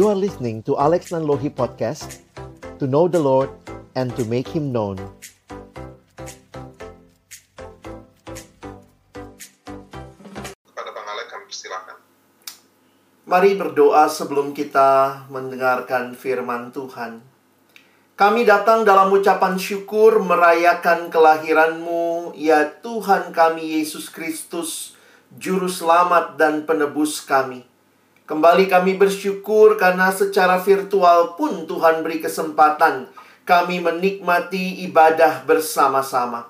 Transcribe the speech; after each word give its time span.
You 0.00 0.08
are 0.08 0.16
listening 0.16 0.64
to 0.64 0.80
Alex 0.80 1.12
Nanlohi 1.12 1.52
Podcast 1.52 2.24
To 2.80 2.88
know 2.88 3.04
the 3.04 3.20
Lord 3.20 3.52
and 3.92 4.08
to 4.16 4.24
make 4.24 4.48
Him 4.48 4.72
known 4.72 4.96
Kepada 10.64 10.88
Bang 10.96 11.04
Alek 11.04 11.28
kami 11.28 11.44
persilakan. 11.52 12.00
Mari 13.28 13.60
berdoa 13.60 14.08
sebelum 14.08 14.56
kita 14.56 15.28
mendengarkan 15.28 16.16
firman 16.16 16.72
Tuhan. 16.72 17.20
Kami 18.16 18.48
datang 18.48 18.88
dalam 18.88 19.12
ucapan 19.12 19.60
syukur 19.60 20.24
merayakan 20.24 21.12
kelahiranmu, 21.12 22.32
ya 22.40 22.72
Tuhan 22.80 23.36
kami 23.36 23.76
Yesus 23.76 24.08
Kristus, 24.08 24.96
Juru 25.36 25.68
Selamat 25.68 26.40
dan 26.40 26.64
Penebus 26.64 27.20
kami. 27.20 27.68
Kembali 28.30 28.70
kami 28.70 28.94
bersyukur 28.94 29.74
karena 29.74 30.14
secara 30.14 30.62
virtual 30.62 31.34
pun 31.34 31.66
Tuhan 31.66 32.06
beri 32.06 32.22
kesempatan 32.22 33.10
kami 33.42 33.82
menikmati 33.82 34.86
ibadah 34.86 35.42
bersama-sama. 35.42 36.46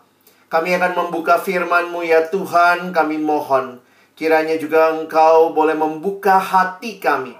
Kami 0.52 0.76
akan 0.76 0.92
membuka 0.92 1.40
firman-Mu 1.40 2.04
ya 2.04 2.28
Tuhan, 2.28 2.92
kami 2.92 3.16
mohon. 3.16 3.80
Kiranya 4.12 4.60
juga 4.60 4.92
Engkau 4.92 5.56
boleh 5.56 5.72
membuka 5.72 6.36
hati 6.36 7.00
kami. 7.00 7.32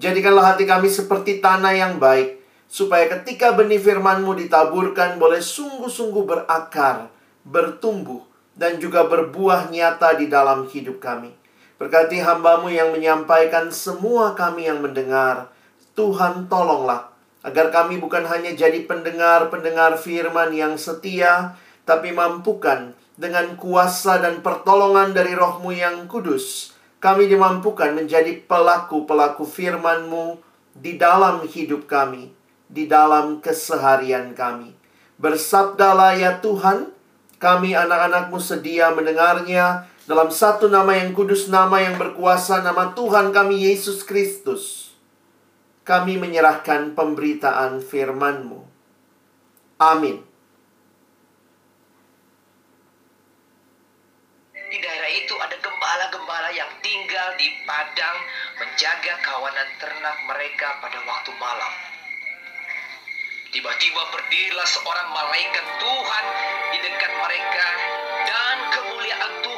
Jadikanlah 0.00 0.56
hati 0.56 0.64
kami 0.64 0.88
seperti 0.88 1.44
tanah 1.44 1.76
yang 1.76 2.00
baik. 2.00 2.40
Supaya 2.72 3.12
ketika 3.12 3.52
benih 3.52 3.76
firman-Mu 3.76 4.40
ditaburkan 4.40 5.20
boleh 5.20 5.44
sungguh-sungguh 5.44 6.24
berakar, 6.24 7.12
bertumbuh, 7.44 8.24
dan 8.56 8.80
juga 8.80 9.04
berbuah 9.04 9.68
nyata 9.68 10.16
di 10.16 10.32
dalam 10.32 10.64
hidup 10.64 10.96
kami. 10.96 11.41
Berkati 11.80 12.20
hambamu 12.20 12.72
yang 12.72 12.92
menyampaikan 12.92 13.72
semua 13.72 14.32
kami 14.32 14.68
yang 14.68 14.80
mendengar. 14.80 15.52
Tuhan 15.92 16.48
tolonglah 16.48 17.12
agar 17.42 17.74
kami 17.74 17.98
bukan 17.98 18.22
hanya 18.24 18.54
jadi 18.54 18.86
pendengar-pendengar 18.86 19.98
firman 19.98 20.54
yang 20.54 20.78
setia, 20.78 21.58
tapi 21.82 22.14
mampukan 22.14 22.94
dengan 23.18 23.58
kuasa 23.58 24.22
dan 24.22 24.40
pertolongan 24.40 25.12
dari 25.12 25.34
rohmu 25.34 25.74
yang 25.74 26.06
kudus, 26.06 26.72
kami 27.02 27.26
dimampukan 27.26 27.92
menjadi 27.92 28.40
pelaku-pelaku 28.46 29.42
firman-Mu 29.42 30.38
di 30.72 30.96
dalam 30.96 31.44
hidup 31.44 31.90
kami, 31.90 32.30
di 32.70 32.86
dalam 32.86 33.42
keseharian 33.42 34.32
kami. 34.32 34.72
Bersabdalah 35.18 36.16
ya 36.16 36.38
Tuhan, 36.38 36.88
kami 37.42 37.74
anak-anakmu 37.74 38.38
sedia 38.38 38.94
mendengarnya 38.94 39.90
dalam 40.02 40.34
satu 40.34 40.66
nama 40.66 40.98
yang 40.98 41.14
kudus, 41.14 41.46
nama 41.46 41.78
yang 41.78 41.94
berkuasa, 41.94 42.58
nama 42.58 42.90
Tuhan 42.90 43.30
kami 43.30 43.70
Yesus 43.70 44.02
Kristus. 44.02 44.90
Kami 45.82 46.18
menyerahkan 46.18 46.94
pemberitaan 46.94 47.82
firman-Mu. 47.82 48.62
Amin. 49.82 50.22
Di 54.54 54.78
daerah 54.78 55.10
itu 55.10 55.34
ada 55.42 55.58
gembala-gembala 55.58 56.50
yang 56.54 56.70
tinggal 56.80 57.28
di 57.34 57.50
padang 57.66 58.18
menjaga 58.62 59.14
kawanan 59.26 59.68
ternak 59.82 60.16
mereka 60.30 60.68
pada 60.78 60.98
waktu 61.02 61.30
malam. 61.36 61.72
Tiba-tiba 63.52 64.02
berdirilah 64.14 64.64
seorang 64.64 65.08
malaikat 65.12 65.66
Tuhan 65.82 66.24
di 66.72 66.78
dekat 66.88 67.12
mereka 67.20 67.66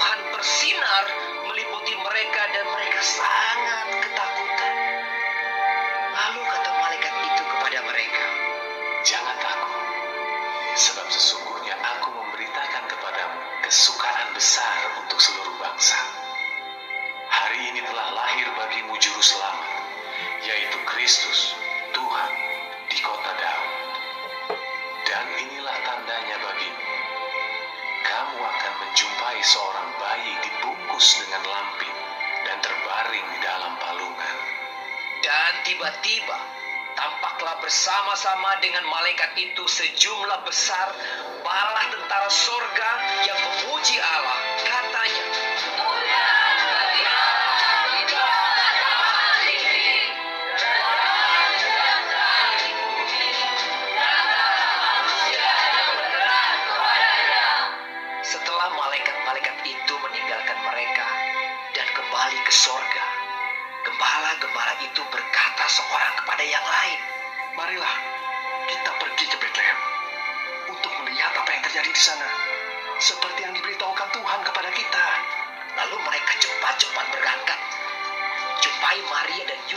Tuhan 0.05 0.21
bersinar 0.37 1.05
meliputi 1.49 1.97
mereka 1.97 2.43
dan 2.53 2.69
mereka 2.77 3.01
sangat 3.01 4.05
ketakutan. 4.05 4.75
Lalu 6.13 6.41
kata 6.45 6.71
malaikat 6.77 7.15
itu 7.25 7.43
kepada 7.49 7.81
mereka, 7.89 8.27
Jangan 9.01 9.37
takut, 9.41 9.73
sebab 10.77 11.09
sesungguhnya 11.09 11.81
aku 11.81 12.21
memberitakan 12.21 12.85
kepadamu 12.85 13.39
kesukaran 13.65 14.29
besar 14.37 14.77
untuk 15.01 15.17
seluruh 15.17 15.57
bangsa. 15.57 15.97
Hari 17.33 17.73
ini 17.73 17.81
telah 17.89 18.13
lahir 18.13 18.45
bagimu 18.61 19.01
juru 19.01 19.25
selamat, 19.25 19.89
yaitu 20.45 20.79
Kristus, 20.85 21.57
Tuhan, 21.97 22.33
di 22.93 23.01
kota 23.01 23.33
Daud. 23.41 23.74
Menjumpai 28.95 29.43
seorang 29.43 29.91
bayi 29.99 30.39
dibungkus 30.39 31.19
dengan 31.19 31.43
lampin 31.51 31.91
dan 32.47 32.63
terbaring 32.63 33.27
di 33.27 33.39
dalam 33.43 33.75
palungan. 33.83 34.37
Dan 35.19 35.53
tiba-tiba 35.67 36.39
tampaklah 36.95 37.59
bersama-sama 37.59 38.55
dengan 38.63 38.87
malaikat 38.87 39.35
itu 39.35 39.67
sejumlah 39.67 40.47
besar 40.47 40.95
bala 41.43 41.91
tentara 41.91 42.31
sorga 42.31 42.91
yang 43.27 43.35
memuji 43.43 43.99
Allah. 43.99 44.39
Katanya, 44.63 45.27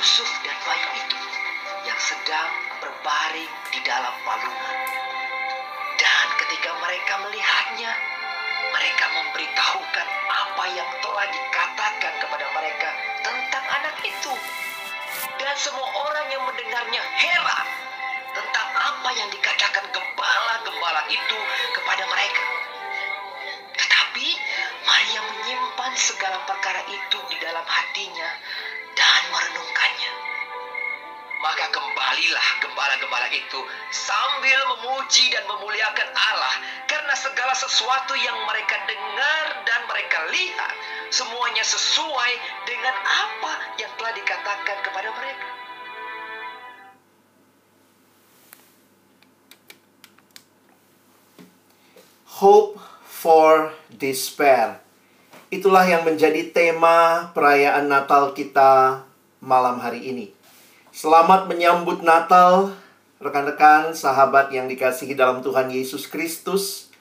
Yusuf 0.07 0.39
dan 0.39 0.55
bayi 0.63 1.03
itu 1.03 1.19
yang 1.83 1.99
sedang 1.99 2.47
berbaring 2.79 3.51
di 3.75 3.79
dalam 3.83 4.15
palungan. 4.23 4.77
Dan 5.99 6.25
ketika 6.39 6.71
mereka 6.79 7.27
melihatnya, 7.27 7.91
mereka 8.71 9.05
memberitahukan 9.11 10.07
apa 10.31 10.63
yang 10.79 10.87
telah 11.03 11.27
dikatakan 11.27 12.13
kepada 12.23 12.45
mereka 12.55 12.89
tentang 13.19 13.65
anak 13.67 13.99
itu. 13.99 14.31
Dan 15.43 15.55
semua 15.59 15.91
orang 15.91 16.31
yang 16.31 16.39
mendengarnya 16.47 17.03
heran 17.03 17.67
tentang 18.31 18.67
apa 18.79 19.11
yang 19.11 19.27
dikatakan 19.27 19.91
gembala-gembala 19.91 21.03
itu 21.11 21.37
kepada 21.75 22.07
mereka. 22.07 22.43
Tetapi 23.75 24.27
Maria 24.87 25.19
menyimpan 25.19 25.91
segala 25.99 26.39
perkara 26.47 26.79
itu 26.95 27.19
di 27.27 27.43
dalam 27.43 27.67
hatinya 27.67 28.31
dan 28.97 29.21
merenungkannya. 29.29 30.11
Maka 31.37 31.69
kembalilah 31.69 32.49
gembala-gembala 32.65 33.29
itu 33.29 33.59
sambil 33.93 34.57
memuji 34.73 35.29
dan 35.29 35.45
memuliakan 35.45 36.09
Allah 36.17 36.55
karena 36.89 37.13
segala 37.13 37.53
sesuatu 37.53 38.17
yang 38.17 38.33
mereka 38.49 38.73
dengar 38.89 39.45
dan 39.69 39.85
mereka 39.85 40.25
lihat 40.33 40.73
semuanya 41.13 41.61
sesuai 41.61 42.31
dengan 42.65 42.95
apa 43.05 43.53
yang 43.77 43.91
telah 44.01 44.13
dikatakan 44.17 44.77
kepada 44.81 45.09
mereka. 45.13 45.47
Hope 52.41 52.81
for 53.01 53.73
Despair. 53.93 54.86
Itulah 55.47 55.87
yang 55.87 56.03
menjadi 56.03 56.51
tema 56.51 57.31
perayaan 57.31 57.87
Natal 57.87 58.35
kita 58.35 58.99
malam 59.39 59.79
hari 59.79 60.03
ini. 60.11 60.35
Selamat 60.91 61.47
menyambut 61.47 62.03
Natal, 62.03 62.75
rekan-rekan, 63.23 63.95
sahabat 63.95 64.51
yang 64.51 64.67
dikasihi 64.67 65.15
dalam 65.15 65.39
Tuhan 65.39 65.71
Yesus 65.71 66.03
Kristus. 66.11 66.91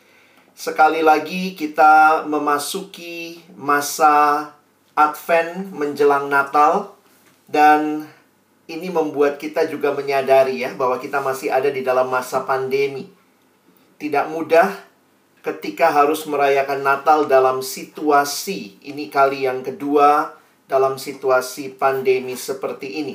Sekali 0.54 1.02
lagi 1.02 1.58
kita 1.58 2.22
memasuki 2.30 3.42
masa 3.58 4.54
Advent 4.94 5.74
menjelang 5.74 6.30
Natal 6.30 6.94
dan 7.50 8.06
ini 8.70 8.94
membuat 8.94 9.42
kita 9.42 9.66
juga 9.66 9.90
menyadari 9.90 10.62
ya 10.62 10.70
bahwa 10.78 11.02
kita 11.02 11.18
masih 11.18 11.50
ada 11.50 11.66
di 11.66 11.82
dalam 11.82 12.06
masa 12.06 12.46
pandemi. 12.46 13.10
Tidak 13.98 14.30
mudah 14.30 14.85
ketika 15.46 15.94
harus 15.94 16.26
merayakan 16.26 16.82
Natal 16.82 17.30
dalam 17.30 17.62
situasi 17.62 18.82
ini 18.82 19.06
kali 19.06 19.46
yang 19.46 19.62
kedua 19.62 20.34
dalam 20.66 20.98
situasi 20.98 21.70
pandemi 21.78 22.34
seperti 22.34 23.06
ini. 23.06 23.14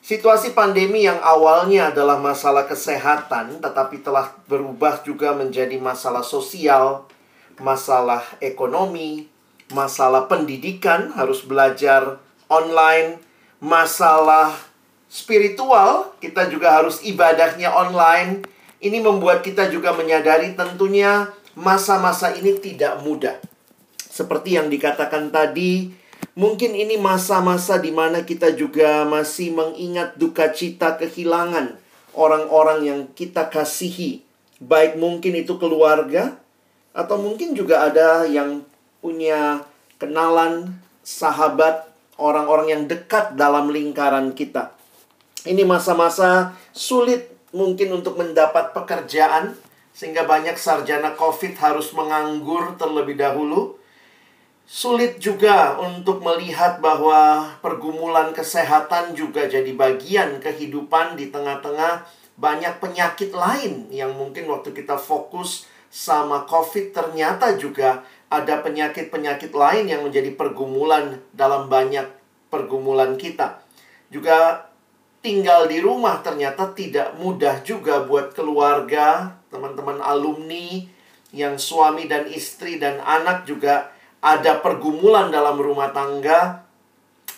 Situasi 0.00 0.54
pandemi 0.54 1.04
yang 1.04 1.18
awalnya 1.20 1.90
adalah 1.90 2.16
masalah 2.16 2.64
kesehatan, 2.70 3.58
tetapi 3.58 4.00
telah 4.00 4.32
berubah 4.46 5.02
juga 5.02 5.34
menjadi 5.34 5.76
masalah 5.76 6.22
sosial, 6.22 7.04
masalah 7.60 8.24
ekonomi, 8.40 9.28
masalah 9.74 10.30
pendidikan, 10.30 11.12
harus 11.12 11.44
belajar 11.44 12.16
online, 12.48 13.20
masalah 13.60 14.56
spiritual, 15.10 16.14
kita 16.22 16.46
juga 16.48 16.80
harus 16.80 17.02
ibadahnya 17.02 17.74
online. 17.74 18.46
Ini 18.80 19.04
membuat 19.04 19.44
kita 19.44 19.68
juga 19.68 19.92
menyadari 19.92 20.56
tentunya 20.56 21.28
masa-masa 21.60 22.32
ini 22.32 22.56
tidak 22.56 23.04
mudah. 23.04 23.36
Seperti 24.00 24.56
yang 24.56 24.72
dikatakan 24.72 25.28
tadi, 25.28 25.92
mungkin 26.32 26.72
ini 26.72 26.96
masa-masa 26.96 27.76
di 27.76 27.92
mana 27.92 28.24
kita 28.24 28.56
juga 28.56 29.04
masih 29.04 29.52
mengingat 29.52 30.16
duka 30.16 30.48
cita 30.50 30.96
kehilangan 30.96 31.76
orang-orang 32.16 32.80
yang 32.88 33.00
kita 33.12 33.52
kasihi. 33.52 34.24
Baik 34.60 34.96
mungkin 34.96 35.36
itu 35.36 35.56
keluarga, 35.60 36.36
atau 36.96 37.16
mungkin 37.20 37.54
juga 37.54 37.86
ada 37.86 38.26
yang 38.26 38.64
punya 39.00 39.64
kenalan, 39.96 40.74
sahabat, 41.00 41.88
orang-orang 42.20 42.68
yang 42.68 42.82
dekat 42.84 43.36
dalam 43.36 43.72
lingkaran 43.72 44.36
kita. 44.36 44.76
Ini 45.48 45.64
masa-masa 45.64 46.52
sulit 46.76 47.32
mungkin 47.56 47.96
untuk 47.96 48.20
mendapat 48.20 48.76
pekerjaan, 48.76 49.56
sehingga 49.90 50.24
banyak 50.24 50.56
sarjana 50.56 51.12
COVID 51.18 51.58
harus 51.58 51.92
menganggur 51.92 52.78
terlebih 52.78 53.18
dahulu. 53.18 53.76
Sulit 54.70 55.18
juga 55.18 55.82
untuk 55.82 56.22
melihat 56.22 56.78
bahwa 56.78 57.50
pergumulan 57.58 58.30
kesehatan 58.30 59.18
juga 59.18 59.50
jadi 59.50 59.74
bagian 59.74 60.38
kehidupan 60.38 61.18
di 61.18 61.34
tengah-tengah 61.34 62.06
banyak 62.38 62.78
penyakit 62.78 63.34
lain 63.34 63.90
yang 63.90 64.14
mungkin 64.14 64.46
waktu 64.46 64.70
kita 64.70 64.94
fokus 64.94 65.66
sama 65.90 66.46
COVID 66.46 66.94
ternyata 66.94 67.58
juga 67.58 68.06
ada 68.30 68.62
penyakit-penyakit 68.62 69.50
lain 69.50 69.90
yang 69.90 70.06
menjadi 70.06 70.30
pergumulan 70.38 71.18
dalam 71.34 71.66
banyak 71.66 72.06
pergumulan 72.46 73.18
kita. 73.18 73.58
Juga 74.06 74.70
tinggal 75.18 75.66
di 75.66 75.82
rumah 75.82 76.22
ternyata 76.22 76.70
tidak 76.70 77.18
mudah 77.18 77.58
juga 77.66 78.06
buat 78.06 78.32
keluarga, 78.38 79.34
teman-teman 79.50 79.98
alumni 79.98 80.86
yang 81.30 81.58
suami 81.58 82.06
dan 82.10 82.26
istri 82.30 82.78
dan 82.78 83.02
anak 83.02 83.46
juga 83.46 83.90
ada 84.22 84.58
pergumulan 84.62 85.30
dalam 85.30 85.58
rumah 85.58 85.90
tangga, 85.90 86.66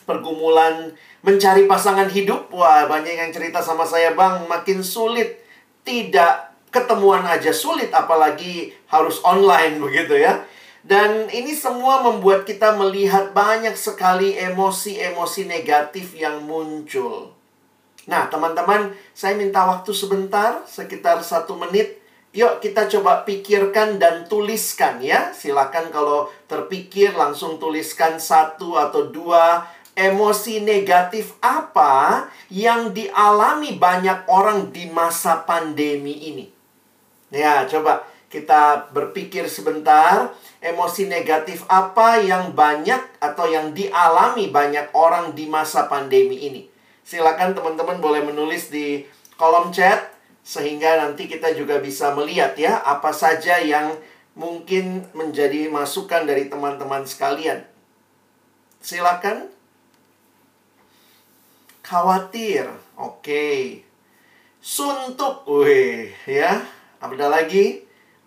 pergumulan 0.04 0.92
mencari 1.22 1.64
pasangan 1.64 2.10
hidup. 2.10 2.50
Wah, 2.52 2.88
banyak 2.90 3.16
yang 3.16 3.32
cerita 3.32 3.62
sama 3.62 3.86
saya, 3.88 4.12
"Bang, 4.12 4.44
makin 4.50 4.84
sulit. 4.84 5.40
Tidak 5.82 6.68
ketemuan 6.72 7.26
aja 7.26 7.50
sulit 7.50 7.90
apalagi 7.90 8.72
harus 8.90 9.22
online 9.22 9.78
begitu 9.84 10.18
ya." 10.18 10.42
Dan 10.82 11.30
ini 11.30 11.54
semua 11.54 12.02
membuat 12.02 12.42
kita 12.42 12.74
melihat 12.74 13.30
banyak 13.30 13.78
sekali 13.78 14.34
emosi-emosi 14.34 15.46
negatif 15.46 16.18
yang 16.18 16.42
muncul. 16.42 17.30
Nah, 18.10 18.26
teman-teman, 18.26 18.90
saya 19.14 19.38
minta 19.38 19.62
waktu 19.62 19.94
sebentar, 19.94 20.66
sekitar 20.66 21.22
satu 21.22 21.54
menit. 21.54 22.01
Yuk 22.32 22.64
kita 22.64 22.88
coba 22.88 23.28
pikirkan 23.28 24.00
dan 24.00 24.24
tuliskan 24.24 25.04
ya. 25.04 25.36
Silakan 25.36 25.92
kalau 25.92 26.32
terpikir 26.48 27.12
langsung 27.12 27.60
tuliskan 27.60 28.16
satu 28.16 28.80
atau 28.80 29.12
dua 29.12 29.68
emosi 29.92 30.64
negatif 30.64 31.36
apa 31.44 32.24
yang 32.48 32.96
dialami 32.96 33.76
banyak 33.76 34.24
orang 34.32 34.72
di 34.72 34.88
masa 34.88 35.44
pandemi 35.44 36.16
ini. 36.32 36.48
Ya, 37.28 37.68
coba 37.68 38.08
kita 38.32 38.88
berpikir 38.96 39.44
sebentar 39.44 40.32
emosi 40.64 41.04
negatif 41.04 41.68
apa 41.68 42.16
yang 42.16 42.56
banyak 42.56 43.20
atau 43.20 43.44
yang 43.44 43.76
dialami 43.76 44.48
banyak 44.48 44.88
orang 44.96 45.36
di 45.36 45.44
masa 45.52 45.84
pandemi 45.84 46.48
ini. 46.48 46.64
Silakan 47.04 47.52
teman-teman 47.52 48.00
boleh 48.00 48.24
menulis 48.24 48.72
di 48.72 49.04
kolom 49.36 49.68
chat 49.68 50.08
sehingga 50.42 50.98
nanti 50.98 51.30
kita 51.30 51.54
juga 51.54 51.78
bisa 51.78 52.10
melihat 52.18 52.58
ya 52.58 52.82
apa 52.82 53.14
saja 53.14 53.62
yang 53.62 53.94
mungkin 54.34 55.06
menjadi 55.14 55.70
masukan 55.70 56.26
dari 56.26 56.50
teman-teman 56.50 57.06
sekalian. 57.06 57.62
Silakan. 58.82 59.46
Khawatir. 61.86 62.66
Oke. 62.98 63.82
Suntuk. 64.58 65.46
Wih, 65.46 66.10
ya. 66.26 66.62
Ada 67.02 67.26
lagi? 67.26 67.82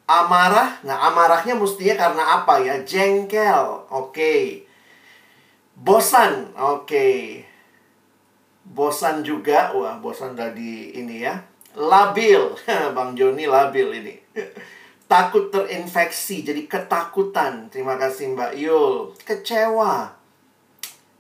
Amarah, 0.06 0.78
nah 0.86 1.10
amarahnya 1.10 1.58
mestinya 1.58 1.98
karena 1.98 2.24
apa 2.38 2.62
ya? 2.62 2.78
Jengkel, 2.86 3.90
oke. 3.90 4.14
Okay. 4.14 4.70
Bosan, 5.74 6.54
oke. 6.54 6.86
Okay. 6.86 7.42
Bosan 8.62 9.26
juga, 9.26 9.74
wah 9.74 9.98
bosan 9.98 10.38
dari 10.38 10.94
ini 10.94 11.26
ya. 11.26 11.42
Labil, 11.76 12.42
Bang 12.96 13.14
Joni 13.20 13.46
labil 13.46 13.88
ini. 14.04 14.16
Takut 15.12 15.54
terinfeksi, 15.54 16.42
jadi 16.42 16.66
ketakutan. 16.66 17.70
Terima 17.70 18.00
kasih 18.00 18.34
Mbak 18.34 18.54
Yul. 18.58 19.14
Kecewa. 19.22 20.18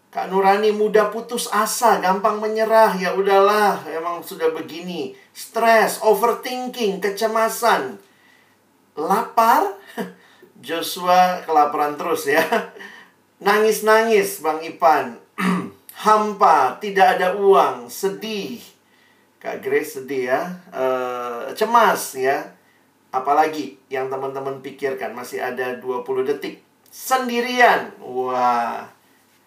Kak 0.10 0.32
Nurani 0.32 0.72
mudah 0.72 1.12
putus 1.12 1.52
asa, 1.52 2.00
gampang 2.00 2.40
menyerah. 2.40 2.96
Ya 2.96 3.14
udahlah, 3.14 3.84
emang 3.92 4.24
sudah 4.24 4.50
begini. 4.56 5.14
Stres, 5.36 6.00
overthinking, 6.02 7.04
kecemasan 7.04 8.00
lapar. 8.96 9.76
Joshua 10.66 11.44
kelaparan 11.44 12.00
terus 12.00 12.26
ya. 12.26 12.42
Nangis-nangis 13.44 14.40
Bang 14.40 14.64
Ipan. 14.64 15.20
Hampa, 16.08 16.80
tidak 16.80 17.20
ada 17.20 17.36
uang, 17.40 17.92
sedih. 17.92 18.60
Kak 19.46 19.62
Grace 19.62 20.02
sedih 20.02 20.34
ya. 20.34 20.42
E, 20.74 20.86
cemas 21.54 22.18
ya. 22.18 22.50
Apalagi 23.14 23.78
yang 23.94 24.10
teman-teman 24.10 24.58
pikirkan 24.66 25.14
masih 25.14 25.38
ada 25.38 25.78
20 25.78 26.02
detik. 26.26 26.66
Sendirian. 26.90 27.94
Wah. 28.02 28.90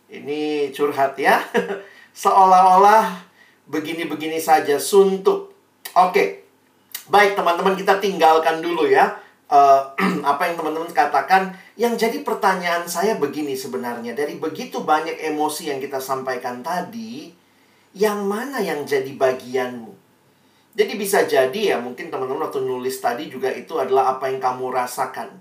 Ini 0.07 0.71
curhat 0.71 1.19
ya. 1.19 1.43
Seolah-olah 2.23 3.27
begini-begini 3.67 4.39
saja 4.39 4.79
suntuk. 4.79 5.51
Oke. 5.99 6.47
Baik 7.11 7.35
teman-teman 7.35 7.75
kita 7.75 7.99
tinggalkan 7.99 8.63
dulu 8.63 8.87
ya 8.87 9.19
uh, 9.51 9.81
apa 10.31 10.43
yang 10.49 10.55
teman-teman 10.61 10.93
katakan 10.93 11.53
yang 11.75 11.97
jadi 11.97 12.23
pertanyaan 12.23 12.85
saya 12.87 13.17
begini 13.17 13.57
sebenarnya 13.57 14.13
dari 14.15 14.37
begitu 14.37 14.85
banyak 14.85 15.19
emosi 15.35 15.73
yang 15.73 15.81
kita 15.83 15.99
sampaikan 15.99 16.61
tadi 16.61 17.33
yang 17.99 18.23
mana 18.25 18.63
yang 18.63 18.87
jadi 18.87 19.11
bagianmu 19.19 19.93
jadi 20.79 20.95
bisa 20.95 21.27
jadi 21.27 21.75
ya 21.75 21.77
mungkin 21.83 22.07
teman-teman 22.07 22.47
waktu 22.47 22.63
nulis 22.63 23.03
tadi 23.03 23.27
juga 23.27 23.51
itu 23.51 23.75
adalah 23.75 24.15
apa 24.15 24.31
yang 24.31 24.39
kamu 24.39 24.71
rasakan 24.71 25.35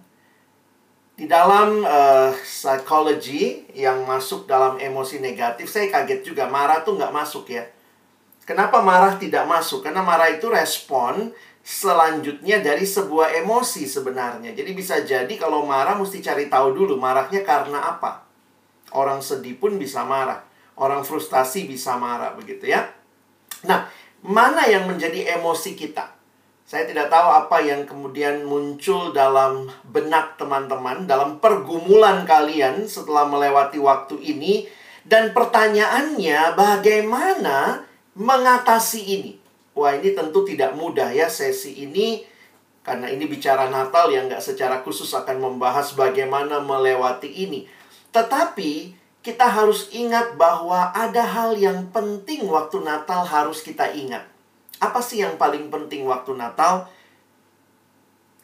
di 1.17 1.29
dalam 1.29 1.85
uh, 1.85 2.33
psychology 2.41 3.69
yang 3.77 4.01
masuk 4.09 4.49
dalam 4.49 4.81
emosi 4.81 5.21
negatif 5.21 5.69
saya 5.69 5.93
kaget 5.93 6.25
juga 6.25 6.49
marah 6.49 6.81
tuh 6.81 6.97
nggak 6.97 7.13
masuk 7.13 7.53
ya 7.53 7.69
kenapa 8.49 8.81
marah 8.81 9.21
tidak 9.21 9.45
masuk 9.45 9.85
karena 9.85 10.01
marah 10.01 10.33
itu 10.33 10.49
respon 10.49 11.29
selanjutnya 11.67 12.63
dari 12.63 12.87
sebuah 12.87 13.43
emosi 13.43 13.83
sebenarnya. 13.83 14.55
Jadi 14.55 14.71
bisa 14.71 15.03
jadi 15.03 15.33
kalau 15.35 15.67
marah 15.67 15.99
mesti 15.99 16.23
cari 16.23 16.47
tahu 16.47 16.71
dulu 16.71 16.95
marahnya 16.95 17.43
karena 17.43 17.91
apa. 17.91 18.23
Orang 18.95 19.19
sedih 19.19 19.59
pun 19.59 19.75
bisa 19.75 20.07
marah. 20.07 20.46
Orang 20.77 21.01
frustasi 21.01 21.65
bisa 21.65 21.97
marah 21.97 22.37
begitu 22.37 22.69
ya. 22.69 22.85
Nah, 23.65 23.89
mana 24.21 24.69
yang 24.69 24.85
menjadi 24.85 25.37
emosi 25.41 25.73
kita? 25.73 26.13
Saya 26.67 26.83
tidak 26.83 27.07
tahu 27.07 27.27
apa 27.31 27.63
yang 27.63 27.87
kemudian 27.87 28.43
muncul 28.43 29.15
dalam 29.15 29.71
benak 29.87 30.35
teman-teman, 30.35 31.07
dalam 31.07 31.39
pergumulan 31.41 32.27
kalian 32.27 32.85
setelah 32.85 33.25
melewati 33.25 33.79
waktu 33.81 34.19
ini. 34.19 34.67
Dan 35.07 35.31
pertanyaannya, 35.31 36.59
bagaimana 36.59 37.87
mengatasi 38.19 39.01
ini? 39.01 39.31
Wah 39.77 39.93
ini 39.93 40.17
tentu 40.17 40.41
tidak 40.41 40.73
mudah 40.73 41.13
ya 41.13 41.29
sesi 41.29 41.85
ini 41.85 42.25
karena 42.81 43.11
ini 43.13 43.29
bicara 43.29 43.69
Natal 43.69 44.09
yang 44.09 44.25
nggak 44.25 44.41
secara 44.41 44.81
khusus 44.81 45.13
akan 45.13 45.37
membahas 45.37 45.93
bagaimana 45.93 46.57
melewati 46.57 47.29
ini. 47.29 47.69
Tetapi 48.09 48.97
kita 49.27 49.43
harus 49.43 49.91
ingat 49.91 50.39
bahwa 50.39 50.87
ada 50.95 51.19
hal 51.19 51.59
yang 51.59 51.91
penting 51.91 52.47
waktu 52.47 52.79
Natal 52.79 53.27
harus 53.27 53.59
kita 53.59 53.91
ingat. 53.91 54.23
Apa 54.79 55.03
sih 55.03 55.19
yang 55.19 55.35
paling 55.35 55.67
penting 55.67 56.07
waktu 56.07 56.31
Natal? 56.31 56.87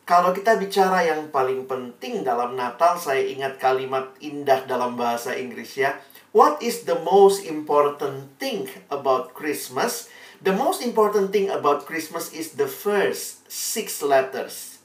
Kalau 0.03 0.35
kita 0.35 0.59
bicara 0.59 1.07
yang 1.07 1.31
paling 1.31 1.71
penting 1.71 2.27
dalam 2.27 2.59
Natal, 2.59 2.99
saya 2.99 3.23
ingat 3.23 3.63
kalimat 3.63 4.11
indah 4.19 4.67
dalam 4.67 4.99
bahasa 4.99 5.31
Inggris 5.39 5.79
ya. 5.79 5.95
What 6.35 6.59
is 6.59 6.83
the 6.83 6.99
most 6.99 7.47
important 7.47 8.35
thing 8.35 8.67
about 8.91 9.31
Christmas? 9.31 10.11
The 10.43 10.51
most 10.51 10.83
important 10.83 11.31
thing 11.31 11.47
about 11.47 11.87
Christmas 11.87 12.35
is 12.35 12.59
the 12.59 12.67
first 12.67 13.47
six 13.47 14.03
letters. 14.03 14.83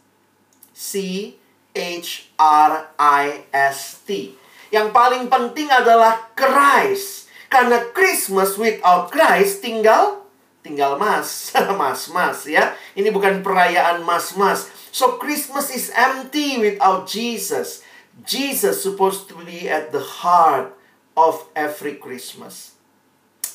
C 0.71 1.35
H 1.75 2.31
R 2.39 2.87
I 2.95 3.51
S 3.51 3.99
T. 4.07 4.39
Yang 4.69 4.89
paling 4.93 5.25
penting 5.33 5.69
adalah 5.73 6.33
Christ. 6.37 7.29
Karena 7.49 7.81
Christmas 7.97 8.61
without 8.61 9.09
Christ 9.09 9.65
tinggal 9.65 10.29
tinggal 10.69 11.01
mas, 11.01 11.49
mas-mas 11.81 12.45
ya. 12.45 12.77
Ini 12.93 13.09
bukan 13.09 13.41
perayaan 13.41 14.05
mas-mas. 14.05 14.69
So 14.93 15.17
Christmas 15.17 15.73
is 15.73 15.89
empty 15.97 16.61
without 16.61 17.09
Jesus. 17.09 17.81
Jesus 18.27 18.83
supposed 18.83 19.31
to 19.31 19.39
be 19.47 19.71
at 19.71 19.95
the 19.95 20.03
heart 20.03 20.75
of 21.17 21.49
every 21.57 21.97
Christmas. 21.97 22.79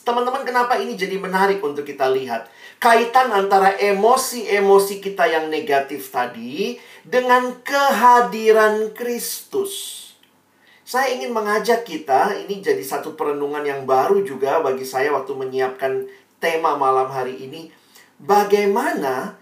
Teman-teman, 0.03 0.43
kenapa 0.43 0.75
ini 0.83 0.99
jadi 0.99 1.15
menarik 1.15 1.63
untuk 1.63 1.87
kita 1.87 2.11
lihat? 2.11 2.51
Kaitan 2.75 3.31
antara 3.31 3.79
emosi-emosi 3.79 4.99
kita 4.99 5.31
yang 5.31 5.47
negatif 5.47 6.11
tadi 6.11 6.75
dengan 7.07 7.55
kehadiran 7.63 8.91
Kristus. 8.91 10.02
Saya 10.83 11.15
ingin 11.15 11.31
mengajak 11.31 11.87
kita, 11.87 12.35
ini 12.43 12.59
jadi 12.59 12.83
satu 12.83 13.15
perenungan 13.15 13.63
yang 13.63 13.87
baru 13.87 14.19
juga 14.27 14.59
bagi 14.59 14.83
saya 14.83 15.15
waktu 15.15 15.31
menyiapkan 15.31 16.07
tema 16.43 16.75
malam 16.75 17.07
hari 17.07 17.39
ini. 17.39 17.71
Bagaimana 18.19 19.39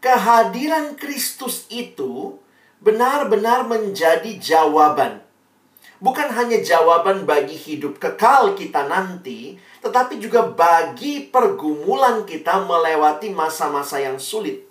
kehadiran 0.00 0.96
Kristus 0.96 1.68
itu 1.68 2.40
benar-benar 2.80 3.68
menjadi 3.68 4.40
jawaban 4.40 5.22
bukan 6.02 6.34
hanya 6.34 6.58
jawaban 6.58 7.22
bagi 7.22 7.54
hidup 7.54 8.02
kekal 8.02 8.58
kita 8.58 8.90
nanti, 8.90 9.54
tetapi 9.78 10.18
juga 10.18 10.42
bagi 10.42 11.30
pergumulan 11.30 12.26
kita 12.26 12.66
melewati 12.66 13.30
masa-masa 13.30 14.02
yang 14.02 14.18
sulit. 14.18 14.66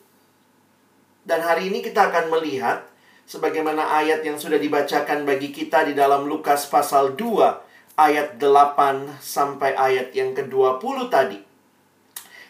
Dan 1.23 1.39
hari 1.39 1.71
ini 1.71 1.79
kita 1.79 2.11
akan 2.11 2.27
melihat 2.35 2.90
sebagaimana 3.29 4.01
ayat 4.01 4.25
yang 4.25 4.37
sudah 4.37 4.57
dibacakan 4.57 5.23
bagi 5.23 5.53
kita 5.53 5.87
di 5.87 5.93
dalam 5.93 6.27
Lukas 6.27 6.67
pasal 6.67 7.13
2 7.15 7.97
ayat 7.99 8.41
8 8.41 9.21
sampai 9.21 9.77
ayat 9.77 10.15
yang 10.17 10.33
ke-20 10.33 10.97
tadi. 11.11 11.39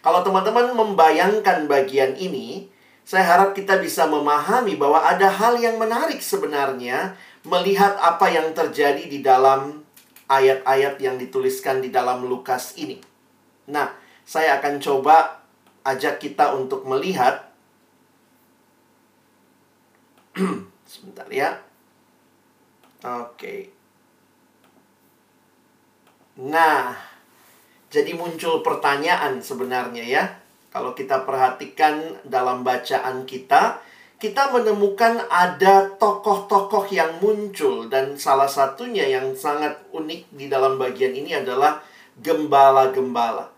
Kalau 0.01 0.25
teman-teman 0.25 0.73
membayangkan 0.73 1.69
bagian 1.69 2.17
ini, 2.17 2.71
saya 3.05 3.27
harap 3.27 3.53
kita 3.53 3.77
bisa 3.77 4.07
memahami 4.07 4.79
bahwa 4.79 5.03
ada 5.03 5.29
hal 5.29 5.59
yang 5.59 5.77
menarik 5.77 6.23
sebenarnya 6.23 7.13
melihat 7.45 7.97
apa 7.99 8.31
yang 8.31 8.53
terjadi 8.55 9.03
di 9.05 9.19
dalam 9.19 9.83
ayat-ayat 10.31 10.95
yang 11.03 11.19
dituliskan 11.19 11.83
di 11.83 11.91
dalam 11.91 12.23
Lukas 12.23 12.79
ini. 12.79 13.03
Nah, 13.67 13.91
saya 14.23 14.63
akan 14.63 14.79
coba 14.79 15.43
ajak 15.83 16.23
kita 16.23 16.55
untuk 16.55 16.87
melihat 16.87 17.50
sebentar 20.91 21.27
ya. 21.31 21.59
Oke. 23.01 23.73
Nah, 26.41 26.95
jadi 27.91 28.15
muncul 28.15 28.63
pertanyaan 28.63 29.43
sebenarnya 29.43 30.05
ya. 30.05 30.23
Kalau 30.71 30.95
kita 30.95 31.27
perhatikan 31.27 32.23
dalam 32.23 32.63
bacaan 32.63 33.27
kita, 33.27 33.83
kita 34.21 34.53
menemukan 34.53 35.27
ada 35.27 35.91
tokoh-tokoh 35.97 36.87
yang 36.93 37.19
muncul 37.19 37.89
dan 37.91 38.15
salah 38.15 38.47
satunya 38.47 39.03
yang 39.09 39.33
sangat 39.35 39.81
unik 39.91 40.31
di 40.31 40.45
dalam 40.47 40.77
bagian 40.77 41.11
ini 41.11 41.35
adalah 41.35 41.83
gembala-gembala. 42.21 43.49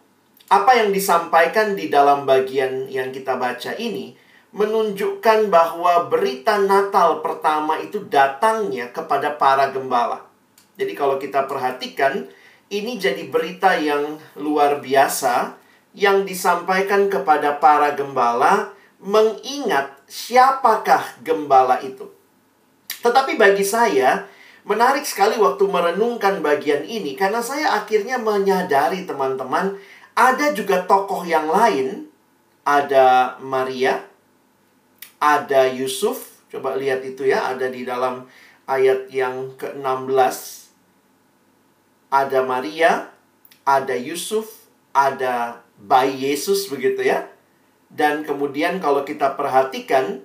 Apa 0.47 0.71
yang 0.79 0.95
disampaikan 0.95 1.75
di 1.75 1.91
dalam 1.91 2.23
bagian 2.23 2.87
yang 2.87 3.11
kita 3.11 3.35
baca 3.35 3.75
ini 3.75 4.15
menunjukkan 4.53 5.49
bahwa 5.49 6.07
berita 6.13 6.61
Natal 6.61 7.25
pertama 7.25 7.81
itu 7.81 8.05
datangnya 8.05 8.93
kepada 8.93 9.33
para 9.33 9.73
gembala. 9.73 10.29
Jadi 10.77 10.93
kalau 10.93 11.17
kita 11.17 11.49
perhatikan 11.49 12.29
ini 12.69 13.01
jadi 13.01 13.29
berita 13.33 13.73
yang 13.77 14.21
luar 14.37 14.77
biasa 14.81 15.57
yang 15.97 16.25
disampaikan 16.25 17.09
kepada 17.09 17.57
para 17.57 17.93
gembala 17.93 18.73
mengingat 19.01 19.93
siapakah 20.09 21.01
gembala 21.21 21.81
itu. 21.81 22.09
Tetapi 23.01 23.35
bagi 23.35 23.65
saya, 23.65 24.25
menarik 24.65 25.03
sekali 25.03 25.37
waktu 25.37 25.65
merenungkan 25.65 26.39
bagian 26.41 26.85
ini 26.85 27.13
karena 27.13 27.41
saya 27.41 27.77
akhirnya 27.77 28.17
menyadari 28.21 29.03
teman-teman 29.03 29.77
ada 30.13 30.53
juga 30.53 30.85
tokoh 30.85 31.25
yang 31.25 31.49
lain, 31.49 32.09
ada 32.63 33.37
Maria, 33.41 34.12
ada 35.23 35.71
Yusuf, 35.71 36.43
coba 36.51 36.75
lihat 36.75 36.99
itu 37.07 37.23
ya, 37.23 37.47
ada 37.47 37.71
di 37.71 37.87
dalam 37.87 38.27
ayat 38.67 39.07
yang 39.07 39.55
ke-16. 39.55 40.67
Ada 42.11 42.43
Maria, 42.43 43.07
ada 43.63 43.95
Yusuf, 43.95 44.67
ada 44.91 45.63
bayi 45.79 46.27
Yesus 46.27 46.67
begitu 46.67 47.07
ya. 47.07 47.31
Dan 47.87 48.27
kemudian 48.27 48.83
kalau 48.83 49.07
kita 49.07 49.39
perhatikan, 49.39 50.19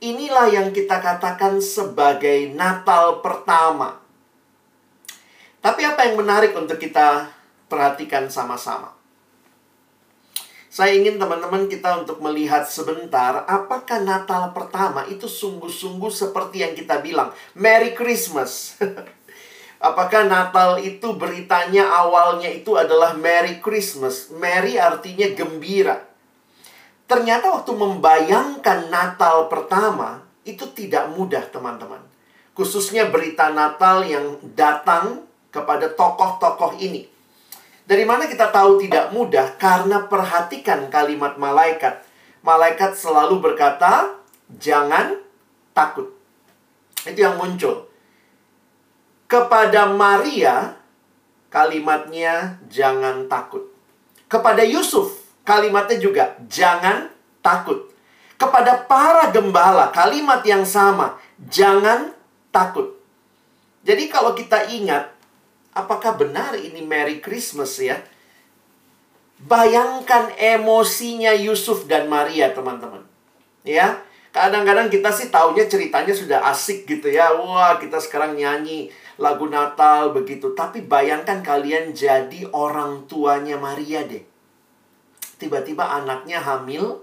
inilah 0.00 0.48
yang 0.48 0.72
kita 0.72 0.96
katakan 0.96 1.60
sebagai 1.60 2.48
Natal 2.56 3.20
pertama. 3.20 4.00
Tapi 5.60 5.82
apa 5.84 6.08
yang 6.08 6.16
menarik 6.16 6.56
untuk 6.56 6.80
kita 6.80 7.28
perhatikan 7.68 8.32
sama-sama? 8.32 8.97
Saya 10.78 10.94
ingin 10.94 11.18
teman-teman 11.18 11.66
kita 11.66 12.06
untuk 12.06 12.22
melihat 12.22 12.62
sebentar 12.70 13.42
apakah 13.50 13.98
Natal 13.98 14.54
pertama 14.54 15.02
itu 15.10 15.26
sungguh-sungguh 15.26 16.06
seperti 16.06 16.62
yang 16.62 16.78
kita 16.78 17.02
bilang, 17.02 17.34
Merry 17.58 17.98
Christmas. 17.98 18.78
apakah 19.90 20.30
Natal 20.30 20.78
itu 20.78 21.18
beritanya 21.18 21.82
awalnya 21.82 22.46
itu 22.46 22.78
adalah 22.78 23.18
Merry 23.18 23.58
Christmas? 23.58 24.30
Merry 24.30 24.78
artinya 24.78 25.26
gembira. 25.34 25.98
Ternyata 27.10 27.58
waktu 27.58 27.74
membayangkan 27.74 28.86
Natal 28.86 29.50
pertama 29.50 30.22
itu 30.46 30.62
tidak 30.78 31.10
mudah, 31.10 31.42
teman-teman. 31.50 32.06
Khususnya 32.54 33.10
berita 33.10 33.50
Natal 33.50 34.06
yang 34.06 34.38
datang 34.54 35.26
kepada 35.50 35.90
tokoh-tokoh 35.90 36.78
ini. 36.78 37.17
Dari 37.88 38.04
mana 38.04 38.28
kita 38.28 38.52
tahu 38.52 38.84
tidak 38.84 39.16
mudah? 39.16 39.56
Karena 39.56 40.04
perhatikan 40.04 40.92
kalimat 40.92 41.40
malaikat. 41.40 42.04
Malaikat 42.44 42.92
selalu 42.92 43.40
berkata, 43.40 44.12
"Jangan 44.60 45.16
takut." 45.72 46.12
Itu 47.08 47.24
yang 47.24 47.40
muncul. 47.40 47.88
Kepada 49.24 49.88
Maria, 49.88 50.76
kalimatnya 51.48 52.60
"jangan 52.68 53.24
takut." 53.24 53.64
Kepada 54.28 54.60
Yusuf, 54.60 55.28
Kalimatnya 55.48 55.96
juga, 55.96 56.36
jangan 56.44 57.08
takut. 57.40 57.88
Kepada 58.36 58.84
para 58.84 59.32
gembala, 59.32 59.88
kalimat 59.88 60.44
yang 60.44 60.60
sama, 60.68 61.16
jangan 61.48 62.12
takut. 62.52 63.00
Jadi 63.80 64.12
kalau 64.12 64.36
kita 64.36 64.68
ingat, 64.68 65.08
apakah 65.78 66.18
benar 66.18 66.58
ini 66.58 66.82
Merry 66.82 67.22
Christmas 67.22 67.78
ya? 67.78 68.02
Bayangkan 69.38 70.34
emosinya 70.34 71.30
Yusuf 71.38 71.86
dan 71.86 72.10
Maria, 72.10 72.50
teman-teman. 72.50 73.06
Ya, 73.62 74.02
kadang-kadang 74.34 74.90
kita 74.90 75.14
sih 75.14 75.30
taunya 75.30 75.70
ceritanya 75.70 76.10
sudah 76.10 76.42
asik 76.50 76.90
gitu 76.90 77.06
ya. 77.06 77.30
Wah, 77.38 77.78
kita 77.78 78.02
sekarang 78.02 78.34
nyanyi 78.34 78.90
lagu 79.14 79.46
Natal 79.46 80.10
begitu. 80.10 80.58
Tapi 80.58 80.82
bayangkan 80.82 81.38
kalian 81.46 81.94
jadi 81.94 82.50
orang 82.50 83.06
tuanya 83.06 83.54
Maria 83.54 84.02
deh 84.02 84.26
tiba-tiba 85.38 85.86
anaknya 85.86 86.42
hamil, 86.42 87.00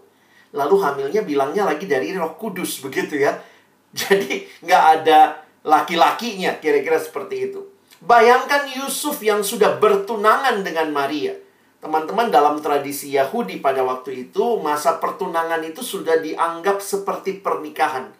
lalu 0.51 0.75
hamilnya 0.84 1.24
bilangnya 1.24 1.63
lagi 1.63 1.88
dari 1.88 2.12
roh 2.13 2.36
kudus, 2.36 2.84
begitu 2.84 3.17
ya. 3.17 3.39
Jadi 3.96 4.44
nggak 4.62 4.84
ada 5.01 5.39
laki-lakinya, 5.63 6.60
kira-kira 6.60 7.00
seperti 7.00 7.50
itu. 7.50 7.63
Bayangkan 8.03 8.67
Yusuf 8.75 9.23
yang 9.23 9.39
sudah 9.39 9.79
bertunangan 9.79 10.67
dengan 10.67 10.91
Maria. 10.91 11.31
Teman-teman 11.79 12.27
dalam 12.27 12.59
tradisi 12.59 13.13
Yahudi 13.15 13.63
pada 13.63 13.85
waktu 13.87 14.27
itu, 14.27 14.59
masa 14.59 14.99
pertunangan 14.99 15.61
itu 15.63 15.79
sudah 15.79 16.19
dianggap 16.19 16.83
seperti 16.83 17.39
pernikahan. 17.39 18.11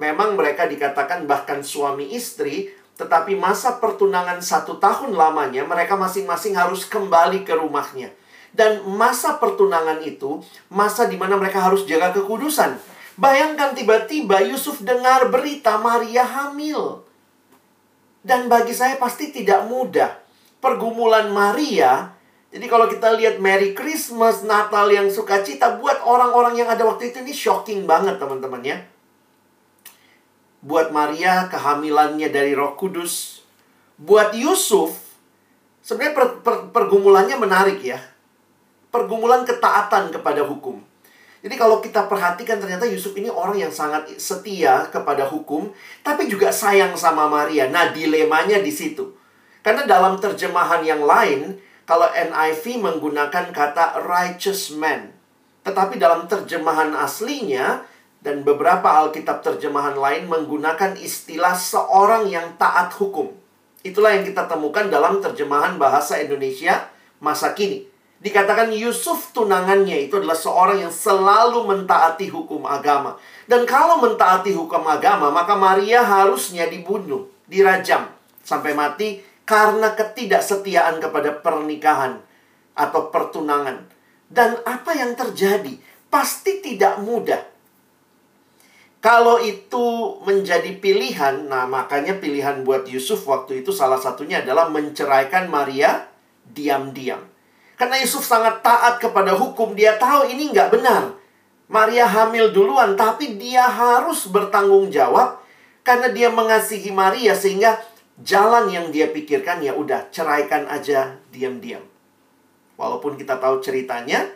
Memang 0.00 0.34
mereka 0.34 0.64
dikatakan 0.66 1.28
bahkan 1.28 1.60
suami 1.60 2.10
istri, 2.16 2.72
tetapi 2.98 3.36
masa 3.38 3.78
pertunangan 3.78 4.40
satu 4.40 4.82
tahun 4.82 5.14
lamanya, 5.14 5.62
mereka 5.68 5.94
masing-masing 5.94 6.56
harus 6.56 6.88
kembali 6.88 7.44
ke 7.46 7.54
rumahnya. 7.54 8.10
Dan 8.50 8.82
masa 8.88 9.38
pertunangan 9.38 10.02
itu, 10.02 10.42
masa 10.72 11.06
di 11.06 11.14
mana 11.14 11.38
mereka 11.38 11.62
harus 11.62 11.86
jaga 11.86 12.10
kekudusan. 12.10 12.80
Bayangkan 13.14 13.76
tiba-tiba 13.76 14.42
Yusuf 14.42 14.80
dengar 14.82 15.28
berita 15.28 15.76
Maria 15.78 16.24
hamil. 16.24 16.99
Dan 18.20 18.52
bagi 18.52 18.76
saya 18.76 19.00
pasti 19.00 19.32
tidak 19.32 19.64
mudah. 19.68 20.12
Pergumulan 20.60 21.32
Maria, 21.32 22.12
jadi 22.52 22.68
kalau 22.68 22.84
kita 22.84 23.16
lihat 23.16 23.40
Merry 23.40 23.72
Christmas, 23.72 24.44
Natal 24.44 24.92
yang 24.92 25.08
sukacita, 25.08 25.80
buat 25.80 26.04
orang-orang 26.04 26.60
yang 26.60 26.68
ada 26.68 26.84
waktu 26.84 27.14
itu 27.14 27.24
ini 27.24 27.32
shocking 27.32 27.88
banget 27.88 28.20
teman-teman 28.20 28.60
ya. 28.60 28.78
Buat 30.60 30.92
Maria 30.92 31.48
kehamilannya 31.48 32.28
dari 32.28 32.52
roh 32.52 32.76
kudus. 32.76 33.40
Buat 33.96 34.36
Yusuf, 34.36 35.10
Sebenarnya 35.80 36.14
per, 36.14 36.26
per, 36.44 36.54
pergumulannya 36.70 37.36
menarik 37.40 37.80
ya. 37.82 37.98
Pergumulan 38.94 39.42
ketaatan 39.42 40.12
kepada 40.12 40.44
hukum. 40.44 40.78
Jadi 41.40 41.54
kalau 41.56 41.80
kita 41.80 42.04
perhatikan 42.04 42.60
ternyata 42.60 42.84
Yusuf 42.84 43.16
ini 43.16 43.32
orang 43.32 43.56
yang 43.56 43.72
sangat 43.72 44.12
setia 44.20 44.84
kepada 44.92 45.24
hukum, 45.24 45.72
tapi 46.04 46.28
juga 46.28 46.52
sayang 46.52 46.92
sama 46.94 47.26
Maria. 47.32 47.72
Nah, 47.72 47.96
dilemanya 47.96 48.60
di 48.60 48.68
situ. 48.68 49.16
Karena 49.64 49.88
dalam 49.88 50.20
terjemahan 50.20 50.84
yang 50.84 51.00
lain, 51.04 51.56
kalau 51.88 52.06
NIV 52.12 52.78
menggunakan 52.78 53.50
kata 53.50 54.04
righteous 54.04 54.70
man. 54.76 55.10
Tetapi 55.66 55.98
dalam 55.98 56.30
terjemahan 56.30 56.94
aslinya 56.94 57.82
dan 58.22 58.46
beberapa 58.46 58.86
Alkitab 58.86 59.42
terjemahan 59.42 59.98
lain 59.98 60.30
menggunakan 60.30 60.94
istilah 61.00 61.56
seorang 61.56 62.30
yang 62.30 62.54
taat 62.60 62.94
hukum. 62.94 63.32
Itulah 63.82 64.12
yang 64.12 64.28
kita 64.28 64.44
temukan 64.46 64.86
dalam 64.92 65.24
terjemahan 65.24 65.80
bahasa 65.82 66.20
Indonesia 66.20 66.86
masa 67.18 67.56
kini. 67.58 67.89
Dikatakan 68.20 68.68
Yusuf 68.76 69.32
tunangannya 69.32 70.04
itu 70.04 70.20
adalah 70.20 70.36
seorang 70.36 70.84
yang 70.84 70.92
selalu 70.92 71.64
mentaati 71.64 72.28
hukum 72.28 72.68
agama. 72.68 73.16
Dan 73.48 73.64
kalau 73.64 73.96
mentaati 73.96 74.52
hukum 74.52 74.84
agama, 74.84 75.32
maka 75.32 75.56
Maria 75.56 76.04
harusnya 76.04 76.68
dibunuh, 76.68 77.32
dirajam 77.48 78.12
sampai 78.44 78.76
mati 78.76 79.24
karena 79.48 79.96
ketidaksetiaan 79.96 81.00
kepada 81.00 81.40
pernikahan 81.40 82.20
atau 82.76 83.08
pertunangan. 83.08 83.88
Dan 84.28 84.60
apa 84.68 84.92
yang 84.92 85.16
terjadi? 85.16 85.80
Pasti 86.12 86.60
tidak 86.60 87.00
mudah. 87.00 87.40
Kalau 89.00 89.40
itu 89.40 90.20
menjadi 90.28 90.76
pilihan, 90.76 91.48
nah 91.48 91.64
makanya 91.64 92.20
pilihan 92.20 92.68
buat 92.68 92.84
Yusuf 92.84 93.24
waktu 93.24 93.64
itu 93.64 93.72
salah 93.72 93.96
satunya 93.96 94.44
adalah 94.44 94.68
menceraikan 94.68 95.48
Maria 95.48 96.04
diam-diam. 96.44 97.29
Karena 97.80 97.96
Yusuf 97.96 98.28
sangat 98.28 98.60
taat 98.60 99.00
kepada 99.00 99.32
hukum, 99.32 99.72
dia 99.72 99.96
tahu 99.96 100.28
ini 100.28 100.52
nggak 100.52 100.68
benar. 100.68 101.16
Maria 101.64 102.04
hamil 102.04 102.52
duluan, 102.52 102.92
tapi 102.92 103.40
dia 103.40 103.64
harus 103.64 104.28
bertanggung 104.28 104.92
jawab 104.92 105.40
karena 105.80 106.12
dia 106.12 106.28
mengasihi 106.28 106.92
Maria 106.92 107.32
sehingga 107.32 107.80
jalan 108.20 108.68
yang 108.68 108.92
dia 108.92 109.08
pikirkan 109.08 109.64
ya 109.64 109.72
udah 109.72 110.12
ceraikan 110.12 110.68
aja 110.68 111.16
diam-diam. 111.32 111.80
Walaupun 112.76 113.16
kita 113.16 113.40
tahu 113.40 113.64
ceritanya, 113.64 114.28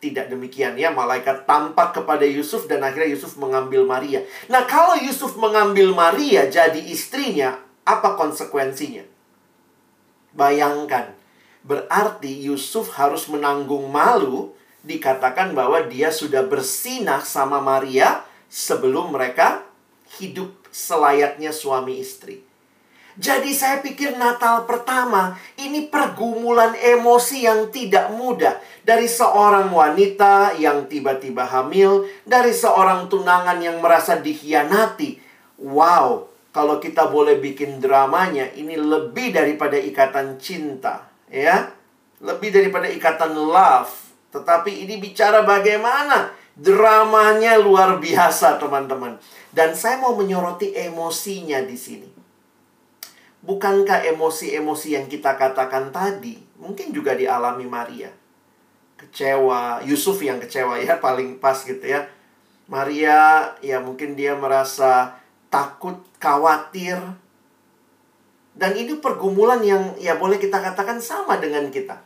tidak 0.00 0.32
demikian 0.32 0.72
ya, 0.80 0.88
malaikat 0.88 1.44
tampak 1.44 1.92
kepada 1.92 2.24
Yusuf 2.24 2.64
dan 2.64 2.80
akhirnya 2.80 3.12
Yusuf 3.12 3.36
mengambil 3.36 3.84
Maria. 3.84 4.24
Nah, 4.48 4.64
kalau 4.64 4.96
Yusuf 4.96 5.36
mengambil 5.36 5.92
Maria 5.92 6.48
jadi 6.48 6.80
istrinya, 6.80 7.60
apa 7.84 8.16
konsekuensinya? 8.16 9.04
Bayangkan, 10.32 11.19
berarti 11.64 12.30
Yusuf 12.46 12.96
harus 12.96 13.28
menanggung 13.28 13.88
malu 13.88 14.52
dikatakan 14.80 15.52
bahwa 15.52 15.84
dia 15.84 16.08
sudah 16.08 16.44
bersinah 16.44 17.20
sama 17.20 17.60
Maria 17.60 18.24
sebelum 18.48 19.12
mereka 19.12 19.64
hidup 20.16 20.50
selayaknya 20.72 21.52
suami 21.52 22.00
istri. 22.00 22.48
Jadi 23.20 23.52
saya 23.52 23.84
pikir 23.84 24.16
Natal 24.16 24.64
pertama 24.64 25.36
ini 25.60 25.90
pergumulan 25.92 26.72
emosi 26.72 27.44
yang 27.44 27.68
tidak 27.68 28.08
mudah 28.14 28.56
dari 28.86 29.10
seorang 29.10 29.68
wanita 29.68 30.56
yang 30.56 30.88
tiba-tiba 30.88 31.44
hamil, 31.44 32.08
dari 32.24 32.54
seorang 32.54 33.12
tunangan 33.12 33.60
yang 33.60 33.82
merasa 33.82 34.16
dikhianati. 34.16 35.20
Wow, 35.60 36.32
kalau 36.54 36.80
kita 36.80 37.10
boleh 37.10 37.36
bikin 37.42 37.82
dramanya 37.82 38.48
ini 38.56 38.78
lebih 38.78 39.36
daripada 39.36 39.76
ikatan 39.76 40.40
cinta, 40.40 41.09
ya. 41.30 41.72
Lebih 42.20 42.52
daripada 42.52 42.90
ikatan 42.90 43.32
love. 43.32 43.94
Tetapi 44.30 44.84
ini 44.84 45.00
bicara 45.00 45.42
bagaimana 45.46 46.30
dramanya 46.52 47.56
luar 47.56 47.96
biasa, 47.96 48.60
teman-teman. 48.60 49.16
Dan 49.50 49.72
saya 49.72 49.96
mau 49.98 50.12
menyoroti 50.12 50.76
emosinya 50.76 51.64
di 51.64 51.74
sini. 51.74 52.10
Bukankah 53.40 54.04
emosi-emosi 54.12 55.00
yang 55.00 55.08
kita 55.08 55.32
katakan 55.40 55.88
tadi 55.88 56.36
mungkin 56.60 56.92
juga 56.92 57.16
dialami 57.16 57.64
Maria? 57.64 58.12
Kecewa, 59.00 59.80
Yusuf 59.88 60.20
yang 60.20 60.36
kecewa 60.36 60.76
ya 60.76 61.00
paling 61.00 61.40
pas 61.40 61.56
gitu 61.64 61.80
ya. 61.80 62.04
Maria 62.68 63.50
ya 63.64 63.80
mungkin 63.80 64.12
dia 64.12 64.36
merasa 64.36 65.16
takut, 65.48 66.04
khawatir. 66.20 67.00
Dan 68.54 68.76
ini 68.76 68.98
pergumulan 68.98 69.62
yang 69.62 69.94
ya 69.96 70.18
boleh 70.18 70.36
kita 70.36 70.58
katakan 70.58 70.98
sama 70.98 71.38
dengan 71.38 71.70
kita. 71.70 72.00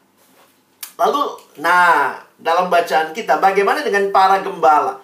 Lalu, 0.95 1.23
nah, 1.59 2.23
dalam 2.39 2.71
bacaan 2.71 3.11
kita 3.11 3.43
bagaimana 3.43 3.83
dengan 3.83 4.15
para 4.15 4.39
gembala? 4.45 5.03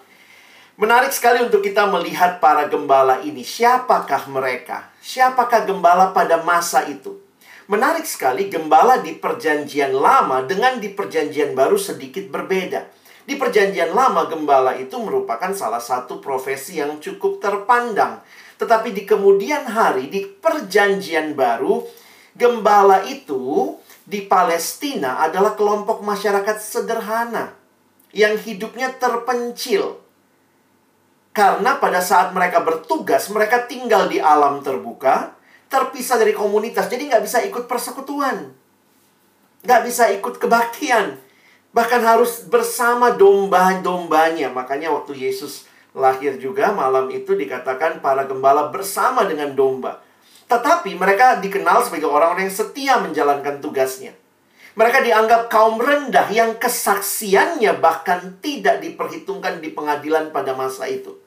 Menarik 0.81 1.13
sekali 1.13 1.45
untuk 1.45 1.61
kita 1.61 1.85
melihat 1.91 2.41
para 2.41 2.65
gembala 2.71 3.21
ini. 3.21 3.45
Siapakah 3.45 4.31
mereka? 4.33 4.89
Siapakah 5.05 5.69
gembala 5.69 6.15
pada 6.17 6.41
masa 6.41 6.89
itu? 6.89 7.21
Menarik 7.69 8.09
sekali, 8.09 8.49
gembala 8.49 8.99
di 8.99 9.15
Perjanjian 9.15 9.95
Lama 9.95 10.43
dengan 10.43 10.81
di 10.81 10.91
Perjanjian 10.91 11.53
Baru 11.53 11.79
sedikit 11.79 12.27
berbeda. 12.33 12.83
Di 13.29 13.39
Perjanjian 13.39 13.95
Lama, 13.95 14.27
gembala 14.27 14.75
itu 14.75 14.97
merupakan 14.99 15.55
salah 15.55 15.79
satu 15.79 16.19
profesi 16.19 16.83
yang 16.83 16.99
cukup 16.99 17.39
terpandang. 17.39 18.25
Tetapi 18.61 18.93
di 18.93 19.09
kemudian 19.09 19.65
hari, 19.65 20.13
di 20.13 20.29
Perjanjian 20.29 21.33
Baru, 21.33 21.89
gembala 22.37 23.09
itu 23.09 23.73
di 24.05 24.21
Palestina 24.29 25.25
adalah 25.25 25.57
kelompok 25.57 26.05
masyarakat 26.05 26.61
sederhana 26.61 27.57
yang 28.13 28.37
hidupnya 28.37 28.93
terpencil 29.01 30.01
karena 31.31 31.79
pada 31.79 32.03
saat 32.03 32.35
mereka 32.35 32.59
bertugas, 32.59 33.31
mereka 33.31 33.63
tinggal 33.71 34.11
di 34.11 34.19
alam 34.19 34.67
terbuka, 34.67 35.39
terpisah 35.71 36.19
dari 36.19 36.35
komunitas, 36.35 36.91
jadi 36.91 37.07
nggak 37.07 37.23
bisa 37.23 37.39
ikut 37.47 37.71
persekutuan. 37.71 38.51
Nggak 39.63 39.83
bisa 39.87 40.11
ikut 40.11 40.43
kebaktian. 40.43 41.23
Bahkan 41.71 42.03
harus 42.03 42.43
bersama 42.51 43.15
domba-dombanya. 43.15 44.51
Makanya 44.51 44.91
waktu 44.91 45.15
Yesus 45.15 45.70
lahir 45.95 46.39
juga 46.39 46.71
malam 46.71 47.11
itu 47.11 47.35
dikatakan 47.35 47.99
para 47.99 48.27
gembala 48.27 48.71
bersama 48.71 49.27
dengan 49.27 49.55
domba. 49.55 49.99
Tetapi 50.51 50.99
mereka 50.99 51.39
dikenal 51.39 51.87
sebagai 51.87 52.11
orang-orang 52.11 52.51
yang 52.51 52.57
setia 52.59 52.95
menjalankan 52.99 53.63
tugasnya. 53.63 54.15
Mereka 54.75 55.03
dianggap 55.03 55.51
kaum 55.51 55.83
rendah 55.83 56.31
yang 56.31 56.55
kesaksiannya 56.59 57.83
bahkan 57.83 58.39
tidak 58.39 58.79
diperhitungkan 58.79 59.59
di 59.59 59.75
pengadilan 59.75 60.31
pada 60.31 60.55
masa 60.55 60.87
itu. 60.87 61.19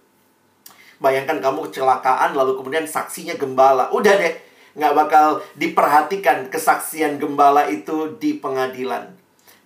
Bayangkan 1.03 1.43
kamu 1.43 1.67
kecelakaan 1.67 2.31
lalu 2.31 2.55
kemudian 2.55 2.87
saksinya 2.87 3.35
gembala. 3.35 3.91
Udah 3.91 4.15
deh, 4.15 4.39
nggak 4.79 4.93
bakal 4.95 5.43
diperhatikan 5.59 6.47
kesaksian 6.47 7.19
gembala 7.19 7.67
itu 7.67 8.15
di 8.15 8.39
pengadilan. 8.39 9.11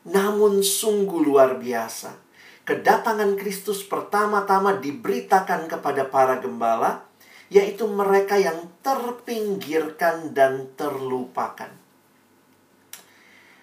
Namun 0.09 0.65
sungguh 0.65 1.21
luar 1.21 1.61
biasa. 1.61 2.26
Kedatangan 2.67 3.39
Kristus 3.39 3.79
pertama-tama 3.87 4.75
diberitakan 4.75 5.71
kepada 5.71 6.03
para 6.03 6.35
gembala, 6.43 7.07
yaitu 7.47 7.87
mereka 7.87 8.35
yang 8.35 8.67
terpinggirkan 8.83 10.35
dan 10.35 10.67
terlupakan. 10.75 11.71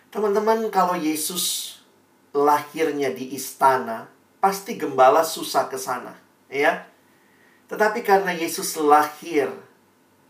Teman-teman, 0.08 0.72
kalau 0.72 0.96
Yesus 0.96 1.76
lahirnya 2.32 3.12
di 3.12 3.36
istana, 3.36 4.08
pasti 4.40 4.80
gembala 4.80 5.20
susah 5.20 5.68
ke 5.68 5.76
sana, 5.76 6.16
ya. 6.48 6.88
Tetapi 7.68 8.00
karena 8.00 8.32
Yesus 8.32 8.72
lahir 8.80 9.52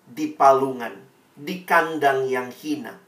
di 0.02 0.34
palungan, 0.34 0.98
di 1.38 1.62
kandang 1.62 2.26
yang 2.26 2.50
hina, 2.50 2.98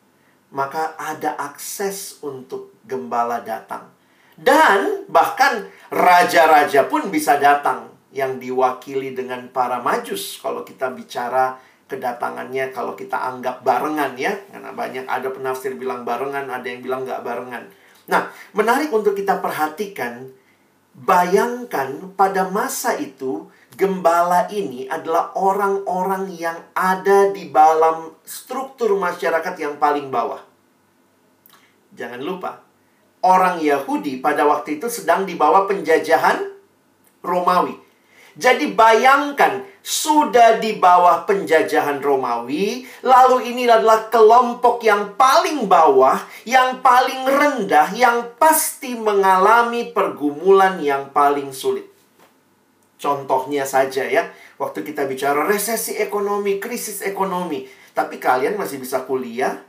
maka 0.55 0.95
ada 0.95 1.35
akses 1.43 2.23
untuk 2.23 2.71
gembala 2.87 3.43
datang. 3.43 3.96
Dan 4.37 5.09
bahkan 5.09 5.65
raja-raja 5.89 6.85
pun 6.85 7.09
bisa 7.09 7.41
datang 7.41 7.89
yang 8.13 8.37
diwakili 8.37 9.17
dengan 9.17 9.49
para 9.49 9.81
majus 9.81 10.37
kalau 10.45 10.61
kita 10.61 10.93
bicara 10.93 11.57
kedatangannya 11.89 12.69
kalau 12.77 12.93
kita 12.93 13.17
anggap 13.17 13.65
barengan 13.65 14.13
ya. 14.21 14.37
Karena 14.53 14.77
banyak 14.77 15.09
ada 15.09 15.33
penafsir 15.33 15.73
bilang 15.81 16.05
barengan 16.05 16.53
ada 16.53 16.69
yang 16.69 16.85
bilang 16.85 17.09
nggak 17.09 17.25
barengan. 17.25 17.65
Nah 18.13 18.29
menarik 18.53 18.93
untuk 18.93 19.17
kita 19.17 19.41
perhatikan 19.41 20.29
bayangkan 20.93 22.13
pada 22.13 22.49
masa 22.53 22.93
itu 23.01 23.49
gembala 23.77 24.49
ini 24.53 24.89
adalah 24.89 25.33
orang-orang 25.37 26.29
yang 26.33 26.57
ada 26.77 27.33
di 27.33 27.49
dalam 27.49 28.13
struktur 28.25 28.97
masyarakat 29.01 29.55
yang 29.57 29.81
paling 29.81 30.13
bawah. 30.13 30.45
Jangan 31.97 32.21
lupa 32.21 32.66
orang 33.27 33.59
Yahudi 33.59 34.23
pada 34.23 34.47
waktu 34.47 34.79
itu 34.79 34.87
sedang 34.87 35.27
di 35.27 35.35
bawah 35.35 35.67
penjajahan 35.67 36.47
Romawi 37.27 37.87
jadi 38.37 38.77
bayangkan 38.77 39.65
sudah 39.81 40.61
di 40.61 40.77
bawah 40.77 41.25
penjajahan 41.25 42.05
Romawi, 42.05 42.85
lalu 43.01 43.49
ini 43.49 43.65
adalah 43.65 44.13
kelompok 44.13 44.85
yang 44.85 45.17
paling 45.17 45.65
bawah, 45.65 46.21
yang 46.45 46.85
paling 46.85 47.25
rendah, 47.25 47.97
yang 47.97 48.37
pasti 48.37 48.93
mengalami 48.93 49.89
pergumulan 49.89 50.77
yang 50.85 51.09
paling 51.17 51.49
sulit. 51.49 51.89
Contohnya 53.01 53.65
saja 53.65 54.05
ya, 54.05 54.29
waktu 54.61 54.85
kita 54.85 55.09
bicara 55.09 55.49
resesi 55.49 55.97
ekonomi, 55.97 56.61
krisis 56.61 57.01
ekonomi, 57.01 57.65
tapi 57.97 58.21
kalian 58.21 58.61
masih 58.61 58.85
bisa 58.85 59.09
kuliah, 59.09 59.65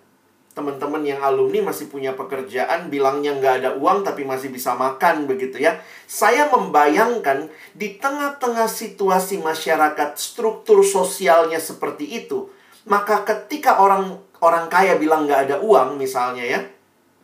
teman-teman 0.58 1.06
yang 1.06 1.22
alumni 1.22 1.70
masih 1.70 1.86
punya 1.86 2.18
pekerjaan, 2.18 2.90
bilangnya 2.90 3.38
nggak 3.38 3.56
ada 3.62 3.70
uang 3.78 4.02
tapi 4.02 4.26
masih 4.26 4.50
bisa 4.50 4.74
makan 4.74 5.30
begitu 5.30 5.62
ya. 5.62 5.78
Saya 6.10 6.50
membayangkan 6.50 7.46
di 7.78 8.02
tengah-tengah 8.02 8.66
situasi 8.66 9.38
masyarakat 9.38 10.18
struktur 10.18 10.82
sosialnya 10.82 11.62
seperti 11.62 12.10
itu, 12.26 12.50
maka 12.90 13.22
ketika 13.22 13.78
orang 13.78 14.18
orang 14.42 14.66
kaya 14.66 14.98
bilang 14.98 15.30
nggak 15.30 15.46
ada 15.46 15.56
uang 15.62 16.02
misalnya 16.02 16.42
ya, 16.42 16.60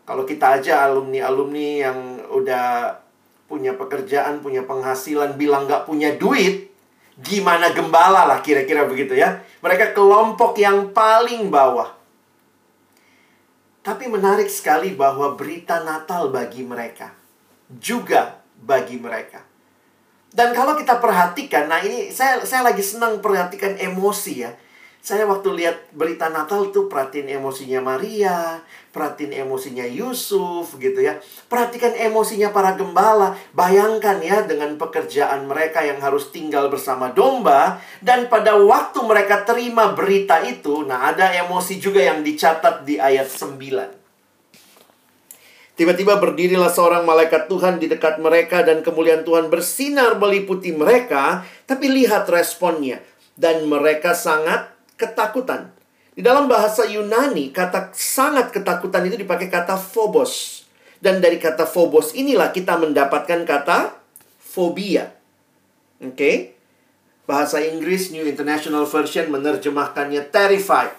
kalau 0.06 0.30
kita 0.30 0.62
aja 0.62 0.86
alumni-alumni 0.86 1.67
yang 1.89 1.98
udah 2.30 3.02
punya 3.50 3.74
pekerjaan, 3.74 4.46
punya 4.46 4.62
penghasilan, 4.62 5.34
bilang 5.41 5.65
nggak 5.65 5.89
punya 5.89 6.13
duit, 6.22 6.69
gimana 7.17 7.74
gembala 7.74 8.30
lah 8.30 8.46
kira-kira 8.46 8.86
begitu 8.86 9.17
ya. 9.17 9.41
Mereka 9.65 9.98
kelompok 9.98 10.54
yang 10.62 10.93
paling 10.93 11.50
bawah. 11.50 12.03
Tapi 13.84 14.08
menarik 14.08 14.48
sekali 14.48 14.96
bahwa 14.96 15.36
berita 15.36 15.84
Natal 15.84 16.32
bagi 16.32 16.63
mereka 16.63 17.12
juga 17.80 18.43
bagi 18.60 19.00
mereka. 19.00 19.43
Dan 20.34 20.56
kalau 20.58 20.74
kita 20.74 20.98
perhatikan, 20.98 21.69
nah 21.69 21.78
ini 21.84 22.10
saya 22.10 22.41
saya 22.41 22.65
lagi 22.65 22.82
senang 22.82 23.22
perhatikan 23.22 23.78
emosi 23.78 24.34
ya. 24.41 24.52
Saya 25.04 25.28
waktu 25.28 25.52
lihat 25.52 25.91
berita 25.93 26.32
Natal 26.32 26.72
itu 26.72 26.88
perhatiin 26.88 27.28
emosinya 27.38 27.84
Maria, 27.84 28.63
perhatiin 28.94 29.34
emosinya 29.34 29.84
Yusuf 29.90 30.78
gitu 30.78 31.02
ya. 31.02 31.18
Perhatikan 31.50 31.98
emosinya 31.98 32.54
para 32.54 32.78
gembala. 32.78 33.34
Bayangkan 33.58 34.22
ya 34.22 34.46
dengan 34.46 34.78
pekerjaan 34.78 35.50
mereka 35.50 35.82
yang 35.82 35.98
harus 35.98 36.30
tinggal 36.30 36.70
bersama 36.70 37.10
domba 37.10 37.82
dan 38.06 38.30
pada 38.30 38.54
waktu 38.56 39.02
mereka 39.02 39.42
terima 39.42 39.98
berita 39.98 40.46
itu, 40.46 40.86
nah 40.86 41.10
ada 41.10 41.34
emosi 41.34 41.82
juga 41.82 42.06
yang 42.06 42.22
dicatat 42.22 42.86
di 42.86 43.02
ayat 43.02 43.28
9. 43.28 44.04
Tiba-tiba 45.74 46.22
berdirilah 46.22 46.70
seorang 46.70 47.02
malaikat 47.02 47.50
Tuhan 47.50 47.82
di 47.82 47.90
dekat 47.90 48.22
mereka 48.22 48.62
dan 48.62 48.86
kemuliaan 48.86 49.26
Tuhan 49.26 49.50
bersinar 49.50 50.22
meliputi 50.22 50.70
mereka, 50.70 51.42
tapi 51.66 51.90
lihat 51.90 52.30
responnya 52.30 53.02
dan 53.34 53.66
mereka 53.66 54.14
sangat 54.14 54.70
ketakutan. 55.02 55.73
Di 56.13 56.21
dalam 56.21 56.45
bahasa 56.45 56.86
Yunani, 56.86 57.49
kata 57.49 57.89
sangat 57.97 58.54
ketakutan 58.54 59.10
itu 59.10 59.17
dipakai 59.17 59.49
kata 59.49 59.73
phobos. 59.82 60.62
Dan 61.02 61.19
dari 61.19 61.41
kata 61.41 61.65
phobos 61.65 62.13
inilah 62.13 62.54
kita 62.54 62.78
mendapatkan 62.78 63.43
kata 63.43 63.97
fobia. 64.38 65.10
Oke? 65.99 66.13
Okay? 66.13 66.36
Bahasa 67.26 67.65
Inggris 67.65 68.13
New 68.13 68.23
International 68.30 68.86
Version 68.86 69.34
menerjemahkannya 69.34 70.30
terrified. 70.30 70.93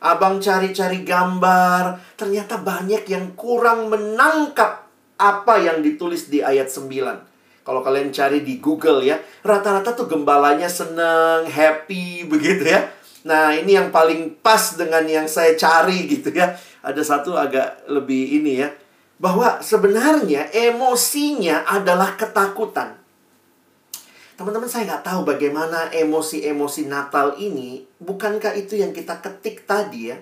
Abang 0.00 0.40
cari-cari 0.40 1.04
gambar, 1.04 2.00
ternyata 2.16 2.56
banyak 2.60 3.04
yang 3.08 3.36
kurang 3.36 3.92
menangkap 3.92 4.84
apa 5.20 5.54
yang 5.60 5.84
ditulis 5.84 6.32
di 6.32 6.40
ayat 6.40 6.72
9. 6.72 6.88
Kalau 7.64 7.80
kalian 7.80 8.12
cari 8.12 8.44
di 8.44 8.60
Google 8.60 9.00
ya, 9.00 9.16
rata-rata 9.40 9.96
tuh 9.96 10.04
gembalanya 10.04 10.68
seneng, 10.68 11.48
happy 11.48 12.28
begitu 12.28 12.68
ya. 12.68 12.84
Nah, 13.24 13.56
ini 13.56 13.72
yang 13.72 13.88
paling 13.88 14.36
pas 14.44 14.76
dengan 14.76 15.00
yang 15.08 15.24
saya 15.24 15.56
cari 15.56 16.04
gitu 16.04 16.28
ya. 16.28 16.52
Ada 16.84 17.00
satu 17.00 17.32
agak 17.32 17.88
lebih 17.88 18.40
ini 18.40 18.60
ya. 18.60 18.68
Bahwa 19.16 19.64
sebenarnya 19.64 20.52
emosinya 20.52 21.64
adalah 21.64 22.20
ketakutan. 22.20 23.00
Teman-teman 24.34 24.68
saya 24.68 24.84
nggak 24.90 25.06
tahu 25.06 25.20
bagaimana 25.24 25.88
emosi-emosi 25.94 26.90
Natal 26.90 27.38
ini. 27.40 27.86
Bukankah 27.96 28.52
itu 28.58 28.76
yang 28.76 28.92
kita 28.92 29.22
ketik 29.24 29.64
tadi 29.64 30.12
ya? 30.12 30.18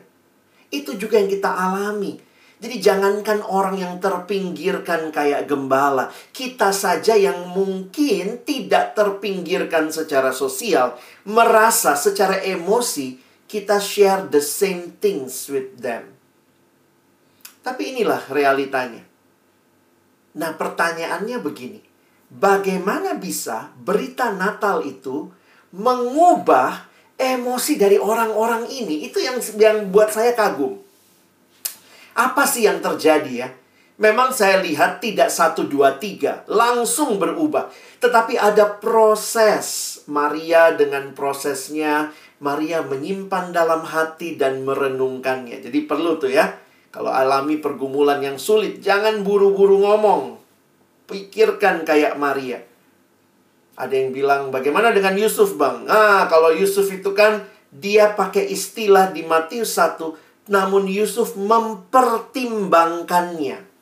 Itu 0.71 0.95
juga 0.95 1.19
yang 1.19 1.33
kita 1.33 1.49
alami. 1.49 2.32
Jadi 2.63 2.79
jangankan 2.79 3.43
orang 3.43 3.75
yang 3.75 3.99
terpinggirkan 3.99 5.11
kayak 5.11 5.51
gembala, 5.51 6.15
kita 6.31 6.71
saja 6.71 7.19
yang 7.19 7.51
mungkin 7.51 8.47
tidak 8.47 8.95
terpinggirkan 8.95 9.91
secara 9.91 10.31
sosial, 10.31 10.95
merasa 11.27 11.99
secara 11.99 12.39
emosi 12.39 13.19
kita 13.51 13.83
share 13.83 14.31
the 14.31 14.39
same 14.39 14.95
things 15.03 15.51
with 15.51 15.75
them. 15.83 16.15
Tapi 17.67 17.99
inilah 17.99 18.31
realitanya. 18.31 19.03
Nah, 20.39 20.55
pertanyaannya 20.55 21.39
begini. 21.43 21.83
Bagaimana 22.31 23.19
bisa 23.19 23.75
berita 23.75 24.31
Natal 24.31 24.87
itu 24.87 25.29
mengubah 25.75 26.87
emosi 27.19 27.75
dari 27.75 27.99
orang-orang 27.99 28.71
ini? 28.71 29.03
Itu 29.07 29.19
yang 29.19 29.43
yang 29.59 29.91
buat 29.91 30.15
saya 30.15 30.33
kagum. 30.33 30.82
Apa 32.13 32.45
sih 32.45 32.69
yang 32.69 32.85
terjadi 32.85 33.33
ya? 33.33 33.49
Memang 34.01 34.35
saya 34.35 34.59
lihat 34.59 34.99
tidak 34.99 35.31
satu, 35.31 35.69
dua, 35.69 36.01
tiga. 36.01 36.43
Langsung 36.51 37.23
berubah. 37.23 37.71
Tetapi 38.03 38.35
ada 38.35 38.81
proses. 38.81 40.01
Maria 40.11 40.75
dengan 40.75 41.15
prosesnya. 41.15 42.11
Maria 42.43 42.83
menyimpan 42.83 43.55
dalam 43.55 43.87
hati 43.87 44.35
dan 44.35 44.67
merenungkannya. 44.67 45.63
Jadi 45.63 45.87
perlu 45.87 46.19
tuh 46.19 46.35
ya. 46.35 46.51
Kalau 46.93 47.09
alami 47.09 47.63
pergumulan 47.63 48.21
yang 48.21 48.37
sulit, 48.37 48.83
jangan 48.83 49.23
buru-buru 49.25 49.81
ngomong. 49.81 50.37
Pikirkan 51.07 51.87
kayak 51.87 52.19
Maria. 52.19 52.61
Ada 53.79 53.95
yang 53.97 54.13
bilang, 54.13 54.53
bagaimana 54.53 54.93
dengan 54.93 55.17
Yusuf 55.17 55.57
bang? 55.57 55.89
Ah, 55.89 56.29
kalau 56.29 56.53
Yusuf 56.53 56.93
itu 56.93 57.17
kan 57.17 57.49
dia 57.73 58.13
pakai 58.13 58.53
istilah 58.53 59.09
di 59.17 59.25
Matius 59.25 59.81
1, 59.81 59.97
namun 60.53 60.85
Yusuf 60.85 61.33
mempertimbangkannya. 61.41 63.73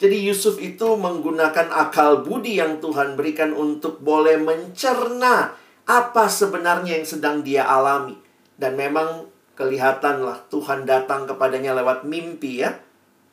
Jadi 0.00 0.16
Yusuf 0.24 0.56
itu 0.62 0.94
menggunakan 0.94 1.74
akal 1.74 2.22
budi 2.22 2.62
yang 2.62 2.78
Tuhan 2.78 3.18
berikan 3.18 3.50
untuk 3.52 3.98
boleh 3.98 4.38
mencerna 4.38 5.58
apa 5.84 6.24
sebenarnya 6.30 7.02
yang 7.02 7.04
sedang 7.04 7.42
dia 7.42 7.66
alami. 7.66 8.14
Dan 8.54 8.78
memang 8.78 9.26
kelihatanlah 9.58 10.46
Tuhan 10.48 10.86
datang 10.86 11.26
kepadanya 11.26 11.74
lewat 11.76 12.06
mimpi 12.06 12.62
ya. 12.62 12.78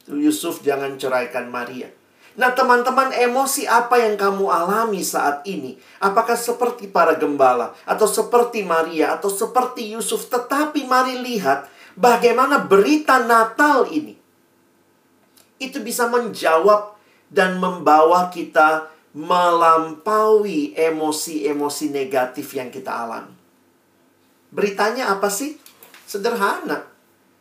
Yusuf 0.10 0.66
jangan 0.66 0.98
ceraikan 0.98 1.54
Maria. 1.54 1.94
Nah 2.38 2.54
teman-teman 2.54 3.10
emosi 3.14 3.66
apa 3.70 3.98
yang 4.02 4.18
kamu 4.18 4.50
alami 4.50 5.06
saat 5.06 5.46
ini? 5.46 5.78
Apakah 6.02 6.36
seperti 6.36 6.90
para 6.90 7.14
gembala? 7.16 7.74
Atau 7.86 8.08
seperti 8.10 8.66
Maria? 8.66 9.14
Atau 9.16 9.30
seperti 9.32 9.94
Yusuf? 9.96 10.28
Tetapi 10.28 10.84
mari 10.86 11.18
lihat 11.22 11.77
bagaimana 11.98 12.64
berita 12.64 13.26
Natal 13.26 13.90
ini 13.90 14.14
itu 15.58 15.82
bisa 15.82 16.06
menjawab 16.06 16.94
dan 17.28 17.58
membawa 17.58 18.30
kita 18.30 18.94
melampaui 19.18 20.78
emosi-emosi 20.78 21.90
negatif 21.90 22.54
yang 22.54 22.70
kita 22.70 22.94
alami. 22.94 23.34
Beritanya 24.54 25.10
apa 25.10 25.28
sih? 25.34 25.58
Sederhana. 26.06 26.86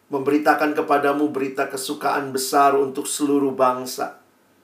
Memberitakan 0.09 0.73
kepadamu 0.73 1.29
berita 1.29 1.69
kesukaan 1.69 2.33
besar 2.33 2.73
untuk 2.79 3.05
seluruh 3.05 3.53
bangsa. 3.53 4.23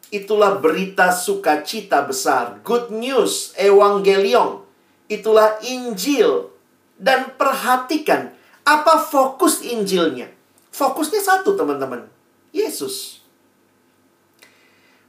Itulah 0.09 0.57
berita 0.57 1.13
sukacita 1.13 2.01
besar. 2.07 2.65
Good 2.65 2.95
news, 2.95 3.53
evangelion. 3.61 4.65
Itulah 5.11 5.61
Injil. 5.67 6.49
Dan 6.97 7.35
perhatikan, 7.35 8.33
apa 8.63 8.95
fokus 9.03 9.63
Injilnya? 9.67 10.31
Fokusnya 10.73 11.21
satu, 11.21 11.59
teman-teman. 11.59 12.09
Yesus. 12.55 13.21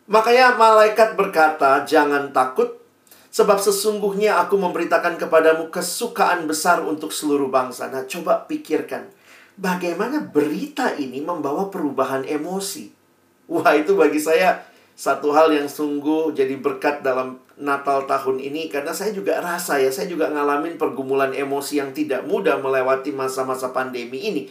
Makanya 0.09 0.59
malaikat 0.59 1.15
berkata, 1.15 1.87
"Jangan 1.87 2.35
takut, 2.35 2.83
sebab 3.31 3.55
sesungguhnya 3.61 4.35
aku 4.43 4.59
memberitakan 4.59 5.15
kepadamu 5.15 5.71
kesukaan 5.71 6.43
besar 6.43 6.83
untuk 6.83 7.15
seluruh 7.15 7.47
bangsa." 7.47 7.87
Nah, 7.87 8.03
coba 8.03 8.43
pikirkan, 8.43 9.07
bagaimana 9.55 10.19
berita 10.19 10.91
ini 10.99 11.23
membawa 11.23 11.71
perubahan 11.71 12.27
emosi. 12.27 12.91
Wah, 13.47 13.71
itu 13.75 13.95
bagi 13.95 14.19
saya 14.19 14.72
satu 14.93 15.33
hal 15.33 15.49
yang 15.49 15.65
sungguh 15.65 16.37
jadi 16.37 16.53
berkat 16.61 17.01
dalam 17.01 17.41
Natal 17.57 18.05
tahun 18.05 18.41
ini 18.41 18.69
karena 18.69 18.93
saya 18.93 19.13
juga 19.13 19.41
rasa 19.41 19.81
ya, 19.81 19.89
saya 19.89 20.09
juga 20.09 20.29
ngalamin 20.29 20.77
pergumulan 20.77 21.33
emosi 21.33 21.81
yang 21.81 21.93
tidak 21.93 22.25
mudah 22.25 22.61
melewati 22.61 23.09
masa-masa 23.13 23.73
pandemi 23.73 24.21
ini. 24.21 24.49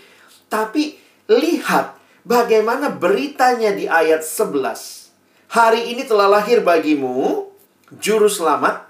Tapi 0.50 0.98
lihat 1.30 1.98
bagaimana 2.26 2.90
beritanya 2.90 3.74
di 3.74 3.86
ayat 3.86 4.26
11. 4.26 5.50
Hari 5.52 5.94
ini 5.94 6.02
telah 6.08 6.26
lahir 6.26 6.64
bagimu 6.64 7.50
juru 8.00 8.26
selamat 8.26 8.88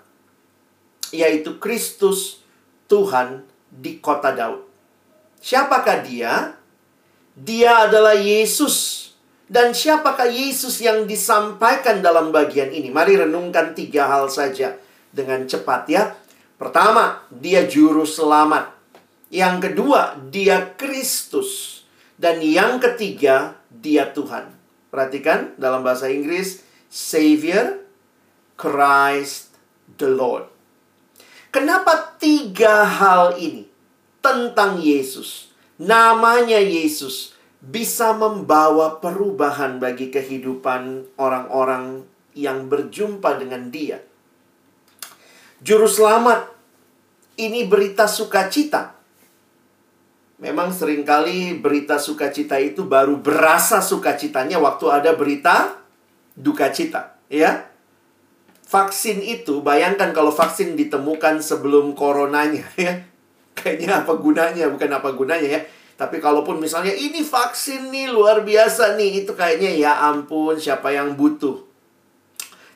yaitu 1.13 1.61
Kristus 1.61 2.41
Tuhan 2.89 3.45
di 3.69 4.01
kota 4.01 4.33
Daud. 4.33 4.65
Siapakah 5.43 6.05
dia? 6.07 6.57
Dia 7.37 7.89
adalah 7.89 8.17
Yesus. 8.17 9.11
Dan 9.53 9.77
siapakah 9.77 10.33
Yesus 10.33 10.81
yang 10.81 11.05
disampaikan 11.05 12.01
dalam 12.01 12.33
bagian 12.33 12.73
ini? 12.73 12.89
Mari 12.89 13.21
renungkan 13.21 13.77
tiga 13.77 14.09
hal 14.09 14.33
saja 14.33 14.81
dengan 15.13 15.45
cepat 15.45 15.83
ya. 15.93 16.17
Pertama, 16.57 17.21
dia 17.29 17.69
juru 17.69 18.09
selamat. 18.09 18.73
Yang 19.29 19.69
kedua, 19.69 20.17
dia 20.33 20.73
Kristus. 20.81 21.85
Dan 22.17 22.41
yang 22.41 22.81
ketiga, 22.81 23.61
dia 23.69 24.09
Tuhan. 24.09 24.57
Perhatikan 24.89 25.53
dalam 25.61 25.85
bahasa 25.85 26.09
Inggris, 26.09 26.65
Savior, 26.89 27.77
Christ, 28.57 29.53
the 30.01 30.09
Lord. 30.09 30.49
Kenapa 31.53 32.17
tiga 32.17 32.89
hal 32.89 33.37
ini 33.37 33.69
tentang 34.25 34.81
Yesus? 34.81 35.53
Namanya 35.77 36.57
Yesus 36.57 37.37
bisa 37.63 38.11
membawa 38.19 38.99
perubahan 38.99 39.79
bagi 39.79 40.11
kehidupan 40.11 41.15
orang-orang 41.15 42.03
yang 42.35 42.67
berjumpa 42.67 43.39
dengan 43.39 43.71
Dia. 43.71 44.03
Juru 45.63 45.87
selamat 45.87 46.51
ini 47.39 47.63
berita 47.71 48.11
sukacita. 48.11 48.99
Memang 50.43 50.75
sering 50.75 51.07
kali 51.07 51.55
berita 51.55 52.03
sukacita 52.03 52.59
itu 52.59 52.83
baru 52.83 53.23
berasa 53.23 53.79
sukacitanya 53.79 54.59
waktu 54.59 54.91
ada 54.91 55.15
berita 55.15 55.79
duka 56.35 56.75
cita, 56.75 57.15
ya 57.31 57.71
vaksin 58.73 59.21
itu, 59.21 59.61
bayangkan 59.61 60.17
kalau 60.17 60.33
vaksin 60.33 60.73
ditemukan 60.81 61.45
sebelum 61.45 61.93
coronanya 61.93 62.65
ya. 62.81 63.05
Kayaknya 63.53 64.01
apa 64.01 64.17
gunanya, 64.17 64.65
bukan 64.73 64.91
apa 64.97 65.13
gunanya 65.13 65.61
ya. 65.61 65.63
Tapi 66.03 66.19
kalaupun 66.19 66.59
misalnya 66.59 66.91
ini 66.91 67.23
vaksin 67.23 67.95
nih 67.95 68.11
luar 68.11 68.43
biasa 68.43 68.99
nih, 68.99 69.23
itu 69.23 69.39
kayaknya 69.39 69.71
ya 69.71 69.93
ampun 70.11 70.59
siapa 70.59 70.91
yang 70.91 71.15
butuh. 71.15 71.63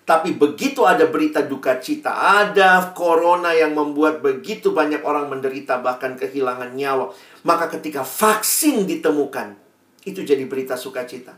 Tapi 0.07 0.39
begitu 0.39 0.87
ada 0.87 1.11
berita 1.11 1.43
duka 1.43 1.83
cita, 1.83 2.15
ada 2.15 2.95
corona 2.95 3.51
yang 3.51 3.75
membuat 3.75 4.23
begitu 4.23 4.71
banyak 4.71 5.03
orang 5.03 5.27
menderita 5.27 5.83
bahkan 5.83 6.15
kehilangan 6.15 6.79
nyawa. 6.79 7.11
Maka 7.43 7.67
ketika 7.67 8.07
vaksin 8.07 8.87
ditemukan, 8.87 9.59
itu 10.07 10.23
jadi 10.23 10.47
berita 10.47 10.79
sukacita. 10.79 11.35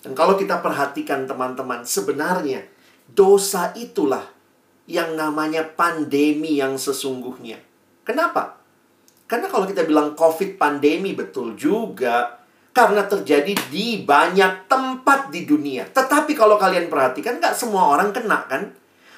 Dan 0.00 0.16
kalau 0.16 0.40
kita 0.40 0.64
perhatikan 0.64 1.28
teman-teman, 1.28 1.84
sebenarnya 1.84 2.64
Dosa 3.04 3.76
itulah 3.76 4.24
yang 4.88 5.12
namanya 5.20 5.68
pandemi 5.68 6.56
yang 6.56 6.80
sesungguhnya. 6.80 7.60
Kenapa? 8.00 8.63
Karena 9.34 9.50
kalau 9.50 9.66
kita 9.66 9.82
bilang 9.82 10.14
COVID 10.14 10.54
pandemi 10.54 11.10
betul 11.10 11.58
juga 11.58 12.38
karena 12.70 13.02
terjadi 13.02 13.50
di 13.66 13.98
banyak 14.06 14.70
tempat 14.70 15.34
di 15.34 15.42
dunia. 15.42 15.90
Tetapi 15.90 16.38
kalau 16.38 16.54
kalian 16.54 16.86
perhatikan 16.86 17.42
nggak 17.42 17.58
semua 17.58 17.98
orang 17.98 18.14
kena 18.14 18.46
kan? 18.46 18.70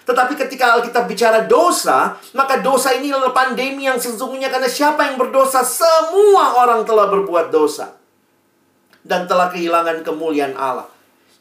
Tetapi 0.08 0.32
ketika 0.40 0.72
Alkitab 0.72 1.04
bicara 1.04 1.44
dosa, 1.44 2.16
maka 2.32 2.64
dosa 2.64 2.96
ini 2.96 3.12
adalah 3.12 3.36
pandemi 3.36 3.84
yang 3.84 4.00
sesungguhnya 4.00 4.48
karena 4.48 4.72
siapa 4.72 5.04
yang 5.04 5.20
berdosa? 5.20 5.60
Semua 5.60 6.64
orang 6.64 6.88
telah 6.88 7.12
berbuat 7.12 7.52
dosa. 7.52 7.92
Dan 9.04 9.28
telah 9.28 9.52
kehilangan 9.52 10.00
kemuliaan 10.00 10.56
Allah. 10.56 10.88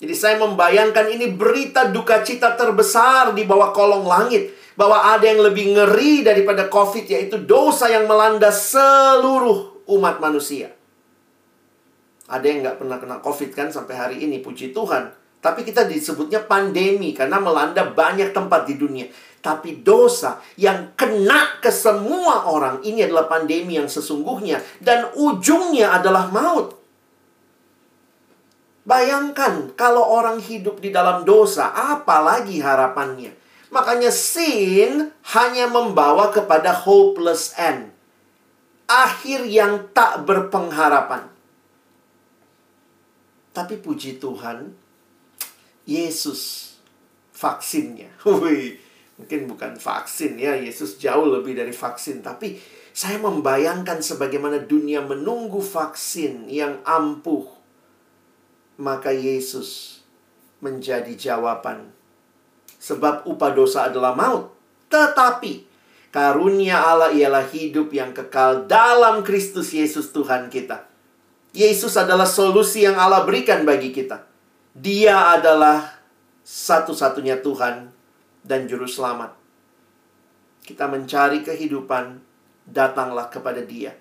Jadi 0.03 0.11
saya 0.11 0.35
membayangkan 0.43 1.15
ini 1.15 1.31
berita 1.31 1.87
duka 1.87 2.19
cita 2.27 2.59
terbesar 2.59 3.31
di 3.31 3.47
bawah 3.47 3.71
kolong 3.71 4.03
langit. 4.03 4.51
Bahwa 4.75 5.15
ada 5.15 5.23
yang 5.23 5.39
lebih 5.39 5.71
ngeri 5.71 6.21
daripada 6.27 6.67
COVID 6.67 7.07
yaitu 7.07 7.39
dosa 7.43 7.87
yang 7.87 8.07
melanda 8.11 8.51
seluruh 8.51 9.87
umat 9.87 10.19
manusia. 10.19 10.75
Ada 12.25 12.45
yang 12.45 12.59
nggak 12.65 12.77
pernah 12.81 12.97
kena 12.99 13.17
COVID 13.23 13.49
kan 13.55 13.67
sampai 13.71 13.95
hari 13.95 14.17
ini, 14.25 14.43
puji 14.43 14.75
Tuhan. 14.75 15.13
Tapi 15.45 15.61
kita 15.61 15.85
disebutnya 15.85 16.41
pandemi 16.41 17.13
karena 17.13 17.37
melanda 17.37 17.85
banyak 17.85 18.33
tempat 18.33 18.65
di 18.65 18.81
dunia. 18.81 19.05
Tapi 19.45 19.85
dosa 19.85 20.41
yang 20.57 20.97
kena 20.97 21.61
ke 21.61 21.69
semua 21.69 22.49
orang 22.49 22.81
ini 22.81 23.05
adalah 23.05 23.29
pandemi 23.29 23.77
yang 23.77 23.85
sesungguhnya. 23.85 24.57
Dan 24.81 25.13
ujungnya 25.13 25.93
adalah 25.93 26.33
maut. 26.33 26.73
Bayangkan 28.89 29.77
kalau 29.77 30.01
orang 30.01 30.41
hidup 30.41 30.81
di 30.81 30.89
dalam 30.89 31.21
dosa, 31.29 31.77
apalagi 31.93 32.57
harapannya. 32.57 33.44
Makanya 33.75 34.07
sin 34.07 35.11
hanya 35.35 35.67
membawa 35.67 36.31
kepada 36.31 36.71
hopeless 36.71 37.51
end. 37.59 37.91
Akhir 38.87 39.43
yang 39.43 39.91
tak 39.91 40.23
berpengharapan. 40.23 41.27
Tapi 43.51 43.75
puji 43.83 44.15
Tuhan, 44.15 44.71
Yesus 45.83 46.71
vaksinnya. 47.35 48.15
Wih, 48.23 48.79
mungkin 49.19 49.51
bukan 49.51 49.75
vaksin 49.75 50.39
ya, 50.39 50.55
Yesus 50.55 50.95
jauh 50.95 51.27
lebih 51.27 51.59
dari 51.59 51.75
vaksin. 51.75 52.23
Tapi 52.23 52.55
saya 52.95 53.19
membayangkan 53.19 53.99
sebagaimana 53.99 54.63
dunia 54.63 55.03
menunggu 55.03 55.59
vaksin 55.59 56.47
yang 56.47 56.79
ampuh 56.87 57.55
maka 58.75 59.11
Yesus 59.11 60.01
menjadi 60.59 61.15
jawaban. 61.15 61.94
Sebab 62.85 63.25
upah 63.25 63.49
dosa 63.57 63.89
adalah 63.89 64.13
maut. 64.13 64.53
Tetapi 64.93 65.65
karunia 66.13 66.85
Allah 66.85 67.09
ialah 67.09 67.49
hidup 67.49 67.89
yang 67.89 68.13
kekal 68.13 68.69
dalam 68.69 69.25
Kristus 69.25 69.73
Yesus 69.73 70.13
Tuhan 70.13 70.53
kita. 70.53 70.85
Yesus 71.49 71.97
adalah 71.97 72.29
solusi 72.29 72.85
yang 72.85 72.93
Allah 72.93 73.25
berikan 73.25 73.65
bagi 73.65 73.89
kita. 73.89 74.21
Dia 74.77 75.33
adalah 75.33 75.97
satu-satunya 76.45 77.41
Tuhan 77.41 77.89
dan 78.45 78.69
Juru 78.69 78.85
Selamat. 78.85 79.33
Kita 80.61 80.85
mencari 80.85 81.41
kehidupan, 81.41 82.21
datanglah 82.69 83.33
kepada 83.33 83.65
Dia. 83.65 83.97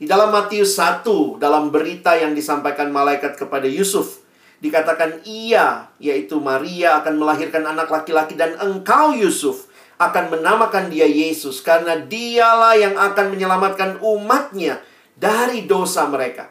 Di 0.00 0.08
dalam 0.08 0.32
Matius 0.32 0.80
1, 0.80 1.04
dalam 1.36 1.68
berita 1.68 2.16
yang 2.16 2.32
disampaikan 2.32 2.88
malaikat 2.88 3.36
kepada 3.36 3.68
Yusuf, 3.68 4.23
dikatakan 4.62 5.22
ia, 5.26 5.88
yaitu 5.98 6.38
Maria 6.38 7.02
akan 7.02 7.18
melahirkan 7.18 7.64
anak 7.66 7.90
laki-laki 7.90 8.38
dan 8.38 8.54
engkau 8.58 9.14
Yusuf 9.14 9.70
akan 9.98 10.38
menamakan 10.38 10.90
dia 10.90 11.06
Yesus 11.06 11.62
karena 11.62 11.98
dialah 11.98 12.74
yang 12.74 12.94
akan 12.98 13.30
menyelamatkan 13.30 14.02
umatnya 14.02 14.82
dari 15.14 15.64
dosa 15.64 16.10
mereka. 16.10 16.50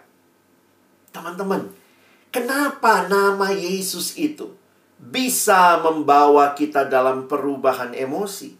Teman-teman, 1.12 1.70
kenapa 2.32 3.06
nama 3.12 3.52
Yesus 3.52 4.16
itu 4.16 4.56
bisa 4.98 5.84
membawa 5.84 6.56
kita 6.56 6.88
dalam 6.88 7.28
perubahan 7.28 7.92
emosi? 7.92 8.56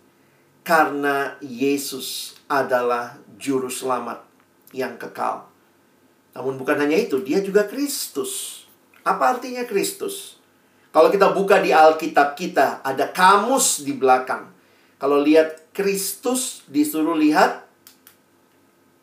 Karena 0.64 1.36
Yesus 1.44 2.40
adalah 2.48 3.20
juru 3.36 3.68
selamat 3.68 4.24
yang 4.72 4.96
kekal. 4.96 5.48
Namun 6.34 6.56
bukan 6.56 6.80
hanya 6.80 6.98
itu, 6.98 7.20
dia 7.20 7.44
juga 7.44 7.68
Kristus. 7.68 8.63
Apa 9.04 9.38
artinya 9.38 9.68
Kristus? 9.68 10.40
Kalau 10.94 11.12
kita 11.12 11.36
buka 11.36 11.60
di 11.60 11.76
Alkitab 11.76 12.40
kita, 12.40 12.80
ada 12.86 13.10
kamus 13.12 13.84
di 13.84 13.92
belakang. 13.98 14.48
Kalau 15.02 15.20
lihat 15.20 15.76
Kristus, 15.76 16.64
disuruh 16.72 17.18
lihat. 17.18 17.66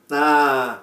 Nah, 0.08 0.80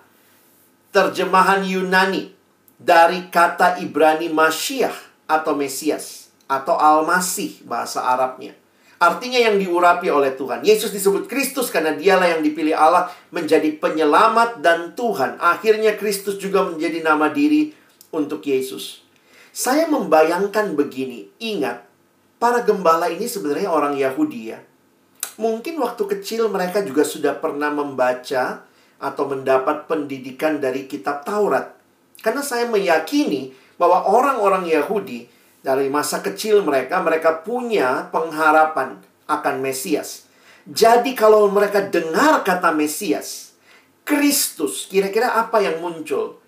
terjemahan 0.93 1.65
Yunani 1.65 2.31
dari 2.77 3.31
kata 3.33 3.81
Ibrani 3.81 4.29
Masyiah 4.29 4.93
atau 5.25 5.57
Mesias 5.57 6.29
atau 6.45 6.77
Al-Masih 6.77 7.65
bahasa 7.65 8.05
Arabnya. 8.05 8.53
Artinya 8.97 9.37
yang 9.37 9.61
diurapi 9.61 10.09
oleh 10.09 10.33
Tuhan. 10.33 10.65
Yesus 10.65 10.89
disebut 10.89 11.29
Kristus 11.29 11.69
karena 11.69 11.93
dialah 11.93 12.33
yang 12.33 12.41
dipilih 12.41 12.73
Allah 12.73 13.13
menjadi 13.29 13.77
penyelamat 13.77 14.59
dan 14.65 14.97
Tuhan. 14.97 15.37
Akhirnya 15.37 15.93
Kristus 15.93 16.41
juga 16.41 16.65
menjadi 16.65 17.05
nama 17.05 17.29
diri 17.29 17.77
untuk 18.09 18.41
Yesus. 18.41 19.06
Saya 19.57 19.89
membayangkan 19.89 20.77
begini, 20.77 21.33
ingat, 21.41 21.81
para 22.37 22.61
gembala 22.61 23.09
ini 23.09 23.25
sebenarnya 23.25 23.73
orang 23.73 23.97
Yahudi 23.97 24.53
ya. 24.53 24.61
Mungkin 25.41 25.81
waktu 25.81 26.05
kecil 26.13 26.45
mereka 26.53 26.85
juga 26.85 27.01
sudah 27.01 27.33
pernah 27.41 27.73
membaca 27.73 28.61
atau 29.01 29.23
mendapat 29.25 29.89
pendidikan 29.89 30.61
dari 30.61 30.85
kitab 30.85 31.25
Taurat. 31.25 31.73
Karena 32.21 32.45
saya 32.45 32.69
meyakini 32.69 33.49
bahwa 33.81 34.05
orang-orang 34.05 34.69
Yahudi 34.69 35.25
dari 35.65 35.89
masa 35.89 36.21
kecil 36.21 36.61
mereka, 36.61 37.01
mereka 37.01 37.41
punya 37.41 38.13
pengharapan 38.13 39.01
akan 39.25 39.55
Mesias. 39.57 40.29
Jadi 40.69 41.17
kalau 41.17 41.49
mereka 41.49 41.81
dengar 41.81 42.45
kata 42.45 42.77
Mesias, 42.77 43.57
Kristus, 44.05 44.85
kira-kira 44.85 45.33
apa 45.33 45.65
yang 45.65 45.81
muncul? 45.81 46.45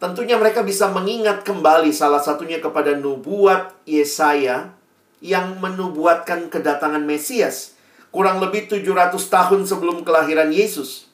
Tentunya 0.00 0.40
mereka 0.40 0.64
bisa 0.64 0.88
mengingat 0.88 1.44
kembali 1.44 1.92
salah 1.92 2.24
satunya 2.24 2.56
kepada 2.56 2.96
nubuat 2.96 3.84
Yesaya 3.84 4.72
yang 5.20 5.60
menubuatkan 5.60 6.48
kedatangan 6.48 7.04
Mesias. 7.04 7.76
kurang 8.10 8.42
lebih 8.42 8.66
700 8.66 9.14
tahun 9.30 9.70
sebelum 9.70 10.02
kelahiran 10.02 10.50
Yesus. 10.50 11.06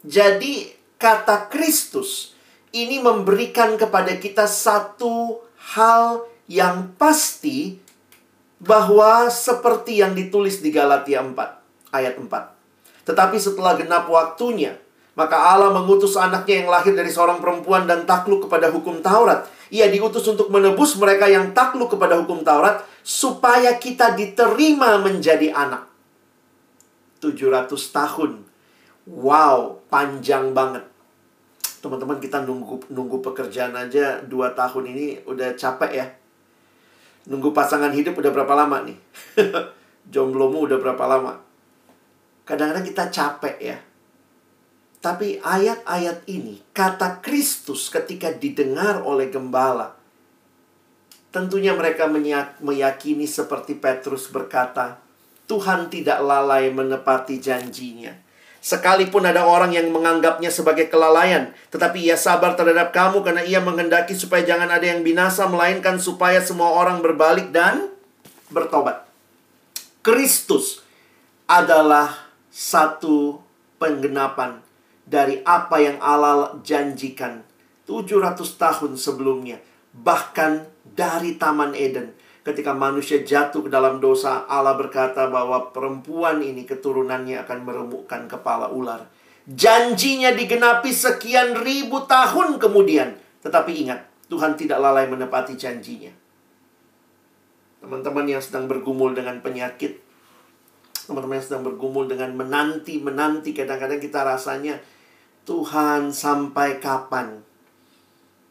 Jadi 0.00 0.72
kata 0.96 1.52
Kristus 1.52 2.32
ini 2.72 2.96
memberikan 2.96 3.76
kepada 3.76 4.16
kita 4.16 4.48
satu 4.48 5.44
hal 5.76 6.24
yang 6.48 6.96
pasti 6.96 7.76
bahwa 8.56 9.28
seperti 9.28 10.00
yang 10.00 10.16
ditulis 10.16 10.64
di 10.64 10.72
Galatia 10.72 11.20
4 11.20 11.92
ayat 11.92 12.16
4. 12.16 13.04
Tetapi 13.04 13.36
setelah 13.36 13.76
genap 13.76 14.08
waktunya, 14.08 14.80
maka 15.14 15.38
Allah 15.38 15.70
mengutus 15.70 16.18
anaknya 16.18 16.62
yang 16.62 16.68
lahir 16.70 16.90
dari 16.90 17.06
seorang 17.06 17.38
perempuan 17.38 17.86
dan 17.86 18.02
takluk 18.02 18.50
kepada 18.50 18.70
hukum 18.74 18.98
Taurat. 18.98 19.46
Ia 19.70 19.86
diutus 19.86 20.26
untuk 20.26 20.50
menebus 20.50 20.98
mereka 20.98 21.30
yang 21.30 21.54
takluk 21.54 21.94
kepada 21.94 22.18
hukum 22.18 22.42
Taurat 22.42 22.82
supaya 23.06 23.78
kita 23.78 24.18
diterima 24.18 24.98
menjadi 24.98 25.54
anak. 25.54 25.86
700 27.22 27.70
tahun. 27.94 28.42
Wow, 29.06 29.86
panjang 29.86 30.50
banget. 30.50 30.82
Teman-teman 31.78 32.18
kita 32.18 32.42
nunggu 32.42 32.90
nunggu 32.90 33.22
pekerjaan 33.22 33.76
aja 33.76 34.18
2 34.24 34.30
tahun 34.58 34.84
ini 34.90 35.06
udah 35.30 35.54
capek 35.54 35.92
ya. 35.94 36.06
Nunggu 37.30 37.54
pasangan 37.54 37.94
hidup 37.94 38.18
udah 38.18 38.32
berapa 38.34 38.52
lama 38.52 38.82
nih? 38.84 38.98
Jomblomu 40.12 40.66
udah 40.66 40.76
berapa 40.76 41.04
lama? 41.06 41.40
Kadang-kadang 42.44 42.84
kita 42.84 43.04
capek 43.08 43.56
ya. 43.62 43.78
Tapi 45.04 45.36
ayat-ayat 45.36 46.24
ini, 46.32 46.64
kata 46.72 47.20
Kristus 47.20 47.92
ketika 47.92 48.32
didengar 48.32 49.04
oleh 49.04 49.28
gembala, 49.28 49.92
tentunya 51.28 51.76
mereka 51.76 52.08
meyakini 52.64 53.28
seperti 53.28 53.76
Petrus 53.76 54.32
berkata, 54.32 54.96
Tuhan 55.44 55.92
tidak 55.92 56.24
lalai 56.24 56.72
menepati 56.72 57.36
janjinya. 57.36 58.16
Sekalipun 58.64 59.28
ada 59.28 59.44
orang 59.44 59.76
yang 59.76 59.92
menganggapnya 59.92 60.48
sebagai 60.48 60.88
kelalaian, 60.88 61.52
tetapi 61.68 62.00
ia 62.00 62.16
sabar 62.16 62.56
terhadap 62.56 62.88
kamu 62.96 63.20
karena 63.20 63.44
ia 63.44 63.60
menghendaki 63.60 64.16
supaya 64.16 64.40
jangan 64.40 64.72
ada 64.72 64.88
yang 64.88 65.04
binasa, 65.04 65.44
melainkan 65.44 66.00
supaya 66.00 66.40
semua 66.40 66.72
orang 66.72 67.04
berbalik 67.04 67.52
dan 67.52 67.92
bertobat. 68.48 69.04
Kristus 70.00 70.80
adalah 71.44 72.24
satu 72.48 73.44
penggenapan 73.76 74.63
dari 75.14 75.38
apa 75.46 75.78
yang 75.78 76.02
Allah 76.02 76.58
janjikan 76.66 77.46
700 77.86 78.34
tahun 78.58 78.98
sebelumnya. 78.98 79.62
Bahkan 79.94 80.66
dari 80.82 81.38
Taman 81.38 81.78
Eden. 81.78 82.18
Ketika 82.42 82.74
manusia 82.76 83.22
jatuh 83.22 83.64
ke 83.64 83.70
dalam 83.72 84.02
dosa, 84.02 84.44
Allah 84.50 84.76
berkata 84.76 85.30
bahwa 85.32 85.72
perempuan 85.72 86.44
ini 86.44 86.66
keturunannya 86.66 87.40
akan 87.46 87.58
meremukkan 87.64 88.26
kepala 88.28 88.68
ular. 88.68 89.08
Janjinya 89.48 90.34
digenapi 90.34 90.92
sekian 90.92 91.56
ribu 91.62 92.04
tahun 92.04 92.60
kemudian. 92.60 93.16
Tetapi 93.40 93.72
ingat, 93.86 94.04
Tuhan 94.28 94.60
tidak 94.60 94.76
lalai 94.76 95.08
menepati 95.08 95.56
janjinya. 95.56 96.12
Teman-teman 97.80 98.28
yang 98.28 98.42
sedang 98.44 98.68
bergumul 98.68 99.16
dengan 99.16 99.40
penyakit, 99.40 100.00
teman-teman 101.08 101.40
yang 101.40 101.46
sedang 101.48 101.64
bergumul 101.64 102.08
dengan 102.08 102.32
menanti-menanti, 102.36 103.56
kadang-kadang 103.56 104.00
kita 104.00 104.20
rasanya 104.20 104.80
Tuhan 105.44 106.10
sampai 106.10 106.80
kapan? 106.80 107.44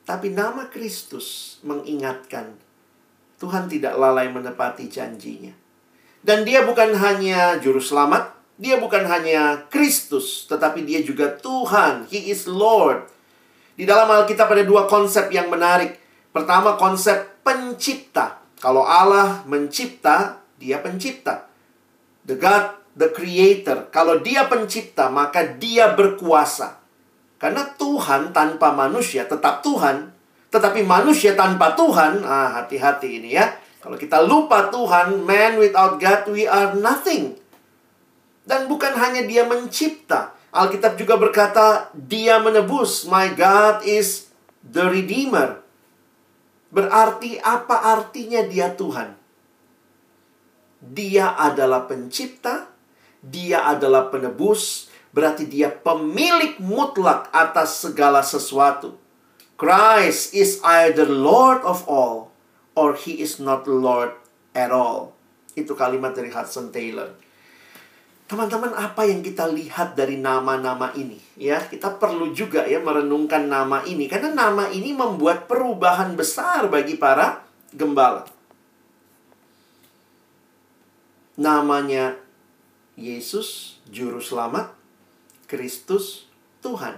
Tapi 0.04 0.30
nama 0.30 0.70
Kristus 0.70 1.58
mengingatkan 1.66 2.54
Tuhan 3.44 3.68
tidak 3.68 4.00
lalai 4.00 4.32
menepati 4.32 4.88
janjinya. 4.88 5.52
Dan 6.24 6.48
dia 6.48 6.64
bukan 6.64 6.96
hanya 6.96 7.60
juru 7.60 7.84
selamat, 7.84 8.32
dia 8.56 8.80
bukan 8.80 9.04
hanya 9.04 9.68
Kristus, 9.68 10.48
tetapi 10.48 10.88
dia 10.88 11.04
juga 11.04 11.36
Tuhan. 11.36 12.08
He 12.08 12.32
is 12.32 12.48
Lord. 12.48 13.04
Di 13.76 13.84
dalam 13.84 14.08
Alkitab 14.08 14.48
ada 14.48 14.64
dua 14.64 14.88
konsep 14.88 15.28
yang 15.34 15.52
menarik. 15.52 16.00
Pertama 16.32 16.80
konsep 16.80 17.44
pencipta. 17.44 18.40
Kalau 18.64 18.88
Allah 18.88 19.44
mencipta, 19.44 20.40
dia 20.56 20.80
pencipta. 20.80 21.52
The 22.24 22.40
God, 22.40 22.80
the 22.96 23.12
creator. 23.12 23.92
Kalau 23.92 24.24
dia 24.24 24.48
pencipta, 24.48 25.12
maka 25.12 25.44
dia 25.44 25.92
berkuasa. 25.92 26.83
Karena 27.44 27.68
Tuhan 27.76 28.32
tanpa 28.32 28.72
manusia 28.72 29.28
tetap 29.28 29.60
Tuhan. 29.60 30.16
Tetapi 30.48 30.80
manusia 30.88 31.36
tanpa 31.36 31.76
Tuhan, 31.76 32.24
ah 32.24 32.56
hati-hati 32.56 33.20
ini 33.20 33.36
ya. 33.36 33.52
Kalau 33.84 34.00
kita 34.00 34.24
lupa 34.24 34.72
Tuhan, 34.72 35.28
man 35.28 35.60
without 35.60 36.00
God, 36.00 36.24
we 36.32 36.48
are 36.48 36.72
nothing. 36.80 37.36
Dan 38.48 38.72
bukan 38.72 38.96
hanya 38.96 39.28
dia 39.28 39.44
mencipta. 39.44 40.32
Alkitab 40.56 40.96
juga 40.96 41.20
berkata, 41.20 41.92
dia 41.92 42.40
menebus. 42.40 43.04
My 43.12 43.36
God 43.36 43.84
is 43.84 44.32
the 44.64 44.88
Redeemer. 44.88 45.60
Berarti 46.72 47.44
apa 47.44 47.92
artinya 47.92 48.40
dia 48.48 48.72
Tuhan? 48.72 49.20
Dia 50.80 51.36
adalah 51.36 51.92
pencipta, 51.92 52.72
dia 53.20 53.68
adalah 53.68 54.08
penebus, 54.08 54.93
berarti 55.14 55.46
dia 55.46 55.70
pemilik 55.70 56.58
mutlak 56.58 57.30
atas 57.30 57.80
segala 57.80 58.26
sesuatu. 58.26 58.98
Christ 59.56 60.34
is 60.34 60.58
either 60.66 61.06
Lord 61.06 61.62
of 61.64 61.86
all 61.86 62.34
or 62.74 62.98
he 62.98 63.22
is 63.22 63.38
not 63.38 63.70
Lord 63.70 64.18
at 64.58 64.74
all. 64.74 65.14
Itu 65.54 65.78
kalimat 65.78 66.18
dari 66.18 66.34
Hudson 66.34 66.74
Taylor. 66.74 67.14
Teman-teman, 68.26 68.74
apa 68.74 69.06
yang 69.06 69.22
kita 69.22 69.46
lihat 69.46 69.94
dari 69.94 70.18
nama-nama 70.18 70.90
ini? 70.98 71.22
Ya, 71.38 71.62
kita 71.62 72.02
perlu 72.02 72.34
juga 72.34 72.66
ya 72.66 72.82
merenungkan 72.82 73.46
nama 73.46 73.86
ini 73.86 74.10
karena 74.10 74.34
nama 74.34 74.74
ini 74.74 74.90
membuat 74.90 75.46
perubahan 75.46 76.18
besar 76.18 76.66
bagi 76.66 76.98
para 76.98 77.46
gembala. 77.70 78.26
Namanya 81.38 82.18
Yesus, 82.98 83.78
juru 83.90 84.18
selamat, 84.18 84.74
Kristus 85.54 86.26
Tuhan. 86.66 86.98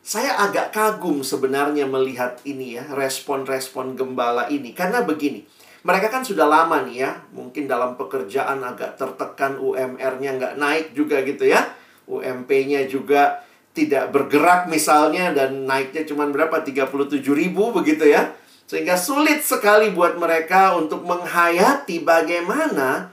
Saya 0.00 0.40
agak 0.40 0.72
kagum 0.72 1.20
sebenarnya 1.20 1.84
melihat 1.84 2.40
ini 2.48 2.80
ya, 2.80 2.88
respon-respon 2.88 4.00
gembala 4.00 4.48
ini. 4.48 4.72
Karena 4.72 5.04
begini, 5.04 5.44
mereka 5.84 6.08
kan 6.08 6.24
sudah 6.24 6.48
lama 6.48 6.80
nih 6.88 7.04
ya, 7.04 7.20
mungkin 7.36 7.68
dalam 7.68 8.00
pekerjaan 8.00 8.64
agak 8.64 8.96
tertekan 8.96 9.60
UMR-nya 9.60 10.40
nggak 10.40 10.54
naik 10.56 10.96
juga 10.96 11.20
gitu 11.20 11.44
ya. 11.44 11.68
UMP-nya 12.08 12.88
juga 12.88 13.44
tidak 13.76 14.08
bergerak 14.08 14.66
misalnya 14.72 15.36
dan 15.36 15.68
naiknya 15.68 16.08
cuma 16.08 16.24
berapa? 16.32 16.64
37 16.64 16.88
ribu 17.36 17.76
begitu 17.76 18.08
ya. 18.08 18.32
Sehingga 18.64 18.96
sulit 18.96 19.44
sekali 19.44 19.92
buat 19.92 20.16
mereka 20.16 20.80
untuk 20.80 21.04
menghayati 21.04 22.00
bagaimana 22.06 23.12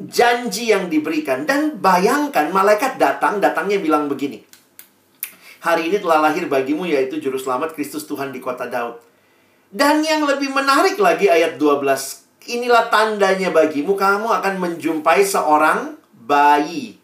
janji 0.00 0.72
yang 0.72 0.88
diberikan. 0.92 1.44
Dan 1.44 1.80
bayangkan 1.80 2.52
malaikat 2.52 3.00
datang, 3.00 3.40
datangnya 3.40 3.80
bilang 3.80 4.08
begini. 4.08 4.44
Hari 5.64 5.90
ini 5.90 5.98
telah 5.98 6.30
lahir 6.30 6.46
bagimu 6.46 6.86
yaitu 6.86 7.18
juru 7.18 7.40
selamat 7.40 7.74
Kristus 7.74 8.06
Tuhan 8.06 8.30
di 8.30 8.38
kota 8.38 8.70
Daud. 8.70 9.02
Dan 9.66 10.06
yang 10.06 10.22
lebih 10.22 10.54
menarik 10.54 10.94
lagi 11.00 11.26
ayat 11.26 11.58
12. 11.58 11.82
Inilah 12.46 12.86
tandanya 12.86 13.50
bagimu, 13.50 13.98
kamu 13.98 14.30
akan 14.30 14.54
menjumpai 14.62 15.26
seorang 15.26 15.98
bayi. 16.14 16.94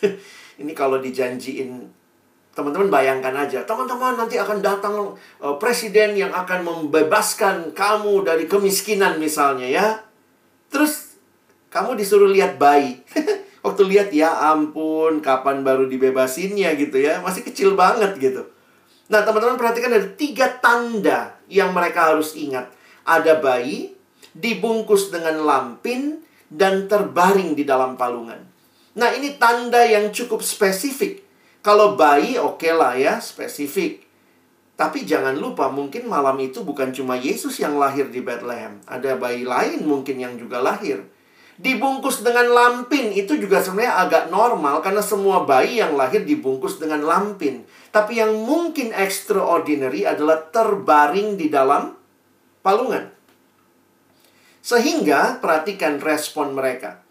ini 0.62 0.72
kalau 0.72 1.02
dijanjiin 1.02 2.00
Teman-teman 2.50 2.90
bayangkan 2.90 3.46
aja, 3.46 3.62
teman-teman 3.62 4.18
nanti 4.18 4.34
akan 4.34 4.58
datang 4.58 5.14
uh, 5.38 5.54
presiden 5.62 6.18
yang 6.18 6.34
akan 6.34 6.66
membebaskan 6.66 7.70
kamu 7.70 8.26
dari 8.26 8.50
kemiskinan 8.50 9.22
misalnya 9.22 9.70
ya. 9.70 9.86
Terus 10.70 11.18
kamu 11.68 11.98
disuruh 11.98 12.30
lihat 12.30 12.56
bayi. 12.56 13.02
Waktu 13.66 13.82
lihat 13.86 14.08
ya 14.10 14.32
ampun, 14.54 15.20
kapan 15.20 15.60
baru 15.60 15.84
dibebasinnya 15.90 16.72
gitu 16.80 16.96
ya. 16.96 17.20
Masih 17.20 17.44
kecil 17.44 17.76
banget 17.76 18.16
gitu. 18.16 18.48
Nah, 19.10 19.26
teman-teman 19.26 19.58
perhatikan 19.58 19.90
ada 19.90 20.06
tiga 20.14 20.48
tanda 20.62 21.34
yang 21.50 21.74
mereka 21.74 22.14
harus 22.14 22.38
ingat. 22.38 22.70
Ada 23.02 23.42
bayi, 23.42 23.92
dibungkus 24.32 25.10
dengan 25.10 25.42
lampin, 25.42 26.22
dan 26.50 26.90
terbaring 26.90 27.54
di 27.54 27.62
dalam 27.62 27.94
palungan. 27.94 28.38
Nah, 28.98 29.10
ini 29.14 29.38
tanda 29.38 29.86
yang 29.86 30.10
cukup 30.10 30.42
spesifik. 30.42 31.22
Kalau 31.62 31.94
bayi, 31.94 32.38
oke 32.38 32.58
okay 32.58 32.72
lah 32.74 32.98
ya, 32.98 33.22
spesifik. 33.22 34.02
Tapi 34.80 35.04
jangan 35.04 35.36
lupa, 35.36 35.68
mungkin 35.68 36.08
malam 36.08 36.40
itu 36.40 36.64
bukan 36.64 36.88
cuma 36.96 37.12
Yesus 37.12 37.60
yang 37.60 37.76
lahir 37.76 38.08
di 38.08 38.24
Bethlehem. 38.24 38.80
Ada 38.88 39.20
bayi 39.20 39.44
lain 39.44 39.84
mungkin 39.84 40.16
yang 40.16 40.40
juga 40.40 40.56
lahir. 40.64 41.04
Dibungkus 41.60 42.24
dengan 42.24 42.48
lampin 42.48 43.12
itu 43.12 43.36
juga 43.36 43.60
sebenarnya 43.60 44.00
agak 44.00 44.24
normal 44.32 44.80
karena 44.80 45.04
semua 45.04 45.44
bayi 45.44 45.84
yang 45.84 46.00
lahir 46.00 46.24
dibungkus 46.24 46.80
dengan 46.80 47.04
lampin. 47.04 47.68
Tapi 47.92 48.24
yang 48.24 48.32
mungkin 48.32 48.96
extraordinary 48.96 50.08
adalah 50.08 50.48
terbaring 50.48 51.36
di 51.36 51.52
dalam 51.52 51.92
palungan. 52.64 53.12
Sehingga 54.64 55.44
perhatikan 55.44 56.00
respon 56.00 56.56
mereka. 56.56 57.04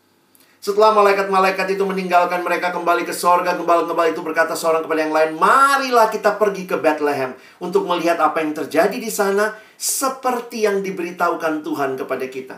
Setelah 0.59 0.91
malaikat-malaikat 0.91 1.71
itu 1.71 1.87
meninggalkan 1.87 2.43
mereka 2.43 2.75
kembali 2.75 3.07
ke 3.07 3.15
sorga, 3.15 3.55
kembali-kembali 3.55 4.11
itu 4.11 4.19
berkata 4.19 4.59
seorang 4.59 4.83
kepada 4.83 5.07
yang 5.07 5.15
lain, 5.15 5.31
Marilah 5.39 6.11
kita 6.11 6.35
pergi 6.35 6.67
ke 6.67 6.75
Bethlehem 6.75 7.31
untuk 7.63 7.87
melihat 7.87 8.19
apa 8.19 8.43
yang 8.43 8.51
terjadi 8.51 8.99
di 8.99 9.07
sana 9.07 9.55
seperti 9.79 10.67
yang 10.67 10.83
diberitahukan 10.83 11.63
Tuhan 11.63 11.95
kepada 11.95 12.27
kita. 12.27 12.57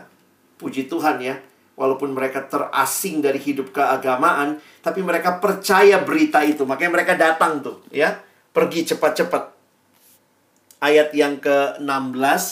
Puji 0.58 0.90
Tuhan 0.90 1.22
ya, 1.22 1.38
walaupun 1.78 2.10
mereka 2.10 2.42
terasing 2.42 3.22
dari 3.22 3.38
hidup 3.38 3.70
keagamaan, 3.70 4.58
tapi 4.82 4.98
mereka 4.98 5.38
percaya 5.38 6.02
berita 6.02 6.42
itu. 6.42 6.66
Makanya 6.66 6.90
mereka 6.90 7.14
datang 7.14 7.62
tuh 7.62 7.86
ya, 7.94 8.18
pergi 8.50 8.82
cepat-cepat. 8.82 9.54
Ayat 10.82 11.14
yang 11.14 11.38
ke-16 11.38 12.42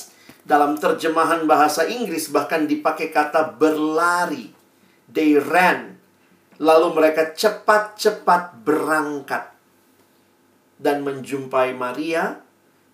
dalam 0.46 0.78
terjemahan 0.78 1.42
bahasa 1.50 1.90
Inggris 1.90 2.30
bahkan 2.30 2.70
dipakai 2.70 3.10
kata 3.10 3.58
berlari 3.58 4.59
they 5.10 5.36
ran. 5.36 5.98
Lalu 6.60 6.92
mereka 6.92 7.32
cepat-cepat 7.32 8.60
berangkat 8.62 9.48
dan 10.76 11.00
menjumpai 11.00 11.72
Maria 11.72 12.44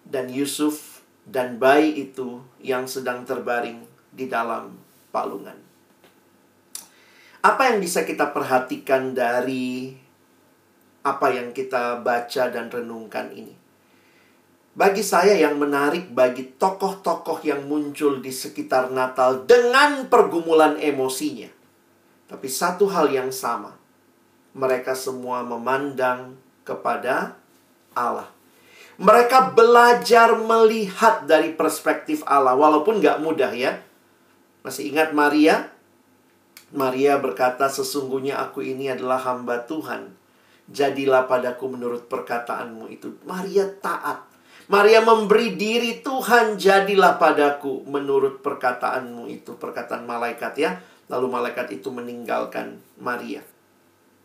dan 0.07 0.31
Yusuf 0.31 1.03
dan 1.27 1.59
bayi 1.59 2.07
itu 2.07 2.47
yang 2.63 2.87
sedang 2.87 3.27
terbaring 3.27 3.83
di 4.15 4.31
dalam 4.31 4.79
palungan. 5.11 5.59
Apa 7.43 7.75
yang 7.75 7.83
bisa 7.83 8.07
kita 8.07 8.31
perhatikan 8.31 9.15
dari 9.15 9.95
apa 11.03 11.27
yang 11.35 11.51
kita 11.51 12.03
baca 12.03 12.43
dan 12.51 12.71
renungkan 12.71 13.35
ini? 13.35 13.55
Bagi 14.77 15.03
saya 15.03 15.35
yang 15.35 15.59
menarik 15.59 16.13
bagi 16.15 16.55
tokoh-tokoh 16.55 17.43
yang 17.43 17.67
muncul 17.67 18.23
di 18.23 18.31
sekitar 18.31 18.95
Natal 18.95 19.43
dengan 19.49 20.07
pergumulan 20.07 20.79
emosinya 20.79 21.56
tapi 22.27 22.51
satu 22.51 22.91
hal 22.91 23.11
yang 23.11 23.31
sama. 23.31 23.79
Mereka 24.57 24.97
semua 24.99 25.47
memandang 25.47 26.35
kepada 26.67 27.39
Allah. 27.95 28.29
Mereka 28.97 29.53
belajar 29.53 30.33
melihat 30.35 31.29
dari 31.29 31.53
perspektif 31.53 32.25
Allah. 32.25 32.57
Walaupun 32.57 32.99
gak 33.05 33.21
mudah 33.21 33.53
ya. 33.53 33.79
Masih 34.65 34.91
ingat 34.91 35.13
Maria? 35.13 35.71
Maria 36.75 37.21
berkata, 37.21 37.71
sesungguhnya 37.71 38.43
aku 38.43 38.65
ini 38.65 38.91
adalah 38.91 39.23
hamba 39.23 39.63
Tuhan. 39.69 40.17
Jadilah 40.67 41.31
padaku 41.31 41.71
menurut 41.71 42.11
perkataanmu 42.11 42.91
itu. 42.91 43.15
Maria 43.23 43.71
taat. 43.79 44.27
Maria 44.67 44.99
memberi 44.99 45.55
diri 45.55 46.03
Tuhan, 46.03 46.59
jadilah 46.59 47.23
padaku 47.23 47.87
menurut 47.87 48.43
perkataanmu 48.43 49.31
itu. 49.31 49.55
Perkataan 49.55 50.03
malaikat 50.03 50.59
ya. 50.59 50.75
Lalu 51.07 51.27
malaikat 51.31 51.71
itu 51.71 51.89
meninggalkan 51.95 52.83
Maria. 52.99 53.43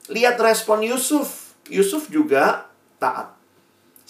Lihat 0.10 0.42
respon 0.42 0.82
Yusuf. 0.82 1.54
Yusuf 1.70 2.10
juga 2.10 2.66
taat. 2.98 3.38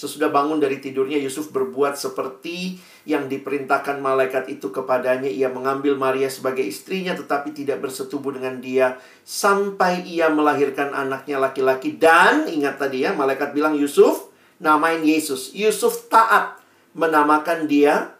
Sesudah 0.01 0.33
bangun 0.33 0.57
dari 0.57 0.81
tidurnya, 0.81 1.21
Yusuf 1.21 1.53
berbuat 1.53 1.93
seperti 1.93 2.81
yang 3.05 3.29
diperintahkan 3.29 4.01
malaikat 4.01 4.49
itu 4.49 4.73
kepadanya. 4.73 5.29
Ia 5.29 5.53
mengambil 5.53 5.93
Maria 5.93 6.25
sebagai 6.25 6.65
istrinya, 6.65 7.13
tetapi 7.13 7.53
tidak 7.53 7.85
bersetubuh 7.85 8.33
dengan 8.33 8.57
dia 8.57 8.97
sampai 9.21 10.01
ia 10.07 10.33
melahirkan 10.33 10.95
anaknya 10.95 11.37
laki-laki. 11.37 12.01
Dan 12.01 12.49
ingat 12.49 12.81
tadi 12.81 13.05
ya, 13.05 13.13
malaikat 13.13 13.53
bilang 13.53 13.77
Yusuf, 13.77 14.33
namain 14.57 15.05
Yesus. 15.05 15.53
Yusuf 15.53 16.09
taat 16.09 16.57
menamakan 16.97 17.69
dia 17.69 18.17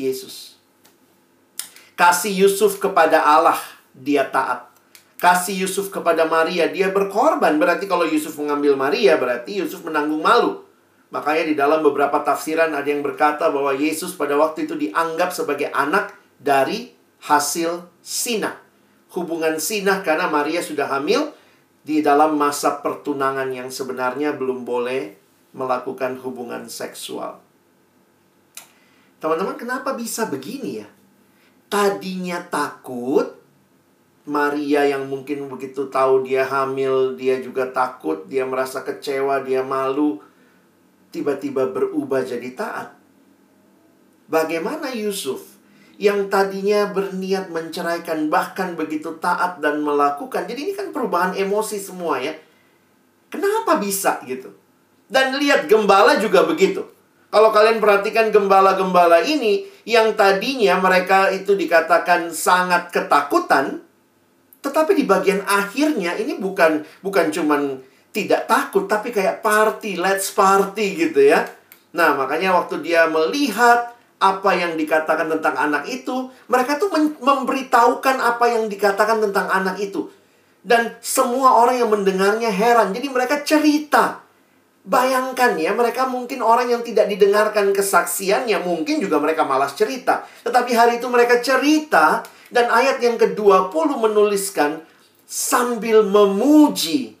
Yesus. 0.00 0.56
Kasih 1.92 2.46
Yusuf 2.46 2.80
kepada 2.80 3.20
Allah 3.20 3.58
dia 3.98 4.26
taat. 4.30 4.70
Kasih 5.18 5.66
Yusuf 5.66 5.90
kepada 5.90 6.30
Maria, 6.30 6.70
dia 6.70 6.94
berkorban. 6.94 7.58
Berarti 7.58 7.90
kalau 7.90 8.06
Yusuf 8.06 8.38
mengambil 8.38 8.78
Maria, 8.78 9.18
berarti 9.18 9.58
Yusuf 9.58 9.82
menanggung 9.82 10.22
malu. 10.22 10.62
Makanya 11.08 11.44
di 11.48 11.54
dalam 11.56 11.80
beberapa 11.80 12.20
tafsiran 12.20 12.70
ada 12.76 12.84
yang 12.84 13.00
berkata 13.00 13.48
bahwa 13.48 13.72
Yesus 13.72 14.12
pada 14.12 14.36
waktu 14.36 14.68
itu 14.68 14.76
dianggap 14.76 15.32
sebagai 15.32 15.72
anak 15.72 16.12
dari 16.36 16.92
hasil 17.24 17.88
sinah. 18.04 18.60
Hubungan 19.16 19.56
sinah 19.56 20.04
karena 20.04 20.28
Maria 20.28 20.60
sudah 20.60 20.86
hamil 20.86 21.32
di 21.80 22.04
dalam 22.04 22.36
masa 22.36 22.84
pertunangan 22.84 23.48
yang 23.48 23.72
sebenarnya 23.72 24.36
belum 24.36 24.68
boleh 24.68 25.16
melakukan 25.56 26.20
hubungan 26.20 26.68
seksual. 26.68 27.40
Teman-teman, 29.18 29.56
kenapa 29.56 29.96
bisa 29.96 30.28
begini 30.28 30.84
ya? 30.84 30.88
Tadinya 31.72 32.44
takut, 32.44 33.37
Maria 34.28 34.84
yang 34.84 35.08
mungkin 35.08 35.48
begitu 35.48 35.88
tahu 35.88 36.22
dia 36.22 36.44
hamil, 36.44 37.16
dia 37.16 37.40
juga 37.40 37.66
takut, 37.72 38.28
dia 38.28 38.44
merasa 38.44 38.84
kecewa, 38.84 39.40
dia 39.42 39.64
malu, 39.64 40.20
tiba-tiba 41.10 41.66
berubah 41.72 42.20
jadi 42.22 42.52
taat. 42.52 42.92
Bagaimana 44.28 44.92
Yusuf 44.92 45.58
yang 45.98 46.30
tadinya 46.30 46.92
berniat 46.94 47.50
menceraikan 47.50 48.30
bahkan 48.30 48.78
begitu 48.78 49.18
taat 49.18 49.58
dan 49.58 49.82
melakukan. 49.82 50.46
Jadi 50.46 50.70
ini 50.70 50.72
kan 50.76 50.94
perubahan 50.94 51.34
emosi 51.34 51.80
semua 51.82 52.22
ya. 52.22 52.36
Kenapa 53.32 53.82
bisa 53.82 54.22
gitu? 54.28 54.54
Dan 55.10 55.40
lihat 55.40 55.66
gembala 55.66 56.20
juga 56.22 56.46
begitu. 56.46 56.86
Kalau 57.28 57.52
kalian 57.52 57.76
perhatikan 57.76 58.32
gembala-gembala 58.32 59.20
ini 59.20 59.68
yang 59.84 60.16
tadinya 60.16 60.80
mereka 60.80 61.28
itu 61.28 61.52
dikatakan 61.52 62.32
sangat 62.32 62.88
ketakutan, 62.88 63.84
tetapi 64.58 64.92
di 64.98 65.04
bagian 65.06 65.44
akhirnya 65.46 66.18
ini 66.18 66.36
bukan 66.38 66.82
bukan 67.02 67.30
cuman 67.30 67.78
tidak 68.10 68.50
takut 68.50 68.90
tapi 68.90 69.14
kayak 69.14 69.44
party, 69.44 70.00
let's 70.00 70.34
party 70.34 70.98
gitu 70.98 71.22
ya. 71.22 71.46
Nah, 71.94 72.18
makanya 72.18 72.56
waktu 72.56 72.82
dia 72.82 73.06
melihat 73.06 73.94
apa 74.18 74.50
yang 74.58 74.74
dikatakan 74.74 75.30
tentang 75.30 75.54
anak 75.54 75.86
itu, 75.86 76.26
mereka 76.50 76.74
tuh 76.76 76.90
memberitahukan 77.22 78.16
apa 78.18 78.44
yang 78.50 78.66
dikatakan 78.66 79.22
tentang 79.22 79.46
anak 79.46 79.78
itu. 79.78 80.10
Dan 80.58 80.98
semua 80.98 81.62
orang 81.62 81.78
yang 81.78 81.88
mendengarnya 81.88 82.50
heran. 82.50 82.90
Jadi 82.90 83.06
mereka 83.08 83.40
cerita. 83.46 84.26
Bayangkan 84.88 85.54
ya, 85.54 85.70
mereka 85.76 86.08
mungkin 86.10 86.42
orang 86.42 86.72
yang 86.72 86.82
tidak 86.82 87.06
didengarkan 87.12 87.70
kesaksiannya, 87.76 88.58
mungkin 88.64 88.98
juga 88.98 89.20
mereka 89.20 89.46
malas 89.46 89.76
cerita. 89.78 90.26
Tetapi 90.42 90.72
hari 90.74 90.92
itu 90.98 91.06
mereka 91.06 91.38
cerita 91.38 92.24
dan 92.48 92.68
ayat 92.72 93.00
yang 93.00 93.16
ke-20 93.20 93.88
menuliskan 93.98 94.84
sambil 95.28 96.04
memuji 96.04 97.18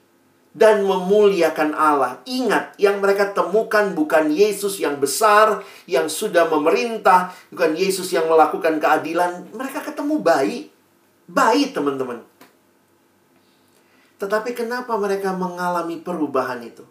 dan 0.58 0.82
memuliakan 0.82 1.70
Allah. 1.76 2.18
Ingat, 2.26 2.74
yang 2.82 2.98
mereka 2.98 3.30
temukan 3.30 3.94
bukan 3.94 4.34
Yesus 4.34 4.82
yang 4.82 4.98
besar, 4.98 5.62
yang 5.86 6.10
sudah 6.10 6.50
memerintah, 6.50 7.30
bukan 7.54 7.78
Yesus 7.78 8.10
yang 8.10 8.26
melakukan 8.26 8.82
keadilan. 8.82 9.54
Mereka 9.54 9.86
ketemu 9.86 10.18
bayi. 10.18 10.58
Bayi, 11.30 11.70
teman-teman. 11.70 12.26
Tetapi 14.18 14.50
kenapa 14.50 14.98
mereka 14.98 15.30
mengalami 15.30 16.02
perubahan 16.02 16.58
itu? 16.66 16.82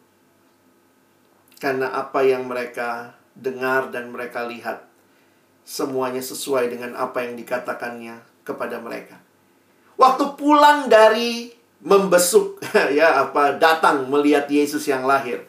Karena 1.60 1.92
apa 1.92 2.24
yang 2.24 2.48
mereka 2.48 3.20
dengar 3.36 3.92
dan 3.92 4.16
mereka 4.16 4.48
lihat 4.48 4.87
semuanya 5.68 6.24
sesuai 6.24 6.72
dengan 6.72 6.96
apa 6.96 7.28
yang 7.28 7.36
dikatakannya 7.36 8.24
kepada 8.48 8.80
mereka. 8.80 9.20
Waktu 10.00 10.40
pulang 10.40 10.88
dari 10.88 11.52
membesuk 11.84 12.64
ya 12.98 13.28
apa 13.28 13.60
datang 13.60 14.08
melihat 14.08 14.48
Yesus 14.48 14.88
yang 14.88 15.04
lahir. 15.04 15.44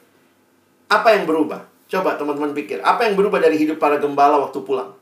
Apa 0.90 1.14
yang 1.14 1.30
berubah? 1.30 1.62
Coba 1.88 2.18
teman-teman 2.18 2.52
pikir, 2.52 2.82
apa 2.82 3.06
yang 3.06 3.14
berubah 3.16 3.40
dari 3.40 3.56
hidup 3.56 3.80
para 3.80 3.96
gembala 3.96 4.36
waktu 4.42 4.60
pulang? 4.60 4.92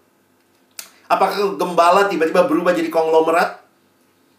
Apakah 1.06 1.58
gembala 1.58 2.06
tiba-tiba 2.06 2.46
berubah 2.46 2.74
jadi 2.74 2.90
konglomerat? 2.90 3.62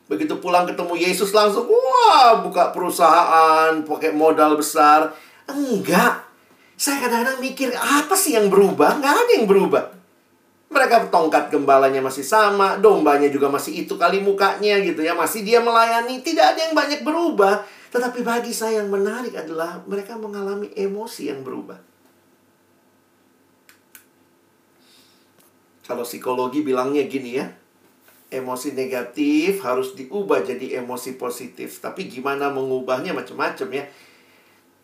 Begitu 0.07 0.39
pulang 0.39 0.63
ketemu 0.63 0.95
Yesus 0.95 1.35
langsung, 1.35 1.67
wah 1.67 2.39
buka 2.39 2.71
perusahaan, 2.71 3.83
pakai 3.83 4.15
modal 4.15 4.55
besar. 4.55 5.11
Enggak. 5.47 6.23
Saya 6.79 7.03
kadang-kadang 7.03 7.43
mikir, 7.43 7.75
apa 7.75 8.15
sih 8.15 8.35
yang 8.35 8.47
berubah? 8.47 8.99
Enggak 8.99 9.15
ada 9.27 9.31
yang 9.35 9.47
berubah. 9.47 9.97
Mereka 10.67 11.07
tongkat 11.07 11.47
gembalanya 11.47 12.03
masih 12.03 12.27
sama, 12.27 12.75
dombanya 12.75 13.31
juga 13.31 13.47
masih 13.47 13.87
itu 13.87 13.95
kali 13.95 14.19
mukanya 14.19 14.83
gitu 14.83 14.99
ya, 14.99 15.15
masih 15.15 15.47
dia 15.47 15.63
melayani, 15.63 16.19
tidak 16.19 16.53
ada 16.55 16.59
yang 16.67 16.75
banyak 16.75 17.01
berubah. 17.07 17.63
Tetapi 17.87 18.19
bagi 18.19 18.51
saya 18.51 18.83
yang 18.83 18.91
menarik 18.91 19.31
adalah 19.31 19.79
mereka 19.87 20.19
mengalami 20.19 20.67
emosi 20.75 21.31
yang 21.31 21.39
berubah. 21.39 21.79
Kalau 25.87 26.03
psikologi 26.03 26.67
bilangnya 26.67 27.07
gini 27.07 27.39
ya, 27.39 27.47
emosi 28.27 28.75
negatif 28.75 29.63
harus 29.63 29.95
diubah 29.95 30.43
jadi 30.43 30.83
emosi 30.83 31.15
positif. 31.15 31.79
Tapi 31.79 32.11
gimana 32.11 32.51
mengubahnya 32.51 33.15
macam-macam 33.15 33.67
ya. 33.71 33.87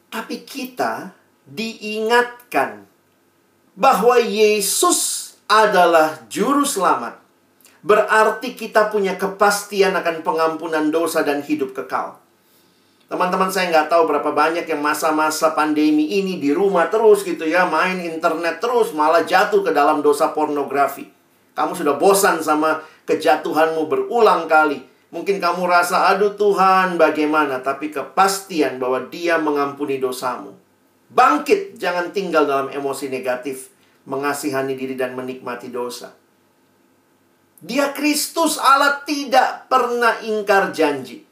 Tapi 0.08 0.48
kita 0.48 1.12
diingatkan 1.44 2.88
bahwa 3.76 4.16
Yesus 4.22 5.13
adalah 5.54 6.26
juru 6.26 6.66
selamat. 6.66 7.22
berarti 7.84 8.56
kita 8.56 8.88
punya 8.88 9.20
kepastian 9.20 9.92
akan 10.00 10.24
pengampunan 10.24 10.88
dosa 10.88 11.22
dan 11.22 11.44
hidup 11.44 11.76
kekal. 11.76 12.16
Teman-teman 13.12 13.52
saya 13.52 13.70
nggak 13.70 13.92
tahu 13.92 14.10
berapa 14.10 14.32
banyak 14.32 14.66
yang 14.66 14.80
masa-masa 14.80 15.52
pandemi 15.52 16.18
ini 16.18 16.40
di 16.40 16.56
rumah 16.56 16.88
terus 16.88 17.22
gitu 17.28 17.44
ya, 17.44 17.68
main 17.68 18.00
internet 18.00 18.64
terus, 18.64 18.96
malah 18.96 19.28
jatuh 19.28 19.62
ke 19.62 19.76
dalam 19.76 20.00
dosa 20.00 20.32
pornografi. 20.32 21.12
Kamu 21.54 21.78
sudah 21.78 22.00
bosan 22.00 22.42
sama 22.42 22.82
kejatuhanmu 23.06 23.86
berulang 23.86 24.50
kali. 24.50 24.82
Mungkin 25.14 25.38
kamu 25.38 25.70
rasa, 25.70 26.10
aduh 26.10 26.34
Tuhan 26.34 26.98
bagaimana, 26.98 27.62
tapi 27.62 27.94
kepastian 27.94 28.82
bahwa 28.82 29.06
dia 29.14 29.38
mengampuni 29.38 30.02
dosamu. 30.02 30.58
Bangkit, 31.14 31.78
jangan 31.78 32.10
tinggal 32.10 32.50
dalam 32.50 32.74
emosi 32.74 33.14
negatif, 33.14 33.70
mengasihani 34.04 34.76
diri 34.76 34.96
dan 35.00 35.16
menikmati 35.16 35.72
dosa. 35.72 36.12
Dia 37.64 37.96
Kristus 37.96 38.60
Allah 38.60 39.00
tidak 39.08 39.72
pernah 39.72 40.20
ingkar 40.20 40.76
janji. 40.76 41.24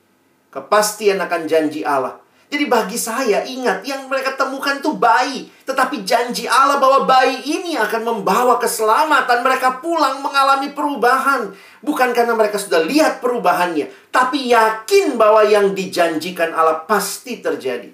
Kepastian 0.48 1.20
akan 1.20 1.44
janji 1.44 1.84
Allah. 1.84 2.24
Jadi 2.52 2.68
bagi 2.68 3.00
saya, 3.00 3.48
ingat, 3.48 3.88
yang 3.88 4.12
mereka 4.12 4.36
temukan 4.36 4.76
itu 4.76 4.92
bayi. 4.92 5.48
Tetapi 5.64 6.04
janji 6.04 6.52
Allah 6.52 6.84
bahwa 6.84 7.08
bayi 7.08 7.40
ini 7.48 7.80
akan 7.80 8.04
membawa 8.04 8.60
keselamatan. 8.60 9.40
Mereka 9.40 9.80
pulang 9.80 10.20
mengalami 10.20 10.68
perubahan. 10.76 11.56
Bukan 11.80 12.12
karena 12.12 12.36
mereka 12.36 12.60
sudah 12.60 12.84
lihat 12.84 13.24
perubahannya. 13.24 13.88
Tapi 14.12 14.52
yakin 14.52 15.16
bahwa 15.16 15.48
yang 15.48 15.72
dijanjikan 15.72 16.52
Allah 16.52 16.84
pasti 16.84 17.40
terjadi. 17.40 17.92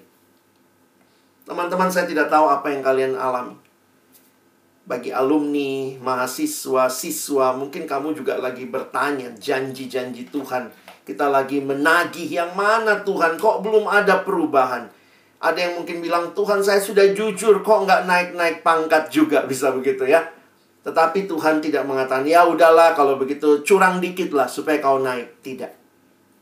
Teman-teman, 1.46 1.86
saya 1.94 2.10
tidak 2.10 2.26
tahu 2.26 2.50
apa 2.50 2.74
yang 2.74 2.82
kalian 2.82 3.14
alami. 3.14 3.67
Bagi 4.88 5.12
alumni, 5.12 6.00
mahasiswa, 6.00 6.88
siswa, 6.88 7.52
mungkin 7.52 7.84
kamu 7.84 8.16
juga 8.16 8.40
lagi 8.40 8.64
bertanya 8.64 9.36
janji-janji 9.36 10.32
Tuhan 10.32 10.72
kita 11.08 11.32
lagi 11.32 11.64
menagih 11.64 12.28
yang 12.28 12.52
mana 12.52 13.00
Tuhan, 13.00 13.40
kok 13.40 13.64
belum 13.64 13.88
ada 13.88 14.20
perubahan? 14.28 14.92
Ada 15.40 15.56
yang 15.56 15.74
mungkin 15.80 16.04
bilang, 16.04 16.36
Tuhan 16.36 16.60
saya 16.60 16.84
sudah 16.84 17.16
jujur, 17.16 17.64
kok 17.64 17.88
nggak 17.88 18.04
naik-naik 18.04 18.60
pangkat 18.60 19.08
juga, 19.08 19.40
bisa 19.50 19.72
begitu 19.72 20.04
ya. 20.04 20.20
Tetapi 20.84 21.24
Tuhan 21.24 21.64
tidak 21.64 21.88
mengatakan, 21.88 22.28
ya 22.28 22.44
udahlah 22.44 22.92
kalau 22.92 23.16
begitu 23.16 23.64
curang 23.64 24.04
dikit 24.04 24.36
lah 24.36 24.44
supaya 24.44 24.84
kau 24.84 25.00
naik. 25.00 25.40
Tidak. 25.40 25.72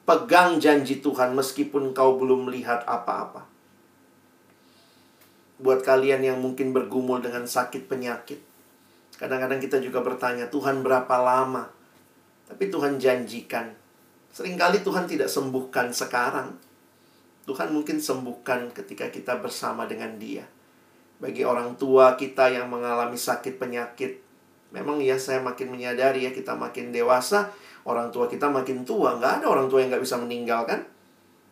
Pegang 0.03 0.59
janji 0.59 0.99
Tuhan 0.99 1.38
meskipun 1.38 1.94
kau 1.94 2.18
belum 2.18 2.51
melihat 2.51 2.82
apa-apa. 2.90 3.47
Buat 5.57 5.84
kalian 5.84 6.20
yang 6.20 6.38
mungkin 6.40 6.76
bergumul 6.76 7.24
dengan 7.24 7.48
sakit 7.48 7.88
penyakit. 7.88 8.40
Kadang-kadang 9.16 9.61
kita 9.61 9.80
juga 9.80 10.04
bertanya, 10.04 10.52
Tuhan 10.52 10.84
berapa 10.84 11.16
lama? 11.16 11.72
Tapi 12.46 12.68
Tuhan 12.68 13.00
janjikan, 13.00 13.72
Seringkali 14.36 14.84
Tuhan 14.84 15.09
tidak 15.09 15.32
sembuhkan 15.32 15.96
sekarang. 15.96 16.61
Tuhan 17.48 17.72
mungkin 17.72 17.96
sembuhkan 17.96 18.68
ketika 18.76 19.09
kita 19.09 19.40
bersama 19.40 19.88
dengan 19.88 20.20
Dia. 20.20 20.44
Bagi 21.16 21.40
orang 21.40 21.80
tua 21.80 22.20
kita 22.20 22.52
yang 22.52 22.68
mengalami 22.68 23.16
sakit 23.16 23.57
penyakit, 23.57 24.20
memang 24.76 25.00
ya 25.00 25.16
saya 25.16 25.40
makin 25.40 25.72
menyadari 25.72 26.28
ya 26.28 26.36
kita 26.36 26.52
makin 26.52 26.92
dewasa, 26.92 27.48
orang 27.88 28.12
tua 28.12 28.28
kita 28.28 28.52
makin 28.52 28.84
tua. 28.84 29.16
Nggak 29.16 29.40
ada 29.40 29.46
orang 29.48 29.72
tua 29.72 29.80
yang 29.80 29.96
nggak 29.96 30.04
bisa 30.04 30.20
meninggalkan. 30.20 30.84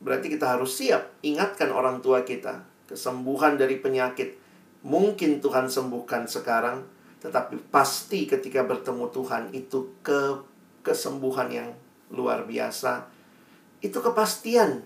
Berarti 0.04 0.28
kita 0.28 0.52
harus 0.52 0.76
siap 0.76 1.08
ingatkan 1.24 1.72
orang 1.72 2.04
tua 2.04 2.20
kita. 2.20 2.68
Kesembuhan 2.84 3.56
dari 3.56 3.80
penyakit 3.80 4.36
mungkin 4.84 5.40
Tuhan 5.40 5.66
sembuhkan 5.66 6.28
sekarang, 6.28 6.84
tetapi 7.24 7.72
pasti 7.72 8.28
ketika 8.28 8.60
bertemu 8.62 9.08
Tuhan 9.08 9.42
itu 9.56 9.96
ke 10.04 10.44
kesembuhan 10.84 11.48
yang 11.48 11.72
luar 12.12 12.44
biasa. 12.44 13.08
Itu 13.80 14.04
kepastian. 14.04 14.84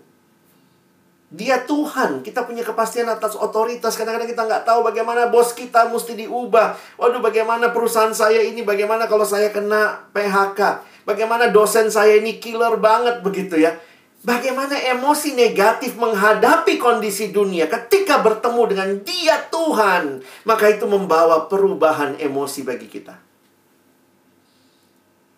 Dia 1.29 1.61
Tuhan, 1.61 2.25
kita 2.25 2.41
punya 2.49 2.65
kepastian 2.65 3.05
atas 3.05 3.37
otoritas. 3.37 3.93
Kadang-kadang 3.93 4.33
kita 4.33 4.49
nggak 4.49 4.65
tahu 4.65 4.81
bagaimana 4.81 5.29
bos 5.29 5.53
kita 5.53 5.85
mesti 5.93 6.17
diubah. 6.25 6.73
Waduh, 6.97 7.21
bagaimana 7.21 7.69
perusahaan 7.69 8.09
saya 8.09 8.41
ini, 8.41 8.65
bagaimana 8.65 9.05
kalau 9.05 9.27
saya 9.27 9.53
kena 9.53 10.09
PHK. 10.09 10.81
Bagaimana 11.05 11.53
dosen 11.53 11.89
saya 11.89 12.17
ini 12.17 12.41
killer 12.41 12.81
banget 12.81 13.21
begitu 13.21 13.61
ya. 13.61 13.77
Bagaimana 14.19 14.75
emosi 14.75 15.31
negatif 15.31 15.95
menghadapi 15.95 16.75
kondisi 16.75 17.31
dunia 17.31 17.71
ketika 17.71 18.19
bertemu 18.19 18.61
dengan 18.67 18.89
dia 19.07 19.47
Tuhan. 19.47 20.19
Maka 20.43 20.75
itu 20.75 20.83
membawa 20.91 21.47
perubahan 21.47 22.19
emosi 22.19 22.67
bagi 22.67 22.91
kita. 22.91 23.15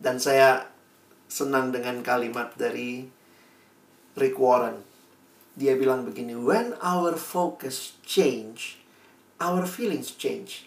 Dan 0.02 0.18
saya 0.18 0.66
senang 1.30 1.70
dengan 1.70 2.02
kalimat 2.02 2.58
dari 2.58 3.06
Rick 4.18 4.42
Warren. 4.42 4.82
Dia 5.54 5.78
bilang 5.78 6.02
begini, 6.02 6.34
when 6.34 6.74
our 6.82 7.14
focus 7.14 8.02
change, 8.02 8.82
our 9.38 9.70
feelings 9.70 10.10
change. 10.18 10.66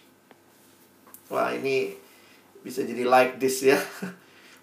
Wah, 1.27 1.51
ini 1.51 1.99
bisa 2.63 2.85
jadi 2.87 3.03
like 3.03 3.43
this 3.43 3.59
ya. 3.59 3.81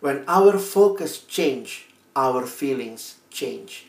When 0.03 0.27
our 0.27 0.59
focus 0.59 1.23
change, 1.31 1.87
our 2.19 2.43
feelings 2.43 3.22
change. 3.33 3.89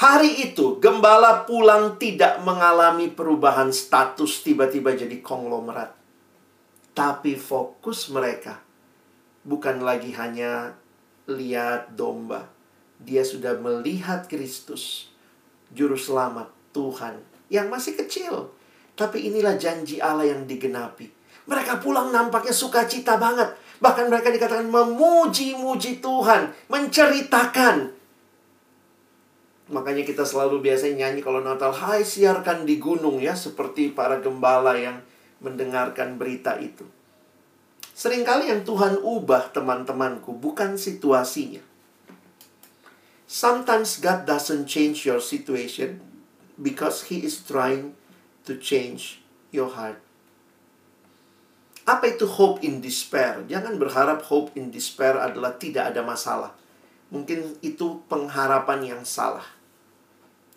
Hari 0.00 0.48
itu, 0.48 0.80
gembala 0.80 1.44
pulang 1.44 2.00
tidak 2.00 2.40
mengalami 2.40 3.12
perubahan 3.12 3.68
status 3.68 4.40
tiba-tiba 4.40 4.96
jadi 4.96 5.20
konglomerat. 5.20 5.92
Tapi 6.96 7.36
fokus 7.36 8.08
mereka 8.08 8.64
bukan 9.44 9.84
lagi 9.84 10.12
hanya 10.16 10.76
lihat 11.28 11.94
domba. 11.96 12.48
Dia 13.00 13.24
sudah 13.24 13.56
melihat 13.56 14.28
Kristus, 14.28 15.08
juru 15.72 15.96
selamat 15.96 16.52
Tuhan 16.76 17.16
yang 17.48 17.72
masih 17.72 17.96
kecil. 17.96 18.52
Tapi 18.92 19.32
inilah 19.32 19.56
janji 19.56 19.96
Allah 19.96 20.28
yang 20.28 20.44
digenapi. 20.44 21.08
Mereka 21.48 21.80
pulang 21.80 22.12
nampaknya 22.12 22.52
sukacita 22.52 23.16
banget. 23.16 23.56
Bahkan 23.80 24.12
mereka 24.12 24.28
dikatakan 24.28 24.68
memuji-muji 24.68 26.04
Tuhan, 26.04 26.52
menceritakan. 26.68 27.99
Makanya 29.70 30.02
kita 30.02 30.26
selalu 30.26 30.66
biasanya 30.66 31.06
nyanyi 31.06 31.22
kalau 31.22 31.38
Natal, 31.38 31.70
hai 31.70 32.02
siarkan 32.02 32.66
di 32.66 32.82
gunung 32.82 33.22
ya, 33.22 33.38
seperti 33.38 33.94
para 33.94 34.18
gembala 34.18 34.74
yang 34.74 34.98
mendengarkan 35.38 36.18
berita 36.18 36.58
itu. 36.58 36.82
Seringkali 37.94 38.50
yang 38.50 38.66
Tuhan 38.66 38.98
ubah 38.98 39.54
teman-temanku 39.54 40.34
bukan 40.34 40.74
situasinya. 40.74 41.62
Sometimes 43.30 44.02
God 44.02 44.26
doesn't 44.26 44.66
change 44.66 45.06
your 45.06 45.22
situation 45.22 46.02
because 46.58 47.06
He 47.06 47.22
is 47.22 47.38
trying 47.38 47.94
to 48.42 48.58
change 48.58 49.22
your 49.54 49.70
heart. 49.70 50.02
Apa 51.86 52.16
itu 52.16 52.26
hope 52.26 52.64
in 52.66 52.82
despair? 52.82 53.46
Jangan 53.46 53.78
berharap 53.78 54.26
hope 54.26 54.50
in 54.58 54.74
despair 54.74 55.14
adalah 55.14 55.54
tidak 55.60 55.94
ada 55.94 56.02
masalah. 56.02 56.56
Mungkin 57.12 57.58
itu 57.62 58.02
pengharapan 58.10 58.96
yang 58.96 59.02
salah. 59.06 59.59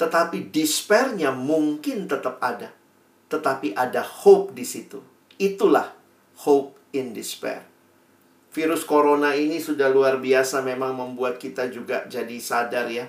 Tetapi 0.03 0.51
despairnya 0.51 1.31
mungkin 1.31 2.11
tetap 2.11 2.43
ada. 2.43 2.75
Tetapi 3.31 3.71
ada 3.71 4.03
hope 4.03 4.51
di 4.51 4.67
situ. 4.67 4.99
Itulah 5.39 5.95
hope 6.43 6.75
in 6.91 7.15
despair. 7.15 7.63
Virus 8.51 8.83
corona 8.83 9.31
ini 9.31 9.63
sudah 9.63 9.87
luar 9.87 10.19
biasa 10.19 10.59
memang 10.59 10.91
membuat 10.91 11.39
kita 11.39 11.71
juga 11.71 12.03
jadi 12.11 12.35
sadar 12.35 12.91
ya. 12.91 13.07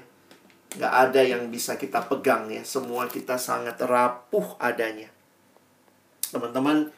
Gak 0.79 0.95
ada 1.11 1.19
yang 1.19 1.51
bisa 1.51 1.75
kita 1.75 2.07
pegang 2.07 2.47
ya. 2.47 2.63
Semua 2.63 3.11
kita 3.11 3.43
sangat 3.43 3.75
rapuh 3.83 4.55
adanya. 4.63 5.11
Teman-teman, 6.31 6.95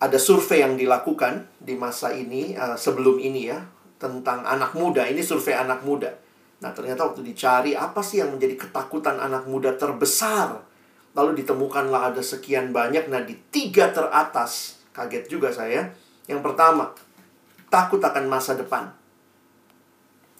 ada 0.00 0.16
survei 0.16 0.64
yang 0.64 0.80
dilakukan 0.80 1.52
di 1.60 1.76
masa 1.76 2.16
ini, 2.16 2.56
uh, 2.56 2.80
sebelum 2.80 3.20
ini 3.20 3.52
ya. 3.52 3.60
Tentang 4.00 4.48
anak 4.48 4.72
muda. 4.72 5.04
Ini 5.04 5.20
survei 5.20 5.52
anak 5.52 5.84
muda. 5.84 6.29
Nah 6.60 6.70
ternyata 6.76 7.08
waktu 7.08 7.24
dicari 7.24 7.72
apa 7.72 8.04
sih 8.04 8.20
yang 8.20 8.36
menjadi 8.36 8.68
ketakutan 8.68 9.16
anak 9.16 9.48
muda 9.48 9.72
terbesar. 9.76 10.60
Lalu 11.16 11.42
ditemukanlah 11.42 12.14
ada 12.14 12.22
sekian 12.22 12.70
banyak. 12.70 13.08
Nah 13.08 13.24
di 13.24 13.34
tiga 13.50 13.90
teratas 13.90 14.80
Kaget 14.90 15.30
juga 15.30 15.54
saya. 15.54 15.94
Yang 16.26 16.40
pertama, 16.42 16.92
takut 17.70 18.02
akan 18.02 18.26
masa 18.26 18.58
depan. 18.58 18.90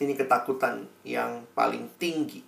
Ini 0.00 0.16
ketakutan 0.16 0.84
yang 1.06 1.44
paling 1.54 1.86
tinggi. 2.00 2.42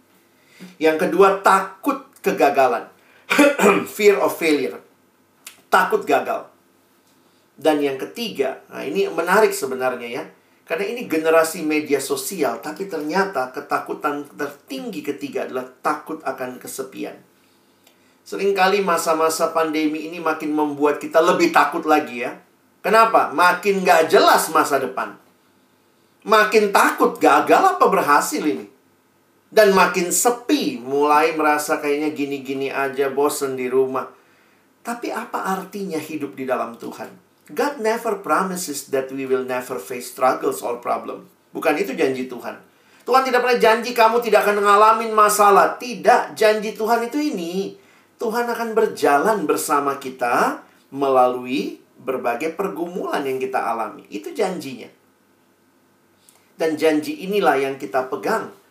Yang 0.76 1.08
kedua, 1.08 1.40
takut 1.44 2.10
kegagalan. 2.24 2.88
Fear 3.96 4.18
of 4.18 4.34
failure. 4.34 4.78
Takut 5.72 6.04
gagal. 6.04 6.48
Dan 7.56 7.78
yang 7.84 8.00
ketiga, 8.00 8.64
nah 8.72 8.82
ini 8.82 9.06
menarik 9.12 9.52
sebenarnya 9.52 10.08
ya. 10.08 10.24
Karena 10.62 10.86
ini 10.86 11.10
generasi 11.10 11.66
media 11.66 11.98
sosial, 11.98 12.62
tapi 12.62 12.86
ternyata 12.86 13.50
ketakutan 13.50 14.22
tertinggi 14.30 15.02
ketiga 15.02 15.50
adalah 15.50 15.66
takut 15.82 16.22
akan 16.22 16.62
kesepian. 16.62 17.18
Seringkali 18.22 18.86
masa-masa 18.86 19.50
pandemi 19.50 20.06
ini 20.06 20.22
makin 20.22 20.54
membuat 20.54 21.02
kita 21.02 21.18
lebih 21.18 21.50
takut 21.50 21.82
lagi 21.82 22.22
ya. 22.22 22.38
Kenapa? 22.78 23.34
Makin 23.34 23.82
gak 23.82 24.06
jelas 24.14 24.46
masa 24.54 24.78
depan. 24.78 25.18
Makin 26.22 26.70
takut 26.70 27.18
gagal 27.18 27.62
apa 27.78 27.86
berhasil 27.90 28.38
ini. 28.38 28.70
Dan 29.52 29.74
makin 29.74 30.14
sepi, 30.14 30.78
mulai 30.80 31.34
merasa 31.34 31.82
kayaknya 31.82 32.14
gini-gini 32.14 32.70
aja, 32.70 33.10
bosen 33.10 33.58
di 33.58 33.66
rumah. 33.66 34.06
Tapi 34.80 35.10
apa 35.10 35.58
artinya 35.58 35.98
hidup 35.98 36.38
di 36.38 36.46
dalam 36.46 36.78
Tuhan? 36.78 37.31
God 37.52 37.80
never 37.84 38.20
promises 38.20 38.88
that 38.90 39.12
we 39.12 39.28
will 39.28 39.44
never 39.44 39.76
face 39.76 40.10
struggles 40.10 40.64
or 40.64 40.80
problem. 40.80 41.28
Bukan 41.52 41.76
itu 41.76 41.92
janji 41.92 42.26
Tuhan. 42.26 42.58
Tuhan 43.02 43.22
tidak 43.28 43.44
pernah 43.44 43.58
janji 43.60 43.90
kamu 43.92 44.24
tidak 44.24 44.48
akan 44.48 44.62
mengalami 44.62 45.06
masalah. 45.12 45.76
Tidak, 45.76 46.34
janji 46.38 46.72
Tuhan 46.72 47.06
itu 47.06 47.18
ini. 47.20 47.76
Tuhan 48.16 48.46
akan 48.46 48.72
berjalan 48.72 49.44
bersama 49.44 49.98
kita 49.98 50.62
melalui 50.94 51.82
berbagai 51.98 52.54
pergumulan 52.54 53.26
yang 53.26 53.42
kita 53.42 53.58
alami. 53.58 54.06
Itu 54.08 54.30
janjinya. 54.30 54.88
Dan 56.56 56.78
janji 56.78 57.26
inilah 57.26 57.58
yang 57.58 57.74
kita 57.76 58.06
pegang 58.06 58.62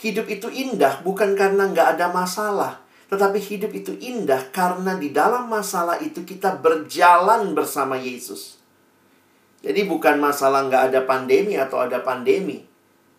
Hidup 0.00 0.32
itu 0.32 0.48
indah 0.48 1.04
bukan 1.04 1.36
karena 1.36 1.68
nggak 1.68 1.88
ada 1.96 2.08
masalah. 2.08 2.79
Tetapi 3.10 3.38
hidup 3.42 3.74
itu 3.74 3.92
indah 3.98 4.54
karena 4.54 4.94
di 4.94 5.10
dalam 5.10 5.50
masalah 5.50 5.98
itu 5.98 6.22
kita 6.22 6.54
berjalan 6.62 7.50
bersama 7.58 7.98
Yesus. 7.98 8.62
Jadi 9.60 9.82
bukan 9.84 10.22
masalah 10.22 10.64
nggak 10.70 10.94
ada 10.94 11.00
pandemi 11.02 11.58
atau 11.58 11.82
ada 11.82 11.98
pandemi. 12.00 12.62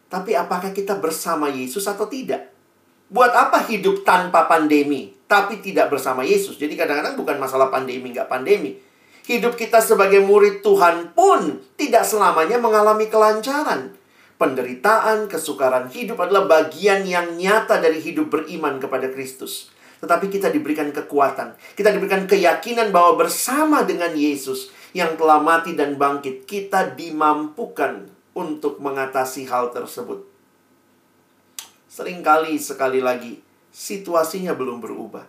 Tapi 0.08 0.32
apakah 0.32 0.72
kita 0.72 0.96
bersama 0.96 1.52
Yesus 1.52 1.84
atau 1.92 2.08
tidak? 2.08 2.56
Buat 3.12 3.36
apa 3.36 3.68
hidup 3.68 4.08
tanpa 4.08 4.48
pandemi, 4.48 5.12
tapi 5.28 5.60
tidak 5.60 5.92
bersama 5.92 6.24
Yesus? 6.24 6.56
Jadi 6.56 6.80
kadang-kadang 6.80 7.20
bukan 7.20 7.36
masalah 7.36 7.68
pandemi 7.68 8.16
nggak 8.16 8.32
pandemi. 8.32 8.80
Hidup 9.28 9.60
kita 9.60 9.84
sebagai 9.84 10.24
murid 10.24 10.64
Tuhan 10.64 11.12
pun 11.12 11.60
tidak 11.76 12.08
selamanya 12.08 12.58
mengalami 12.58 13.12
kelancaran 13.12 14.00
penderitaan, 14.42 15.30
kesukaran 15.30 15.94
hidup 15.94 16.18
adalah 16.18 16.50
bagian 16.50 17.06
yang 17.06 17.38
nyata 17.38 17.78
dari 17.78 18.02
hidup 18.02 18.34
beriman 18.34 18.82
kepada 18.82 19.14
Kristus. 19.14 19.70
Tetapi 20.02 20.34
kita 20.34 20.50
diberikan 20.50 20.90
kekuatan, 20.90 21.54
kita 21.78 21.94
diberikan 21.94 22.26
keyakinan 22.26 22.90
bahwa 22.90 23.22
bersama 23.22 23.86
dengan 23.86 24.12
Yesus 24.18 24.74
yang 24.98 25.14
telah 25.16 25.38
mati 25.38 25.78
dan 25.78 25.96
bangkit, 25.96 26.50
kita 26.50 26.98
dimampukan 26.98 28.10
untuk 28.34 28.82
mengatasi 28.82 29.46
hal 29.46 29.70
tersebut. 29.70 30.26
Seringkali 31.92 32.58
sekali 32.58 32.98
lagi 32.98 33.38
situasinya 33.70 34.58
belum 34.58 34.82
berubah, 34.82 35.24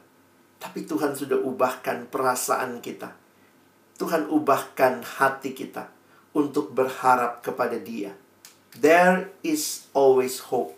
tapi 0.56 0.88
Tuhan 0.88 1.12
sudah 1.12 1.36
ubahkan 1.36 2.08
perasaan 2.08 2.80
kita. 2.80 3.12
Tuhan 4.00 4.32
ubahkan 4.32 5.04
hati 5.04 5.52
kita 5.52 5.92
untuk 6.32 6.72
berharap 6.72 7.44
kepada 7.44 7.76
Dia 7.76 8.16
there 8.78 9.28
is 9.42 9.86
always 9.92 10.48
hope. 10.48 10.76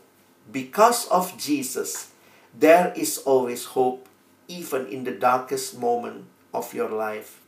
Because 0.51 1.07
of 1.09 1.37
Jesus, 1.39 2.11
there 2.55 2.95
is 2.95 3.19
always 3.27 3.75
hope 3.75 4.07
even 4.47 4.87
in 4.87 5.03
the 5.03 5.15
darkest 5.15 5.75
moment 5.79 6.31
of 6.55 6.71
your 6.71 6.91
life. 6.91 7.43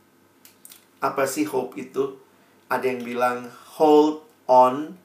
Apa 0.99 1.23
sih 1.29 1.47
hope 1.47 1.79
itu? 1.79 2.19
Ada 2.67 2.91
yang 2.91 3.01
bilang 3.07 3.37
hold 3.79 4.27
on, 4.49 4.99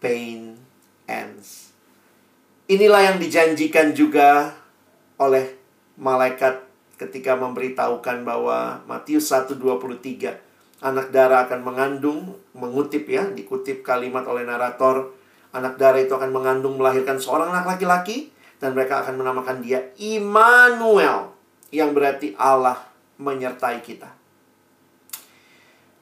pain 0.00 0.56
ends. 1.04 1.76
Inilah 2.70 3.12
yang 3.12 3.18
dijanjikan 3.20 3.92
juga 3.92 4.56
oleh 5.20 5.60
malaikat 6.00 6.64
ketika 6.96 7.36
memberitahukan 7.36 8.24
bahwa 8.24 8.80
Matius 8.88 9.28
1:23 9.28 10.38
anak 10.82 11.14
darah 11.14 11.46
akan 11.46 11.60
mengandung, 11.62 12.38
mengutip 12.56 13.06
ya, 13.06 13.28
dikutip 13.28 13.86
kalimat 13.86 14.26
oleh 14.26 14.42
narator, 14.42 15.14
anak 15.54 15.78
darah 15.78 16.00
itu 16.00 16.10
akan 16.10 16.32
mengandung 16.34 16.74
melahirkan 16.80 17.20
seorang 17.20 17.54
anak 17.54 17.76
laki-laki 17.76 18.32
dan 18.62 18.78
mereka 18.78 19.02
akan 19.02 19.18
menamakan 19.18 19.58
dia 19.58 19.90
Immanuel 19.98 21.34
yang 21.74 21.90
berarti 21.90 22.38
Allah 22.38 22.78
menyertai 23.18 23.82
kita. 23.82 24.06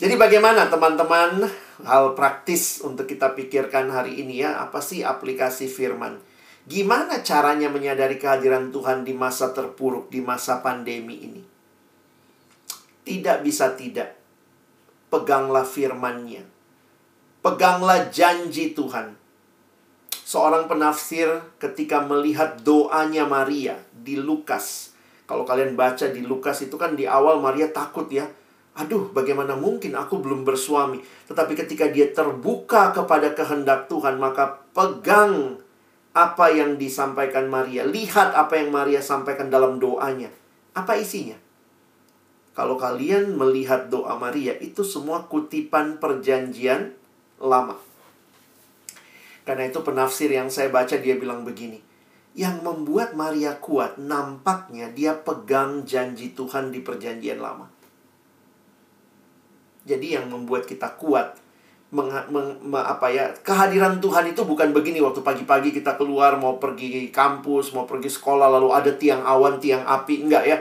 Jadi 0.00 0.16
bagaimana 0.16 0.68
teman-teman 0.68 1.44
hal 1.84 2.16
praktis 2.16 2.84
untuk 2.84 3.08
kita 3.08 3.32
pikirkan 3.36 3.88
hari 3.92 4.20
ini 4.24 4.44
ya, 4.44 4.60
apa 4.60 4.80
sih 4.80 5.00
aplikasi 5.04 5.68
firman? 5.68 6.20
Gimana 6.64 7.20
caranya 7.20 7.68
menyadari 7.68 8.16
kehadiran 8.16 8.72
Tuhan 8.72 9.04
di 9.04 9.12
masa 9.12 9.52
terpuruk, 9.52 10.08
di 10.08 10.24
masa 10.24 10.64
pandemi 10.64 11.20
ini? 11.20 11.42
Tidak 13.04 13.44
bisa 13.44 13.76
tidak 13.76 14.16
peganglah 15.12 15.68
firman-Nya. 15.68 16.48
Peganglah 17.44 18.08
janji 18.08 18.72
Tuhan. 18.72 19.19
Seorang 20.30 20.70
penafsir 20.70 21.26
ketika 21.58 22.06
melihat 22.06 22.62
doanya 22.62 23.26
Maria 23.26 23.82
di 23.90 24.14
Lukas. 24.14 24.94
Kalau 25.26 25.42
kalian 25.42 25.74
baca 25.74 26.06
di 26.06 26.22
Lukas 26.22 26.62
itu 26.62 26.78
kan 26.78 26.94
di 26.94 27.02
awal 27.02 27.42
Maria 27.42 27.66
takut 27.74 28.06
ya. 28.06 28.30
Aduh, 28.78 29.10
bagaimana 29.10 29.58
mungkin 29.58 29.98
aku 29.98 30.22
belum 30.22 30.46
bersuami? 30.46 31.02
Tetapi 31.26 31.58
ketika 31.58 31.90
dia 31.90 32.14
terbuka 32.14 32.94
kepada 32.94 33.34
kehendak 33.34 33.90
Tuhan, 33.90 34.22
maka 34.22 34.62
pegang 34.70 35.58
apa 36.14 36.46
yang 36.54 36.78
disampaikan 36.78 37.50
Maria. 37.50 37.82
Lihat 37.82 38.30
apa 38.30 38.54
yang 38.54 38.70
Maria 38.70 39.02
sampaikan 39.02 39.50
dalam 39.50 39.82
doanya. 39.82 40.30
Apa 40.78 40.94
isinya? 40.94 41.34
Kalau 42.54 42.78
kalian 42.78 43.34
melihat 43.34 43.90
doa 43.90 44.14
Maria, 44.14 44.54
itu 44.62 44.86
semua 44.86 45.26
kutipan 45.26 45.98
perjanjian 45.98 46.94
lama. 47.42 47.89
Karena 49.42 49.68
itu 49.68 49.80
penafsir 49.80 50.30
yang 50.30 50.52
saya 50.52 50.68
baca 50.68 50.96
dia 50.98 51.16
bilang 51.16 51.42
begini. 51.42 51.80
Yang 52.36 52.62
membuat 52.62 53.18
Maria 53.18 53.58
kuat 53.58 53.98
nampaknya 53.98 54.92
dia 54.94 55.18
pegang 55.18 55.82
janji 55.82 56.32
Tuhan 56.32 56.70
di 56.70 56.80
perjanjian 56.80 57.42
lama. 57.42 57.66
Jadi 59.84 60.14
yang 60.14 60.30
membuat 60.30 60.68
kita 60.68 60.94
kuat 60.94 61.34
meng, 61.90 62.12
meng, 62.30 62.70
apa 62.78 63.10
ya 63.10 63.34
kehadiran 63.42 63.98
Tuhan 63.98 64.30
itu 64.30 64.46
bukan 64.46 64.70
begini 64.70 65.02
waktu 65.02 65.26
pagi-pagi 65.26 65.74
kita 65.74 65.98
keluar 65.98 66.38
mau 66.38 66.62
pergi 66.62 67.10
kampus 67.10 67.74
mau 67.74 67.82
pergi 67.82 68.06
sekolah 68.06 68.46
lalu 68.46 68.70
ada 68.70 68.94
tiang 68.94 69.26
awan 69.26 69.58
tiang 69.58 69.82
api 69.82 70.22
enggak 70.22 70.44
ya 70.46 70.58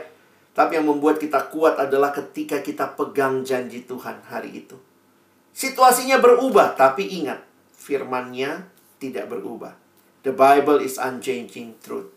tapi 0.59 0.75
yang 0.75 0.91
membuat 0.91 1.23
kita 1.23 1.47
kuat 1.55 1.79
adalah 1.79 2.11
ketika 2.11 2.59
kita 2.59 2.91
pegang 2.99 3.47
janji 3.47 3.87
Tuhan 3.87 4.19
hari 4.27 4.65
itu. 4.65 4.75
Situasinya 5.55 6.19
berubah, 6.19 6.75
tapi 6.75 7.07
ingat, 7.07 7.39
firmannya 7.79 8.67
tidak 8.99 9.31
berubah. 9.31 9.71
The 10.27 10.35
Bible 10.35 10.83
is 10.83 10.99
unchanging 10.99 11.79
truth. 11.79 12.11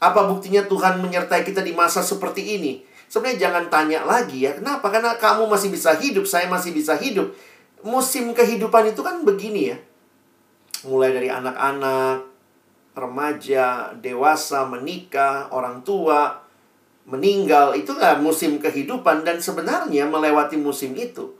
Apa 0.00 0.24
buktinya 0.24 0.64
Tuhan 0.64 1.04
menyertai 1.04 1.44
kita 1.44 1.60
di 1.60 1.76
masa 1.76 2.00
seperti 2.00 2.56
ini? 2.56 2.80
Sebenarnya 3.06 3.48
jangan 3.48 3.64
tanya 3.68 4.00
lagi 4.08 4.48
ya, 4.48 4.56
kenapa? 4.56 4.88
Karena 4.88 5.14
kamu 5.14 5.46
masih 5.46 5.68
bisa 5.68 5.94
hidup, 5.94 6.24
saya 6.24 6.48
masih 6.48 6.72
bisa 6.72 6.96
hidup. 6.96 7.36
Musim 7.84 8.32
kehidupan 8.32 8.90
itu 8.90 9.04
kan 9.04 9.22
begini 9.22 9.76
ya. 9.76 9.78
Mulai 10.88 11.14
dari 11.14 11.28
anak-anak, 11.30 12.24
remaja, 12.96 13.94
dewasa, 14.00 14.66
menikah, 14.66 15.52
orang 15.54 15.84
tua, 15.86 16.46
meninggal 17.06 17.78
itu 17.78 17.94
itulah 17.94 18.18
musim 18.18 18.58
kehidupan 18.58 19.22
dan 19.22 19.38
sebenarnya 19.38 20.10
melewati 20.10 20.58
musim 20.58 20.92
itu 20.98 21.38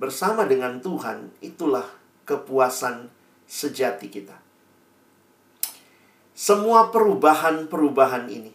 bersama 0.00 0.48
dengan 0.48 0.80
Tuhan 0.80 1.30
itulah 1.44 1.84
kepuasan 2.24 3.12
sejati 3.46 4.08
kita. 4.08 4.36
Semua 6.34 6.90
perubahan-perubahan 6.90 8.26
ini 8.26 8.50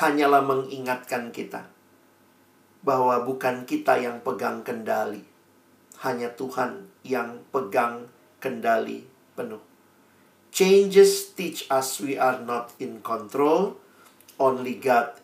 hanyalah 0.00 0.40
mengingatkan 0.40 1.28
kita 1.28 1.68
bahwa 2.82 3.22
bukan 3.22 3.68
kita 3.68 4.00
yang 4.00 4.24
pegang 4.24 4.64
kendali, 4.64 5.22
hanya 6.02 6.32
Tuhan 6.34 6.88
yang 7.04 7.44
pegang 7.52 8.10
kendali 8.42 9.06
penuh. 9.36 9.62
Changes 10.52 11.32
teach 11.32 11.64
us 11.68 12.02
we 12.02 12.18
are 12.18 12.40
not 12.42 12.74
in 12.82 13.00
control, 13.00 13.76
only 14.40 14.76
God 14.80 15.16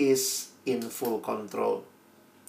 is 0.00 0.54
in 0.64 0.86
full 0.88 1.20
control. 1.20 1.84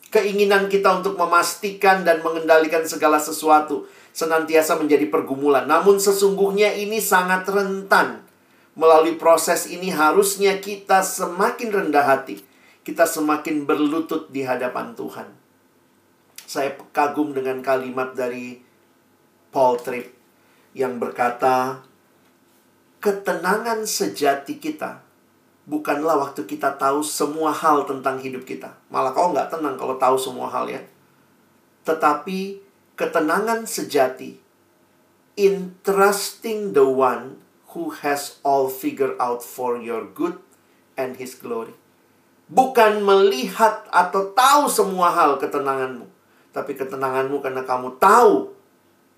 Keinginan 0.10 0.72
kita 0.72 0.90
untuk 1.04 1.18
memastikan 1.22 2.02
dan 2.02 2.26
mengendalikan 2.26 2.82
segala 2.82 3.22
sesuatu 3.22 3.86
senantiasa 4.20 4.76
menjadi 4.76 5.08
pergumulan. 5.08 5.64
Namun 5.64 5.96
sesungguhnya 5.96 6.76
ini 6.76 7.00
sangat 7.00 7.48
rentan. 7.48 8.28
Melalui 8.76 9.16
proses 9.16 9.72
ini 9.72 9.88
harusnya 9.96 10.60
kita 10.60 11.00
semakin 11.00 11.72
rendah 11.72 12.04
hati. 12.04 12.44
Kita 12.84 13.08
semakin 13.08 13.64
berlutut 13.64 14.28
di 14.28 14.44
hadapan 14.44 14.92
Tuhan. 14.96 15.28
Saya 16.44 16.76
kagum 16.92 17.32
dengan 17.32 17.64
kalimat 17.64 18.12
dari 18.12 18.60
Paul 19.56 19.80
Tripp 19.80 20.12
yang 20.76 21.00
berkata, 21.00 21.80
ketenangan 23.00 23.88
sejati 23.88 24.60
kita 24.60 25.00
bukanlah 25.70 26.18
waktu 26.18 26.44
kita 26.50 26.76
tahu 26.76 27.06
semua 27.06 27.54
hal 27.54 27.86
tentang 27.86 28.18
hidup 28.18 28.44
kita. 28.44 28.74
Malah 28.90 29.14
kau 29.14 29.30
nggak 29.32 29.54
tenang 29.54 29.78
kalau 29.78 29.96
tahu 30.02 30.18
semua 30.18 30.50
hal 30.50 30.66
ya. 30.66 30.82
Tetapi 31.86 32.69
ketenangan 33.00 33.64
sejati 33.64 34.36
in 35.40 35.80
trusting 35.88 36.76
the 36.76 36.84
one 36.84 37.40
who 37.72 37.96
has 38.04 38.44
all 38.44 38.68
figured 38.68 39.16
out 39.24 39.40
for 39.40 39.80
your 39.80 40.04
good 40.12 40.36
and 41.00 41.16
his 41.16 41.40
glory. 41.40 41.72
Bukan 42.52 43.00
melihat 43.08 43.88
atau 43.88 44.36
tahu 44.36 44.68
semua 44.68 45.16
hal 45.16 45.40
ketenanganmu, 45.40 46.12
tapi 46.52 46.76
ketenanganmu 46.76 47.40
karena 47.40 47.64
kamu 47.64 47.96
tahu 48.02 48.52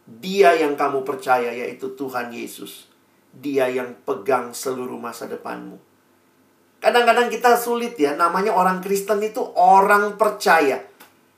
dia 0.06 0.54
yang 0.54 0.78
kamu 0.78 1.02
percaya 1.02 1.50
yaitu 1.50 1.98
Tuhan 1.98 2.30
Yesus. 2.30 2.86
Dia 3.32 3.72
yang 3.72 3.98
pegang 4.06 4.52
seluruh 4.52 5.00
masa 5.00 5.26
depanmu. 5.26 5.80
Kadang-kadang 6.84 7.32
kita 7.32 7.56
sulit 7.56 7.96
ya, 7.96 8.14
namanya 8.20 8.52
orang 8.52 8.84
Kristen 8.84 9.24
itu 9.24 9.40
orang 9.56 10.20
percaya. 10.20 10.91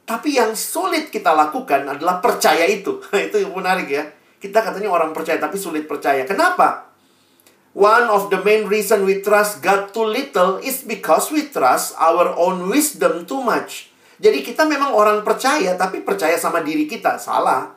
Tapi 0.04 0.36
yang 0.36 0.51
sulit 0.51 1.08
kita 1.08 1.32
lakukan 1.32 1.88
adalah 1.88 2.20
percaya 2.20 2.68
itu. 2.68 2.99
itu 3.28 3.39
yang 3.39 3.56
menarik 3.56 3.88
ya. 3.88 4.04
Kita 4.39 4.60
katanya 4.60 4.91
orang 4.91 5.16
percaya 5.16 5.39
tapi 5.39 5.56
sulit 5.56 5.88
percaya. 5.88 6.28
Kenapa? 6.28 6.91
One 7.74 8.06
of 8.12 8.30
the 8.30 8.38
main 8.43 8.70
reason 8.70 9.08
we 9.08 9.24
trust 9.24 9.64
God 9.66 9.95
too 9.95 10.06
little 10.06 10.62
is 10.62 10.86
because 10.86 11.34
we 11.34 11.49
trust 11.49 11.97
our 11.97 12.30
own 12.38 12.70
wisdom 12.70 13.26
too 13.26 13.41
much. 13.41 13.89
Jadi 14.22 14.45
kita 14.45 14.68
memang 14.68 14.93
orang 14.93 15.26
percaya 15.26 15.74
tapi 15.74 16.06
percaya 16.06 16.38
sama 16.38 16.62
diri 16.62 16.86
kita. 16.86 17.18
Salah. 17.18 17.74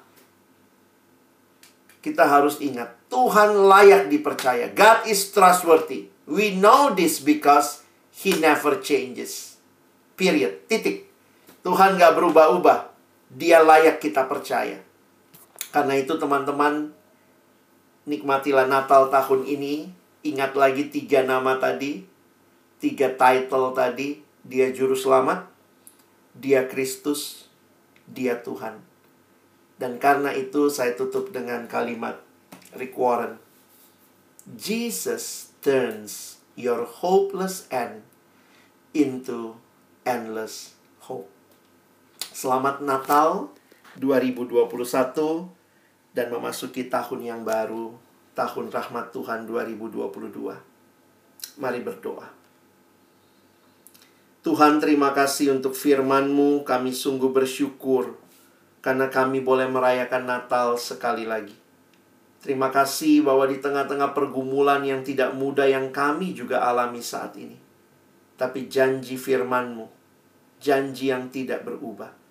Kita 2.04 2.22
harus 2.22 2.62
ingat, 2.62 3.08
Tuhan 3.10 3.66
layak 3.66 4.06
dipercaya. 4.06 4.70
God 4.70 5.10
is 5.10 5.32
trustworthy. 5.34 6.06
We 6.28 6.54
know 6.54 6.94
this 6.94 7.18
because 7.18 7.82
He 8.14 8.36
never 8.38 8.78
changes. 8.78 9.58
Period. 10.14 10.70
Titik. 10.70 11.05
Tuhan 11.66 11.98
gak 11.98 12.14
berubah-ubah. 12.14 12.94
Dia 13.34 13.58
layak 13.58 13.98
kita 13.98 14.30
percaya. 14.30 14.78
Karena 15.74 15.98
itu 15.98 16.14
teman-teman, 16.14 16.94
Nikmatilah 18.06 18.70
Natal 18.70 19.10
tahun 19.10 19.42
ini. 19.50 19.90
Ingat 20.22 20.54
lagi 20.54 20.86
tiga 20.94 21.26
nama 21.26 21.58
tadi. 21.58 22.06
Tiga 22.78 23.10
title 23.18 23.74
tadi. 23.74 24.22
Dia 24.46 24.70
Juru 24.70 24.94
Selamat. 24.94 25.50
Dia 26.38 26.70
Kristus. 26.70 27.50
Dia 28.06 28.38
Tuhan. 28.38 28.78
Dan 29.74 29.98
karena 29.98 30.30
itu 30.38 30.70
saya 30.70 30.94
tutup 30.94 31.34
dengan 31.34 31.66
kalimat 31.66 32.22
Rick 32.78 32.94
Warren. 32.94 33.42
Jesus 34.46 35.50
turns 35.66 36.38
your 36.54 36.86
hopeless 36.86 37.66
end 37.74 38.06
into 38.94 39.58
endless 40.06 40.78
hope. 41.10 41.35
Selamat 42.36 42.84
Natal 42.84 43.48
2021 43.96 44.68
dan 46.12 46.28
memasuki 46.28 46.84
tahun 46.84 47.24
yang 47.24 47.48
baru, 47.48 47.96
tahun 48.36 48.68
rahmat 48.68 49.08
Tuhan 49.08 49.48
2022. 49.48 50.52
Mari 51.56 51.80
berdoa. 51.80 52.28
Tuhan 54.44 54.84
terima 54.84 55.16
kasih 55.16 55.56
untuk 55.56 55.72
firman-Mu, 55.72 56.60
kami 56.68 56.92
sungguh 56.92 57.32
bersyukur 57.32 58.20
karena 58.84 59.08
kami 59.08 59.40
boleh 59.40 59.72
merayakan 59.72 60.28
Natal 60.28 60.76
sekali 60.76 61.24
lagi. 61.24 61.56
Terima 62.44 62.68
kasih 62.68 63.24
bahwa 63.24 63.48
di 63.48 63.64
tengah-tengah 63.64 64.12
pergumulan 64.12 64.84
yang 64.84 65.00
tidak 65.00 65.32
mudah 65.32 65.72
yang 65.72 65.88
kami 65.88 66.36
juga 66.36 66.68
alami 66.68 67.00
saat 67.00 67.32
ini. 67.40 67.56
Tapi 68.36 68.68
janji 68.68 69.16
firman-Mu, 69.16 69.88
janji 70.60 71.08
yang 71.08 71.32
tidak 71.32 71.64
berubah 71.64 72.25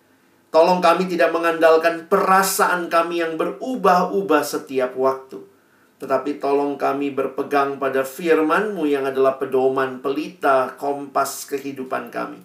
Tolong 0.56 0.80
kami 0.80 1.12
tidak 1.12 1.36
mengandalkan 1.36 2.08
perasaan 2.08 2.88
kami 2.88 3.20
yang 3.20 3.36
berubah-ubah 3.36 4.40
setiap 4.40 4.96
waktu. 4.96 5.44
Tetapi 6.00 6.40
tolong 6.40 6.80
kami 6.80 7.12
berpegang 7.12 7.76
pada 7.76 8.08
firman-Mu 8.08 8.88
yang 8.88 9.04
adalah 9.04 9.36
pedoman, 9.36 10.00
pelita, 10.00 10.80
kompas 10.80 11.44
kehidupan 11.52 12.08
kami. 12.08 12.40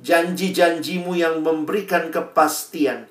Janji-janjimu 0.00 1.12
yang 1.12 1.44
memberikan 1.44 2.08
kepastian. 2.08 3.04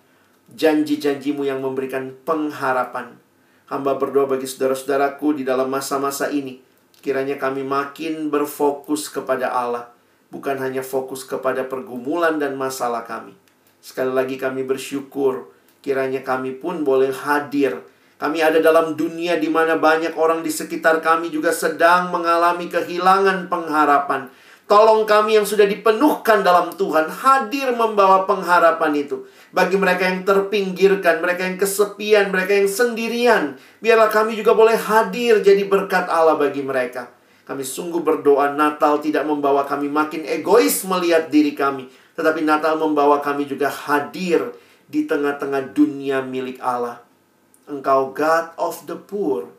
Janji-janjimu 0.57 1.45
yang 1.45 1.61
memberikan 1.61 2.09
pengharapan. 2.25 3.21
Hamba 3.69 3.93
berdoa 3.93 4.25
bagi 4.25 4.49
saudara-saudaraku 4.49 5.37
di 5.37 5.43
dalam 5.45 5.69
masa-masa 5.69 6.33
ini. 6.33 6.57
Kiranya 6.97 7.37
kami 7.37 7.61
makin 7.61 8.33
berfokus 8.33 9.05
kepada 9.05 9.53
Allah. 9.53 9.93
Bukan 10.33 10.57
hanya 10.57 10.81
fokus 10.81 11.29
kepada 11.29 11.61
pergumulan 11.69 12.41
dan 12.41 12.57
masalah 12.57 13.05
kami 13.05 13.37
Sekali 13.81 14.13
lagi 14.13 14.37
kami 14.37 14.61
bersyukur 14.61 15.49
kiranya 15.81 16.21
kami 16.21 16.53
pun 16.55 16.85
boleh 16.85 17.09
hadir. 17.09 17.81
Kami 18.21 18.37
ada 18.37 18.61
dalam 18.61 18.93
dunia 18.93 19.41
di 19.41 19.49
mana 19.49 19.81
banyak 19.81 20.13
orang 20.13 20.45
di 20.45 20.53
sekitar 20.53 21.01
kami 21.01 21.33
juga 21.33 21.49
sedang 21.49 22.13
mengalami 22.13 22.69
kehilangan 22.69 23.49
pengharapan. 23.49 24.29
Tolong 24.69 25.03
kami 25.03 25.35
yang 25.35 25.43
sudah 25.43 25.67
dipenuhkan 25.67 26.45
dalam 26.45 26.71
Tuhan 26.77 27.09
hadir 27.09 27.73
membawa 27.75 28.23
pengharapan 28.23 29.03
itu. 29.03 29.25
Bagi 29.51 29.75
mereka 29.75 30.07
yang 30.07 30.23
terpinggirkan, 30.23 31.19
mereka 31.19 31.43
yang 31.43 31.59
kesepian, 31.59 32.31
mereka 32.31 32.55
yang 32.55 32.69
sendirian. 32.71 33.59
Biarlah 33.83 34.07
kami 34.07 34.37
juga 34.37 34.55
boleh 34.55 34.77
hadir 34.79 35.43
jadi 35.43 35.67
berkat 35.67 36.07
Allah 36.07 36.39
bagi 36.39 36.63
mereka. 36.63 37.11
Kami 37.43 37.67
sungguh 37.67 37.99
berdoa 37.99 38.55
Natal 38.55 39.03
tidak 39.03 39.27
membawa 39.27 39.67
kami 39.67 39.91
makin 39.91 40.23
egois 40.23 40.87
melihat 40.87 41.27
diri 41.27 41.51
kami. 41.51 41.91
Tetapi 42.21 42.45
Natal 42.45 42.77
membawa 42.77 43.17
kami 43.17 43.49
juga 43.49 43.65
hadir 43.65 44.53
di 44.85 45.09
tengah-tengah 45.09 45.73
dunia 45.73 46.21
milik 46.21 46.61
Allah. 46.61 47.01
Engkau 47.65 48.13
God 48.13 48.53
of 48.61 48.85
the 48.85 48.93
poor. 48.93 49.49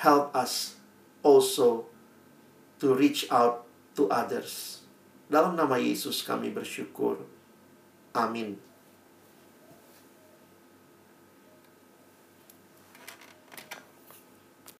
Help 0.00 0.32
us 0.32 0.80
also 1.20 1.92
to 2.80 2.96
reach 2.96 3.28
out 3.28 3.68
to 4.00 4.08
others. 4.08 4.80
Dalam 5.28 5.52
nama 5.52 5.76
Yesus 5.76 6.24
kami 6.24 6.48
bersyukur. 6.48 7.20
Amin. 8.16 8.56